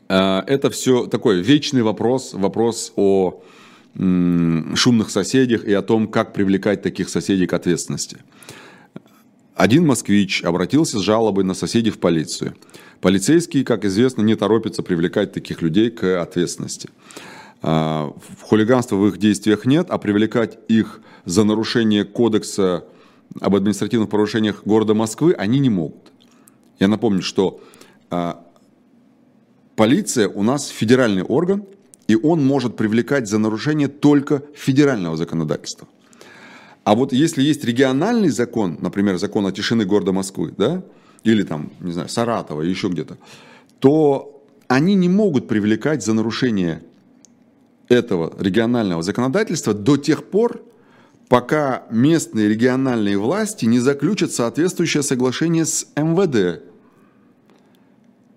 Э, 0.09 0.42
это 0.46 0.70
все 0.70 1.07
такой 1.07 1.40
вечный 1.42 1.82
вопрос, 1.82 2.34
вопрос 2.34 2.92
о 2.96 3.42
шумных 3.95 5.11
соседях 5.11 5.64
и 5.64 5.72
о 5.72 5.82
том, 5.82 6.09
как 6.09 6.32
привлекать 6.32 6.82
таких 6.82 7.09
соседей 7.09 7.47
к 7.47 7.53
ответственности. 7.53 8.18
Один 9.55 9.86
москвич 9.86 10.43
обратился 10.43 10.99
с 10.99 11.03
жалобой 11.03 11.45
на 11.45 11.55
соседей 11.55 11.91
в 11.91 11.99
полицию. 11.99 12.55
Полицейские, 13.01 13.64
как 13.64 13.84
известно, 13.84 14.22
не 14.22 14.34
торопятся 14.34 14.82
привлекать 14.82 15.32
таких 15.32 15.61
людей 15.61 15.91
к 15.91 16.20
ответственности. 16.20 16.88
Э, 17.62 18.11
хулиганства 18.41 18.97
в 18.97 19.07
их 19.09 19.18
действиях 19.18 19.66
нет, 19.66 19.86
а 19.91 19.99
привлекать 19.99 20.59
их 20.68 21.01
за 21.24 21.45
нарушение 21.45 22.05
кодекса 22.05 22.84
об 23.41 23.55
административных 23.55 24.09
порушениях 24.09 24.62
города 24.64 24.95
Москвы 24.95 25.34
они 25.34 25.59
не 25.59 25.70
могут. 25.70 26.11
Я 26.78 26.88
напомню, 26.88 27.22
что 27.22 27.61
а, 28.11 28.45
полиция 29.76 30.28
у 30.28 30.43
нас 30.43 30.68
федеральный 30.68 31.22
орган, 31.22 31.64
и 32.11 32.16
он 32.16 32.44
может 32.44 32.76
привлекать 32.76 33.28
за 33.28 33.38
нарушение 33.38 33.86
только 33.86 34.42
федерального 34.52 35.16
законодательства. 35.16 35.86
А 36.82 36.96
вот 36.96 37.12
если 37.12 37.40
есть 37.40 37.64
региональный 37.64 38.30
закон, 38.30 38.78
например, 38.80 39.16
закон 39.16 39.46
о 39.46 39.52
тишины 39.52 39.84
города 39.84 40.11
Москвы, 40.11 40.52
да, 40.58 40.82
или 41.22 41.44
там, 41.44 41.70
не 41.78 41.92
знаю, 41.92 42.08
Саратова, 42.08 42.62
еще 42.62 42.88
где-то, 42.88 43.16
то 43.78 44.42
они 44.66 44.96
не 44.96 45.08
могут 45.08 45.46
привлекать 45.46 46.04
за 46.04 46.12
нарушение 46.12 46.82
этого 47.86 48.32
регионального 48.40 49.04
законодательства 49.04 49.72
до 49.72 49.96
тех 49.96 50.24
пор, 50.24 50.64
пока 51.28 51.84
местные 51.92 52.48
региональные 52.48 53.18
власти 53.18 53.66
не 53.66 53.78
заключат 53.78 54.32
соответствующее 54.32 55.04
соглашение 55.04 55.64
с 55.64 55.86
МВД 55.94 56.64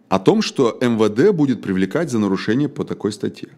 о 0.10 0.20
том, 0.20 0.44
что 0.44 0.78
МВД 0.80 1.34
будет 1.34 1.64
привлекать 1.64 2.12
за 2.12 2.20
нарушение 2.20 2.70
по 2.70 2.84
такой 2.84 3.12
статье. 3.12 3.50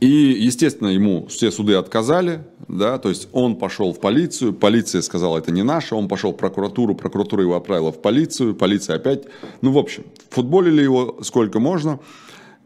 И, 0.00 0.06
естественно, 0.06 0.88
ему 0.88 1.26
все 1.26 1.50
суды 1.50 1.74
отказали, 1.74 2.44
да, 2.68 2.98
то 2.98 3.08
есть 3.08 3.28
он 3.32 3.56
пошел 3.56 3.92
в 3.92 4.00
полицию, 4.00 4.52
полиция 4.52 5.02
сказала, 5.02 5.38
это 5.38 5.50
не 5.50 5.64
наше, 5.64 5.96
он 5.96 6.06
пошел 6.06 6.32
в 6.32 6.36
прокуратуру, 6.36 6.94
прокуратура 6.94 7.42
его 7.42 7.56
отправила 7.56 7.90
в 7.90 8.00
полицию, 8.00 8.54
полиция 8.54 8.96
опять, 8.96 9.24
ну, 9.60 9.72
в 9.72 9.78
общем, 9.78 10.04
футболили 10.30 10.82
его 10.82 11.18
сколько 11.22 11.58
можно. 11.58 11.98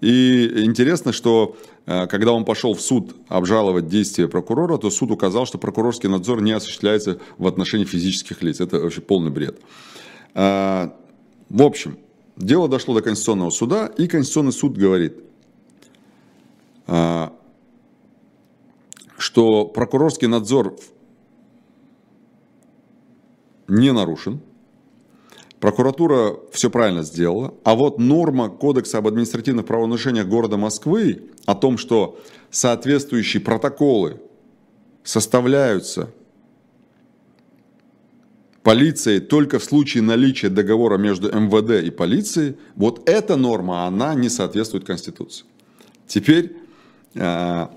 И 0.03 0.65
интересно, 0.65 1.13
что 1.13 1.57
Э, 1.87 2.07
когда 2.07 2.33
он 2.33 2.45
пошел 2.45 2.75
в 2.75 2.81
суд 2.81 3.15
обжаловать 3.29 3.89
действия 3.89 4.29
прокурора, 4.29 4.79
то 4.79 4.91
суд 4.91 5.11
указал, 5.11 5.47
что 5.47 5.59
прокурорский 5.59 6.09
надзор 6.09 6.43
не 6.43 6.53
осуществляется 6.53 7.19
в 7.39 7.47
отношении 7.47 7.85
физических 7.85 8.43
лиц. 8.43 8.61
Это 8.61 8.79
вообще 8.79 9.01
полный 9.01 9.31
бред. 9.31 9.59
Э, 10.35 10.91
в 11.49 11.63
общем, 11.63 11.99
дело 12.37 12.69
дошло 12.69 12.95
до 12.95 13.03
Конституционного 13.03 13.51
суда, 13.51 13.87
и 13.87 14.07
Конституционный 14.07 14.53
суд 14.53 14.77
говорит, 14.77 15.17
что 19.17 19.67
прокурорский 19.67 20.29
надзор 20.29 20.77
не 23.69 23.93
нарушен, 23.93 24.41
Прокуратура 25.63 26.41
все 26.51 26.71
правильно 26.71 27.05
сделала, 27.05 27.55
а 27.63 27.77
вот 27.77 28.01
норма 28.01 28.49
Кодекса 28.49 28.99
об 28.99 29.07
административных 29.07 29.65
правонарушениях 29.65 30.27
города 30.27 30.57
Москвы 30.57 31.31
о 31.47 31.55
том, 31.55 31.79
что 31.79 32.19
соответствующие 32.51 33.41
протоколы 33.41 34.21
составляются 35.05 36.11
полицией 38.65 39.21
только 39.21 39.61
в 39.61 39.65
случае 39.65 40.03
наличия 40.03 40.49
договора 40.49 40.99
между 40.99 41.29
МВД 41.29 41.87
и 41.87 41.93
полицией, 41.93 42.57
вот 42.75 43.09
эта 43.09 43.37
норма, 43.37 43.87
она 43.87 44.15
не 44.17 44.31
соответствует 44.31 44.85
Конституции. 44.85 45.45
Теперь, 46.09 46.57
а, 47.17 47.71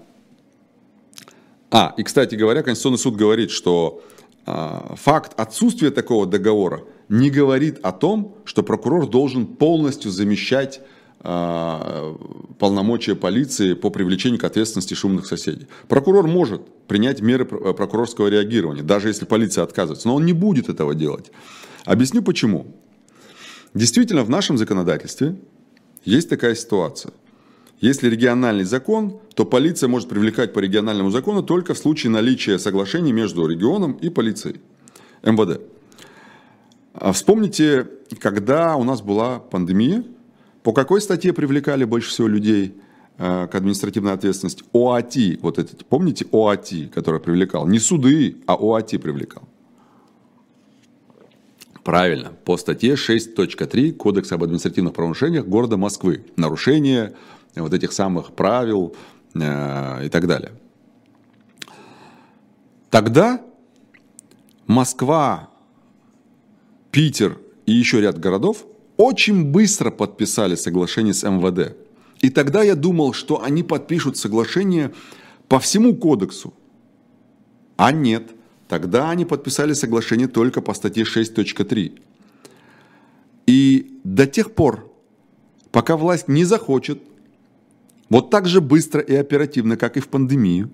а 1.71 1.93
и, 1.97 2.03
кстати 2.03 2.35
говоря, 2.35 2.63
Конституционный 2.63 2.99
суд 2.99 3.15
говорит, 3.15 3.51
что 3.51 4.01
а, 4.45 4.95
факт 4.95 5.39
отсутствия 5.39 5.91
такого 5.91 6.25
договора– 6.25 6.81
не 7.09 7.29
говорит 7.29 7.79
о 7.83 7.91
том, 7.91 8.35
что 8.45 8.63
прокурор 8.63 9.07
должен 9.07 9.45
полностью 9.45 10.11
замещать 10.11 10.81
э, 11.21 12.15
полномочия 12.59 13.15
полиции 13.15 13.73
по 13.73 13.89
привлечению 13.89 14.39
к 14.39 14.43
ответственности 14.43 14.93
шумных 14.93 15.27
соседей. 15.27 15.67
Прокурор 15.87 16.27
может 16.27 16.61
принять 16.87 17.21
меры 17.21 17.45
прокурорского 17.45 18.27
реагирования, 18.27 18.83
даже 18.83 19.07
если 19.07 19.25
полиция 19.25 19.63
отказывается, 19.63 20.07
но 20.07 20.15
он 20.15 20.25
не 20.25 20.33
будет 20.33 20.69
этого 20.69 20.95
делать. 20.95 21.31
Объясню 21.85 22.23
почему. 22.23 22.67
Действительно, 23.73 24.23
в 24.23 24.29
нашем 24.29 24.57
законодательстве 24.57 25.35
есть 26.05 26.29
такая 26.29 26.55
ситуация. 26.55 27.11
Если 27.85 28.09
региональный 28.09 28.63
закон, 28.63 29.19
то 29.35 29.45
полиция 29.45 29.87
может 29.89 30.09
привлекать 30.09 30.53
по 30.53 30.57
региональному 30.57 31.11
закону 31.11 31.43
только 31.43 31.75
в 31.75 31.77
случае 31.77 32.09
наличия 32.09 32.57
соглашений 32.57 33.13
между 33.13 33.45
регионом 33.45 33.91
и 33.91 34.09
полицией, 34.09 34.59
МВД. 35.21 35.61
А 36.95 37.11
вспомните, 37.11 37.87
когда 38.19 38.75
у 38.75 38.83
нас 38.83 39.03
была 39.03 39.37
пандемия, 39.37 40.03
по 40.63 40.73
какой 40.73 40.99
статье 40.99 41.31
привлекали 41.31 41.83
больше 41.83 42.09
всего 42.09 42.27
людей 42.27 42.73
э, 43.19 43.47
к 43.51 43.53
административной 43.53 44.13
ответственности? 44.13 44.63
ОАТ, 44.73 45.17
вот 45.43 45.59
эти, 45.59 45.75
помните 45.87 46.25
ОАТ, 46.31 46.91
который 46.91 47.19
привлекал? 47.19 47.67
Не 47.67 47.77
суды, 47.77 48.37
а 48.47 48.55
ОАТ 48.55 48.99
привлекал. 48.99 49.43
Правильно, 51.83 52.31
по 52.45 52.57
статье 52.57 52.95
6.3 52.95 53.91
Кодекса 53.91 54.33
об 54.33 54.43
административных 54.43 54.95
правонарушениях 54.95 55.45
города 55.45 55.77
Москвы. 55.77 56.25
Нарушение 56.35 57.13
вот 57.61 57.73
этих 57.73 57.93
самых 57.93 58.33
правил 58.33 58.95
э, 59.33 60.05
и 60.05 60.09
так 60.09 60.27
далее. 60.27 60.51
Тогда 62.89 63.41
Москва 64.67 65.49
Питер 66.91 67.37
и 67.65 67.73
еще 67.73 68.01
ряд 68.01 68.19
городов 68.19 68.65
очень 68.97 69.51
быстро 69.51 69.91
подписали 69.91 70.55
соглашение 70.55 71.13
с 71.13 71.29
МВД. 71.29 71.75
И 72.21 72.29
тогда 72.29 72.63
я 72.63 72.75
думал, 72.75 73.13
что 73.13 73.43
они 73.43 73.63
подпишут 73.63 74.17
соглашение 74.17 74.93
по 75.47 75.59
всему 75.59 75.95
кодексу. 75.95 76.53
А 77.77 77.91
нет, 77.91 78.31
тогда 78.67 79.09
они 79.09 79.25
подписали 79.25 79.73
соглашение 79.73 80.27
только 80.27 80.61
по 80.61 80.73
статье 80.73 81.03
6.3. 81.03 81.99
И 83.47 83.99
до 84.03 84.25
тех 84.25 84.53
пор, 84.53 84.91
пока 85.71 85.97
власть 85.97 86.27
не 86.27 86.45
захочет 86.45 87.01
вот 88.09 88.29
так 88.29 88.47
же 88.47 88.61
быстро 88.61 89.01
и 89.01 89.15
оперативно, 89.15 89.77
как 89.77 89.97
и 89.97 89.99
в 89.99 90.07
пандемию, 90.07 90.69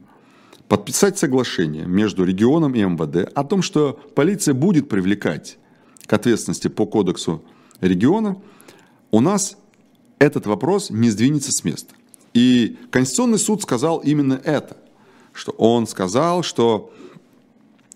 подписать 0.68 1.18
соглашение 1.18 1.86
между 1.86 2.24
регионом 2.24 2.76
и 2.76 2.84
МВД 2.84 3.32
о 3.34 3.44
том, 3.44 3.62
что 3.62 4.00
полиция 4.16 4.54
будет 4.54 4.90
привлекать 4.90 5.58
к 6.06 6.14
ответственности 6.14 6.68
по 6.68 6.86
кодексу 6.86 7.44
региона, 7.82 8.38
у 9.12 9.20
нас 9.20 9.58
этот 10.20 10.46
вопрос 10.46 10.90
не 10.90 11.10
сдвинется 11.10 11.52
с 11.52 11.64
места. 11.64 11.96
И 12.34 12.78
Конституционный 12.92 13.40
суд 13.40 13.62
сказал 13.62 14.00
именно 14.00 14.40
это, 14.44 14.78
что 15.34 15.52
он 15.54 15.88
сказал, 15.88 16.44
что 16.44 16.94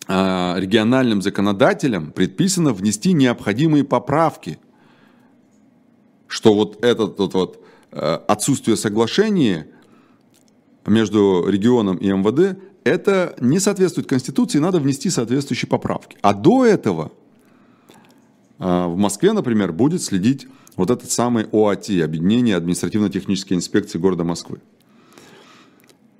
э, 0.08 0.14
региональным 0.58 1.22
законодателям 1.22 2.12
предписано 2.12 2.74
внести 2.74 3.14
необходимые 3.14 3.84
поправки, 3.84 4.60
что 6.28 6.54
вот 6.54 6.84
это 6.84 7.06
вот, 7.06 7.34
вот, 7.34 7.64
отсутствие 7.96 8.78
соглашения 8.78 9.68
между 10.86 11.46
регионом 11.48 11.98
и 11.98 12.08
МВД, 12.12 12.60
это 12.84 13.36
не 13.39 13.60
соответствует 13.60 14.08
Конституции, 14.08 14.60
надо 14.60 14.80
внести 14.80 15.10
соответствующие 15.10 15.68
поправки. 15.68 16.18
А 16.22 16.34
до 16.34 16.66
этого 16.66 17.12
а, 18.60 18.88
в 18.88 18.96
Москве, 18.96 19.34
например, 19.34 19.72
будет 19.74 20.02
следить 20.02 20.48
вот 20.76 20.91
этот 20.91 21.10
самый 21.12 21.46
ОАТ, 21.52 21.89
Объединение 21.89 22.56
административно-технической 22.56 23.58
инспекции 23.58 23.98
города 23.98 24.24
Москвы. 24.24 24.60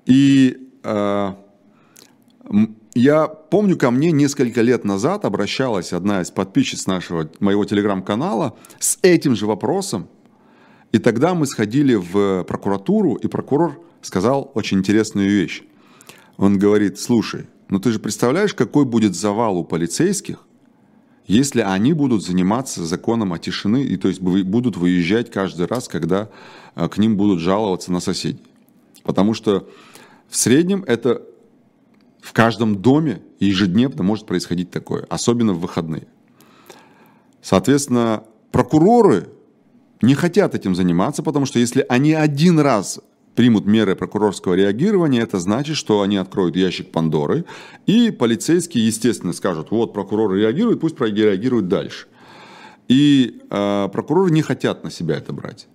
И 0.06 0.56
э, 0.82 1.32
я 2.94 3.26
помню, 3.26 3.76
ко 3.76 3.90
мне 3.90 4.12
несколько 4.12 4.62
лет 4.62 4.84
назад 4.84 5.24
обращалась 5.24 5.92
одна 5.92 6.22
из 6.22 6.30
подписчиц 6.30 6.86
нашего, 6.86 7.28
моего 7.40 7.64
телеграм-канала 7.64 8.56
с 8.78 8.98
этим 9.02 9.34
же 9.34 9.46
вопросом. 9.46 10.08
И 10.92 10.98
тогда 10.98 11.34
мы 11.34 11.46
сходили 11.46 11.94
в 11.94 12.44
прокуратуру, 12.44 13.14
и 13.14 13.26
прокурор 13.28 13.80
сказал 14.02 14.50
очень 14.54 14.78
интересную 14.78 15.28
вещь. 15.28 15.62
Он 16.36 16.58
говорит, 16.58 16.98
слушай, 16.98 17.46
ну 17.68 17.80
ты 17.80 17.90
же 17.90 17.98
представляешь, 17.98 18.54
какой 18.54 18.84
будет 18.84 19.14
завал 19.14 19.58
у 19.58 19.64
полицейских, 19.64 20.38
если 21.26 21.60
они 21.60 21.92
будут 21.92 22.24
заниматься 22.24 22.84
законом 22.84 23.32
о 23.32 23.38
тишины, 23.38 23.82
и 23.82 23.96
то 23.96 24.08
есть 24.08 24.20
будут 24.20 24.76
выезжать 24.76 25.30
каждый 25.30 25.66
раз, 25.66 25.88
когда 25.88 26.30
э, 26.76 26.88
к 26.88 26.98
ним 26.98 27.16
будут 27.16 27.40
жаловаться 27.40 27.90
на 27.90 27.98
соседей. 27.98 28.44
Потому 29.02 29.34
что 29.34 29.68
в 30.28 30.36
среднем 30.36 30.84
это 30.86 31.22
в 32.20 32.32
каждом 32.32 32.76
доме 32.76 33.22
ежедневно 33.40 34.02
может 34.02 34.26
происходить 34.26 34.70
такое, 34.70 35.04
особенно 35.08 35.52
в 35.52 35.60
выходные. 35.60 36.06
Соответственно, 37.42 38.24
прокуроры 38.52 39.28
не 40.02 40.14
хотят 40.14 40.54
этим 40.54 40.74
заниматься, 40.74 41.22
потому 41.22 41.46
что 41.46 41.58
если 41.58 41.84
они 41.88 42.12
один 42.12 42.58
раз 42.58 43.00
примут 43.34 43.66
меры 43.66 43.94
прокурорского 43.94 44.54
реагирования, 44.54 45.20
это 45.20 45.38
значит, 45.38 45.76
что 45.76 46.00
они 46.00 46.16
откроют 46.16 46.56
ящик 46.56 46.90
Пандоры, 46.90 47.44
и 47.86 48.10
полицейские, 48.10 48.86
естественно, 48.86 49.32
скажут, 49.32 49.70
вот 49.70 49.92
прокурор 49.92 50.34
реагирует, 50.34 50.80
пусть 50.80 50.98
реагирует 51.00 51.68
дальше. 51.68 52.06
И 52.88 53.42
э, 53.50 53.88
прокуроры 53.92 54.30
не 54.30 54.42
хотят 54.42 54.84
на 54.84 54.90
себя 54.90 55.16
это 55.16 55.32
брать. 55.32 55.68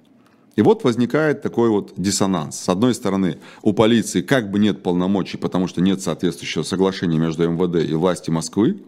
И 0.55 0.61
вот 0.61 0.83
возникает 0.83 1.41
такой 1.41 1.69
вот 1.69 1.93
диссонанс. 1.95 2.59
С 2.59 2.67
одной 2.67 2.93
стороны, 2.93 3.37
у 3.61 3.73
полиции 3.73 4.21
как 4.21 4.51
бы 4.51 4.59
нет 4.59 4.83
полномочий, 4.83 5.37
потому 5.37 5.67
что 5.67 5.81
нет 5.81 6.01
соответствующего 6.01 6.63
соглашения 6.63 7.17
между 7.17 7.49
МВД 7.49 7.89
и 7.89 7.93
властью 7.93 8.33
Москвы, 8.33 8.81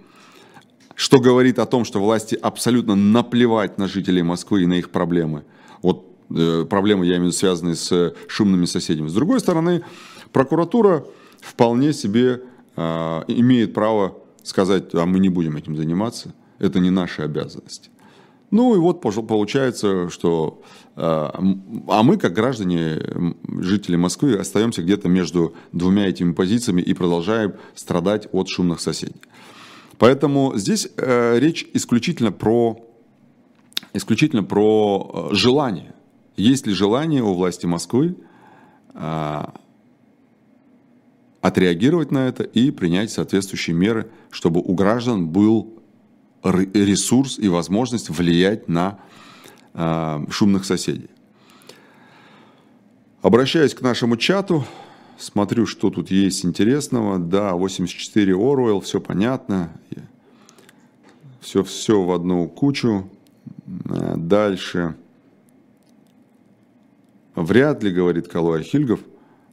что 0.96 1.20
говорит 1.20 1.60
о 1.60 1.66
том, 1.66 1.86
что 1.86 2.00
власти 2.00 2.38
абсолютно 2.42 2.96
наплевать 2.96 3.78
на 3.78 3.88
жителей 3.88 4.24
Москвы 4.24 4.64
и 4.64 4.66
на 4.66 4.74
их 4.74 4.90
проблемы. 4.90 5.44
Вот 5.82 6.14
Э, 6.36 6.66
проблемы, 6.68 7.06
я 7.06 7.14
имею 7.14 7.22
в 7.22 7.26
виду, 7.26 7.38
связанные 7.38 7.76
с 7.76 8.14
шумными 8.28 8.66
соседями. 8.66 9.08
С 9.08 9.14
другой 9.14 9.40
стороны, 9.40 9.84
прокуратура 10.32 11.06
вполне 11.42 11.94
себе 11.94 12.42
э, 12.76 13.22
имеет 13.28 13.74
право 13.74 14.18
сказать, 14.42 14.94
а 14.94 15.06
мы 15.06 15.20
не 15.20 15.30
будем 15.30 15.58
этим 15.58 15.78
заниматься, 15.78 16.34
это 16.60 16.80
не 16.80 16.90
наши 16.90 17.22
обязанности. 17.22 17.90
Ну 18.50 18.76
и 18.76 18.78
вот 18.78 19.02
получается, 19.02 20.10
что 20.10 20.62
э, 20.96 21.02
а 21.02 22.04
мы, 22.04 22.18
как 22.18 22.34
граждане, 22.34 23.02
жители 23.60 23.96
Москвы, 23.96 24.36
остаемся 24.36 24.82
где-то 24.82 25.10
между 25.10 25.54
двумя 25.72 26.08
этими 26.08 26.34
позициями 26.34 26.82
и 26.82 26.94
продолжаем 26.94 27.54
страдать 27.76 28.28
от 28.32 28.50
шумных 28.50 28.80
соседей. 28.80 29.22
Поэтому 29.98 30.54
здесь 30.56 30.88
э, 30.98 31.40
речь 31.40 31.66
исключительно 31.74 32.32
про, 32.32 32.86
исключительно 33.94 34.44
про 34.44 35.30
э, 35.32 35.36
желание. 35.36 35.94
Есть 36.36 36.68
ли 36.68 36.74
желание 36.74 37.22
у 37.22 37.34
власти 37.34 37.66
Москвы 37.68 38.16
а, 38.96 39.54
отреагировать 41.42 42.12
на 42.12 42.28
это 42.28 42.44
и 42.44 42.72
принять 42.72 43.12
соответствующие 43.12 43.76
меры, 43.76 44.10
чтобы 44.32 44.62
у 44.62 44.74
граждан 44.74 45.28
был 45.28 45.84
ресурс 46.44 47.38
и 47.38 47.48
возможность 47.50 48.10
влиять 48.10 48.68
на 48.68 49.00
а, 49.74 50.24
шумных 50.30 50.66
соседей. 50.66 51.10
Обращаясь 53.22 53.74
к 53.74 53.82
нашему 53.82 54.18
чату, 54.18 54.66
смотрю, 55.18 55.66
что 55.66 55.90
тут 55.90 56.12
есть 56.12 56.46
интересного. 56.46 57.20
Да, 57.20 57.54
84 57.54 58.34
Оруэлл, 58.34 58.82
все 58.82 59.00
понятно. 59.00 59.72
Все, 61.42 61.64
все 61.64 62.02
в 62.02 62.12
одну 62.12 62.48
кучу. 62.48 63.10
А, 63.90 64.16
дальше. 64.16 64.96
Вряд 67.36 67.84
ли, 67.84 67.92
говорит 67.92 68.28
Калуа 68.28 68.62
Хильгов, 68.62 69.00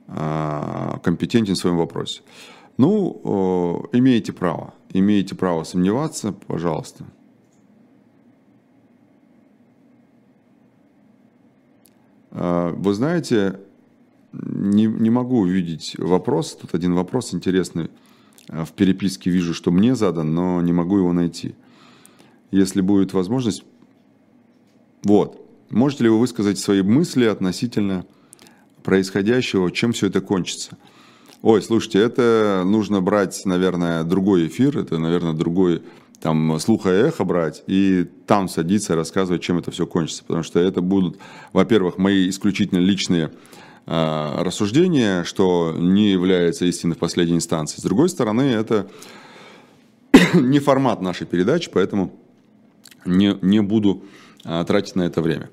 а, 0.07 0.99
компетентен 1.03 1.55
в 1.55 1.59
своем 1.59 1.77
вопросе. 1.79 2.23
Ну, 2.77 3.89
имеете 3.93 4.33
право, 4.33 4.73
имеете 4.93 5.35
право 5.35 5.65
сомневаться, 5.65 6.33
пожалуйста. 6.33 7.05
А, 12.31 12.73
вы 12.73 12.95
знаете, 12.95 13.61
не, 14.33 14.87
не 14.87 15.11
могу 15.11 15.41
увидеть 15.41 15.97
вопрос. 15.99 16.57
Тут 16.61 16.75
один 16.75 16.95
вопрос 16.95 17.35
интересный. 17.35 17.91
А, 18.49 18.65
в 18.65 18.73
переписке 18.73 19.31
вижу, 19.31 19.55
что 19.55 19.71
мне 19.71 19.95
задан, 19.95 20.35
но 20.35 20.61
не 20.61 20.73
могу 20.73 20.99
его 20.99 21.13
найти. 21.13 21.55
Если 22.51 22.81
будет 22.81 23.13
возможность... 23.13 23.65
Вот. 25.03 25.47
Можете 25.71 26.05
ли 26.05 26.11
вы 26.11 26.19
высказать 26.19 26.59
свои 26.59 26.83
мысли 26.83 27.25
относительно 27.25 28.05
происходящего, 28.83 29.71
чем 29.71 29.93
все 29.93 30.09
это 30.09 30.21
кончится? 30.21 30.77
Ой, 31.43 31.63
слушайте, 31.63 32.01
это 32.01 32.65
нужно 32.67 33.01
брать, 33.01 33.41
наверное, 33.47 34.05
другой 34.05 34.49
эфир, 34.49 34.77
это, 34.77 34.99
наверное, 34.99 35.33
другой 35.33 35.83
там 36.21 36.59
слуха 36.61 36.91
и 36.91 37.09
эхо 37.09 37.25
брать 37.25 37.63
и 37.67 38.07
там 38.27 38.49
садиться, 38.49 38.95
рассказывать, 38.95 39.43
чем 39.43 39.59
это 39.59 39.71
все 39.71 39.87
кончится. 39.87 40.23
Потому 40.25 40.43
что 40.43 40.61
это 40.61 40.83
будут, 40.83 41.19
во-первых, 41.53 41.97
мои 41.99 42.29
исключительно 42.29 42.79
личные 42.79 43.31
э, 43.87 44.43
рассуждения, 44.43 45.25
что 45.25 45.75
не 45.77 46.11
является 46.11 46.65
истиной 46.65 46.97
в 46.97 46.99
последней 46.99 47.37
инстанции. 47.37 47.81
С 47.81 47.83
другой 47.83 48.09
стороны, 48.09 48.43
это 48.43 48.89
не 50.35 50.59
формат 50.59 51.01
нашей 51.01 51.27
передачи, 51.27 51.71
поэтому 51.73 52.13
не, 53.05 53.37
не 53.43 53.61
буду 53.61 54.05
а, 54.45 54.65
тратить 54.65 54.97
на 54.97 55.03
это 55.03 55.23
время. 55.23 55.51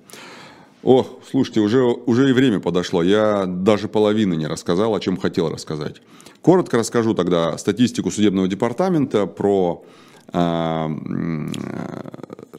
О, 0.83 1.05
слушайте, 1.29 1.59
уже, 1.59 1.83
уже 1.83 2.29
и 2.29 2.33
время 2.33 2.59
подошло. 2.59 3.03
Я 3.03 3.45
даже 3.45 3.87
половины 3.87 4.35
не 4.35 4.47
рассказал, 4.47 4.95
о 4.95 4.99
чем 4.99 5.17
хотел 5.17 5.49
рассказать. 5.49 6.01
Коротко 6.41 6.77
расскажу 6.77 7.13
тогда 7.13 7.57
статистику 7.57 8.11
судебного 8.11 8.47
департамента 8.47 9.25
про 9.25 9.83
э, 10.31 10.87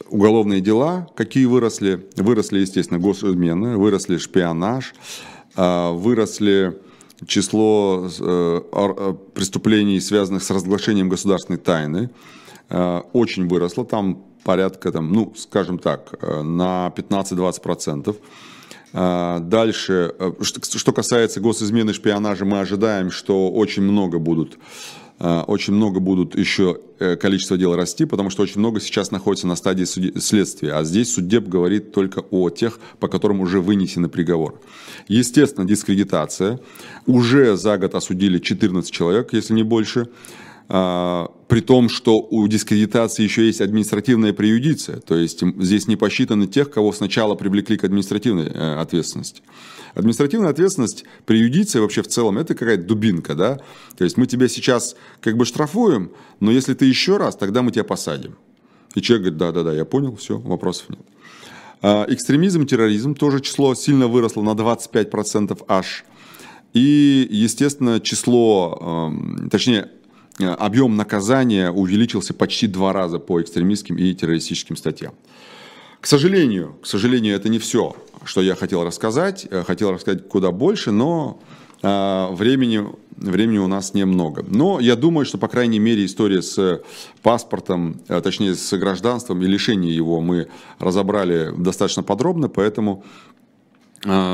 уголовные 0.09 0.61
дела, 0.61 1.07
какие 1.15 1.45
выросли. 1.45 2.07
Выросли, 2.17 2.59
естественно, 2.59 2.99
госизмены, 2.99 3.77
выросли 3.77 4.17
шпионаж, 4.17 4.93
э, 4.93 5.38
выросли 5.61 6.79
число 7.27 8.07
э, 8.19 9.13
преступлений, 9.33 9.99
связанных 9.99 10.43
с 10.43 10.49
разглашением 10.51 11.09
государственной 11.09 11.59
тайны. 11.59 12.09
Э, 12.69 13.01
очень 13.13 13.47
выросло. 13.47 13.85
Там 13.85 14.23
порядка, 14.43 14.91
там, 14.91 15.11
ну, 15.11 15.33
скажем 15.37 15.77
так, 15.79 16.15
э, 16.21 16.41
на 16.41 16.91
15-20%. 16.95 18.15
Э, 18.93 19.39
дальше, 19.41 20.13
э, 20.17 20.31
что 20.41 20.91
касается 20.93 21.41
госизмены 21.41 21.93
шпионажа, 21.93 22.45
мы 22.45 22.59
ожидаем, 22.59 23.11
что 23.11 23.51
очень 23.51 23.83
много 23.83 24.19
будут 24.19 24.57
очень 25.19 25.73
много 25.73 25.99
будут 25.99 26.37
еще 26.37 26.79
количество 27.19 27.57
дел 27.57 27.75
расти, 27.75 28.05
потому 28.05 28.29
что 28.29 28.43
очень 28.43 28.59
много 28.59 28.79
сейчас 28.79 29.11
находится 29.11 29.47
на 29.47 29.55
стадии 29.55 29.83
следствия. 29.83 30.73
А 30.73 30.83
здесь 30.83 31.13
суддеб 31.13 31.47
говорит 31.47 31.91
только 31.91 32.19
о 32.31 32.49
тех, 32.49 32.79
по 32.99 33.07
которым 33.07 33.41
уже 33.41 33.59
вынесены 33.59 34.07
приговор. 34.09 34.59
Естественно, 35.07 35.67
дискредитация. 35.67 36.59
Уже 37.05 37.57
за 37.57 37.77
год 37.77 37.95
осудили 37.95 38.39
14 38.39 38.91
человек, 38.91 39.33
если 39.33 39.53
не 39.53 39.63
больше. 39.63 40.07
А, 40.71 41.31
при 41.47 41.61
том, 41.61 41.89
что 41.89 42.19
у 42.19 42.47
дискредитации 42.47 43.23
еще 43.23 43.47
есть 43.47 43.59
административная 43.59 44.33
преюдиция, 44.33 44.97
то 44.97 45.15
есть 45.15 45.43
здесь 45.57 45.87
не 45.87 45.95
посчитаны 45.95 46.45
тех, 46.45 46.69
кого 46.69 46.93
сначала 46.93 47.33
привлекли 47.33 47.75
к 47.75 47.83
административной 47.83 48.51
э, 48.53 48.75
ответственности. 48.75 49.41
Административная 49.95 50.49
ответственность, 50.49 51.05
преюдиция 51.25 51.81
вообще 51.81 52.01
в 52.01 52.07
целом, 52.07 52.37
это 52.37 52.55
какая-то 52.55 52.83
дубинка, 52.83 53.35
да? 53.35 53.59
То 53.97 54.03
есть 54.03 54.17
мы 54.17 54.25
тебя 54.27 54.47
сейчас 54.47 54.95
как 55.21 55.37
бы 55.37 55.45
штрафуем, 55.45 56.11
но 56.39 56.51
если 56.51 56.73
ты 56.73 56.85
еще 56.85 57.17
раз, 57.17 57.35
тогда 57.35 57.61
мы 57.61 57.71
тебя 57.71 57.83
посадим. 57.83 58.35
И 58.95 59.01
человек 59.01 59.33
говорит, 59.33 59.39
да-да-да, 59.39 59.73
я 59.73 59.85
понял, 59.85 60.15
все, 60.15 60.37
вопросов 60.37 60.89
нет. 60.89 61.01
А, 61.81 62.05
экстремизм, 62.09 62.65
терроризм, 62.65 63.15
тоже 63.15 63.39
число 63.39 63.75
сильно 63.75 64.07
выросло 64.07 64.41
на 64.41 64.51
25% 64.51 65.63
аж. 65.67 66.05
И, 66.73 67.27
естественно, 67.31 67.99
число, 67.99 69.11
точнее, 69.49 69.89
Э, 70.39 70.53
объем 70.53 70.95
наказания 70.95 71.69
увеличился 71.69 72.33
почти 72.33 72.67
два 72.67 72.93
раза 72.93 73.19
по 73.19 73.41
экстремистским 73.41 73.97
и 73.97 74.13
террористическим 74.13 74.77
статьям. 74.77 75.13
К 76.01 76.07
сожалению, 76.07 76.75
к 76.81 76.87
сожалению, 76.87 77.35
это 77.35 77.49
не 77.49 77.59
все, 77.59 77.95
что 78.23 78.41
я 78.41 78.55
хотел 78.55 78.83
рассказать. 78.83 79.47
Э, 79.49 79.63
хотел 79.65 79.91
рассказать 79.91 80.27
куда 80.27 80.51
больше, 80.51 80.91
но 80.91 81.39
э, 81.81 82.27
времени, 82.31 82.85
времени 83.17 83.57
у 83.57 83.67
нас 83.67 83.93
немного. 83.93 84.45
Но 84.47 84.79
я 84.79 84.95
думаю, 84.95 85.25
что, 85.25 85.37
по 85.37 85.47
крайней 85.47 85.79
мере, 85.79 86.05
история 86.05 86.41
с 86.41 86.81
паспортом, 87.21 87.99
точнее, 88.07 88.55
с 88.55 88.77
гражданством 88.77 89.41
и 89.43 89.47
лишением 89.47 89.93
его 89.93 90.21
мы 90.21 90.47
разобрали 90.79 91.53
достаточно 91.57 92.03
подробно, 92.03 92.47
поэтому 92.47 93.03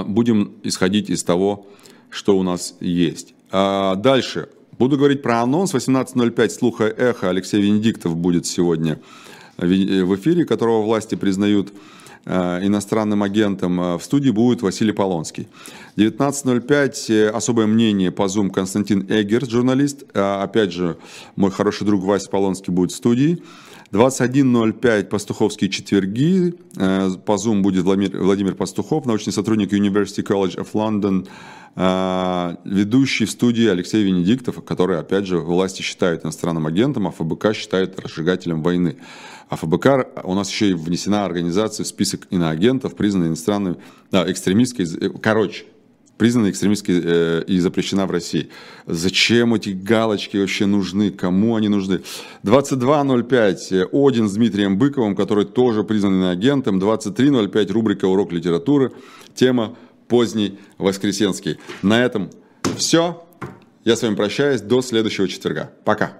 будем 0.06 0.54
исходить 0.62 1.10
из 1.10 1.24
того, 1.24 1.66
что 2.12 2.38
у 2.38 2.44
нас 2.44 2.76
есть. 2.80 3.34
А 3.52 3.96
дальше. 3.96 4.50
Буду 4.78 4.98
говорить 4.98 5.22
про 5.22 5.42
анонс. 5.42 5.74
18.05 5.74 6.50
«Слуха 6.50 6.84
эхо». 6.86 7.30
Алексей 7.30 7.62
Венедиктов 7.62 8.16
будет 8.16 8.46
сегодня 8.46 9.00
в 9.58 10.16
эфире, 10.16 10.46
которого 10.46 10.82
власти 10.84 11.16
признают 11.16 11.72
Э, 12.28 12.60
иностранным 12.66 13.22
агентом 13.22 13.80
э, 13.80 13.98
в 14.00 14.04
студии 14.04 14.32
будет 14.32 14.64
Василий 14.64 14.94
Полонский. 14.94 15.48
19.05 15.96 17.14
э, 17.14 17.30
особое 17.30 17.68
мнение 17.68 18.10
по 18.10 18.24
Zoom 18.24 18.50
Константин 18.50 19.06
Эгер, 19.08 19.48
журналист. 19.48 20.06
Опять 20.16 20.72
же, 20.72 20.98
мой 21.36 21.52
хороший 21.52 21.86
друг 21.86 22.04
Вася 22.04 22.28
Полонский 22.32 22.74
будет 22.74 22.92
в 22.92 22.96
студии. 22.96 23.44
21.05 23.92 25.06
Пастуховские 25.06 25.70
четверги. 25.70 26.56
По 26.76 27.34
Zoom 27.34 27.62
будет 27.62 27.84
Владимир, 27.84 28.56
Пастухов, 28.56 29.06
научный 29.06 29.32
сотрудник 29.32 29.74
University 29.74 30.24
College 30.24 30.58
of 30.58 30.72
London, 30.74 31.28
ведущий 32.66 33.26
в 33.26 33.32
студии 33.32 33.68
Алексей 33.68 34.04
Венедиктов, 34.04 34.64
который, 34.64 35.00
опять 35.00 35.28
же, 35.28 35.38
власти 35.38 35.82
считают 35.82 36.24
иностранным 36.24 36.68
агентом, 36.68 37.08
а 37.08 37.12
ФБК 37.12 37.54
считает 37.54 38.00
разжигателем 38.00 38.64
войны. 38.64 38.98
А 39.50 39.58
ФБК 39.58 40.24
у 40.24 40.34
нас 40.34 40.50
еще 40.50 40.72
и 40.72 40.74
внесена 40.74 41.26
организация 41.26 41.84
в 41.84 41.88
список 41.88 42.28
иноагентов, 42.32 42.96
признанной 42.96 43.28
иностранной, 43.28 43.76
да, 44.10 44.30
экстремистской, 44.30 44.86
э, 44.86 45.10
короче, 45.22 45.66
признана 46.18 46.50
экстремистской 46.50 47.02
э, 47.04 47.44
и 47.48 47.60
запрещена 47.60 48.06
в 48.06 48.12
России. 48.12 48.50
Зачем 48.88 49.54
эти 49.54 49.70
галочки 49.70 50.38
вообще 50.38 50.66
нужны? 50.66 51.12
Кому 51.12 51.56
они 51.56 51.68
нужны? 51.68 52.02
22.05 52.44 53.58
э, 53.72 53.88
Один 53.92 54.30
с 54.30 54.34
Дмитрием 54.34 54.78
Быковым, 54.78 55.16
который 55.16 55.46
тоже 55.46 55.84
признан 55.84 56.24
агентом. 56.24 56.80
23.05 56.80 57.72
рубрика 57.72 58.06
«Урок 58.06 58.32
литературы». 58.32 58.92
Тема 59.34 59.76
«Поздний 60.08 60.58
Воскресенский». 60.78 61.58
На 61.82 62.04
этом 62.04 62.30
все. 62.78 63.26
Я 63.84 63.96
с 63.96 64.02
вами 64.02 64.16
прощаюсь. 64.16 64.62
До 64.62 64.82
следующего 64.82 65.28
четверга. 65.28 65.72
Пока. 65.84 66.14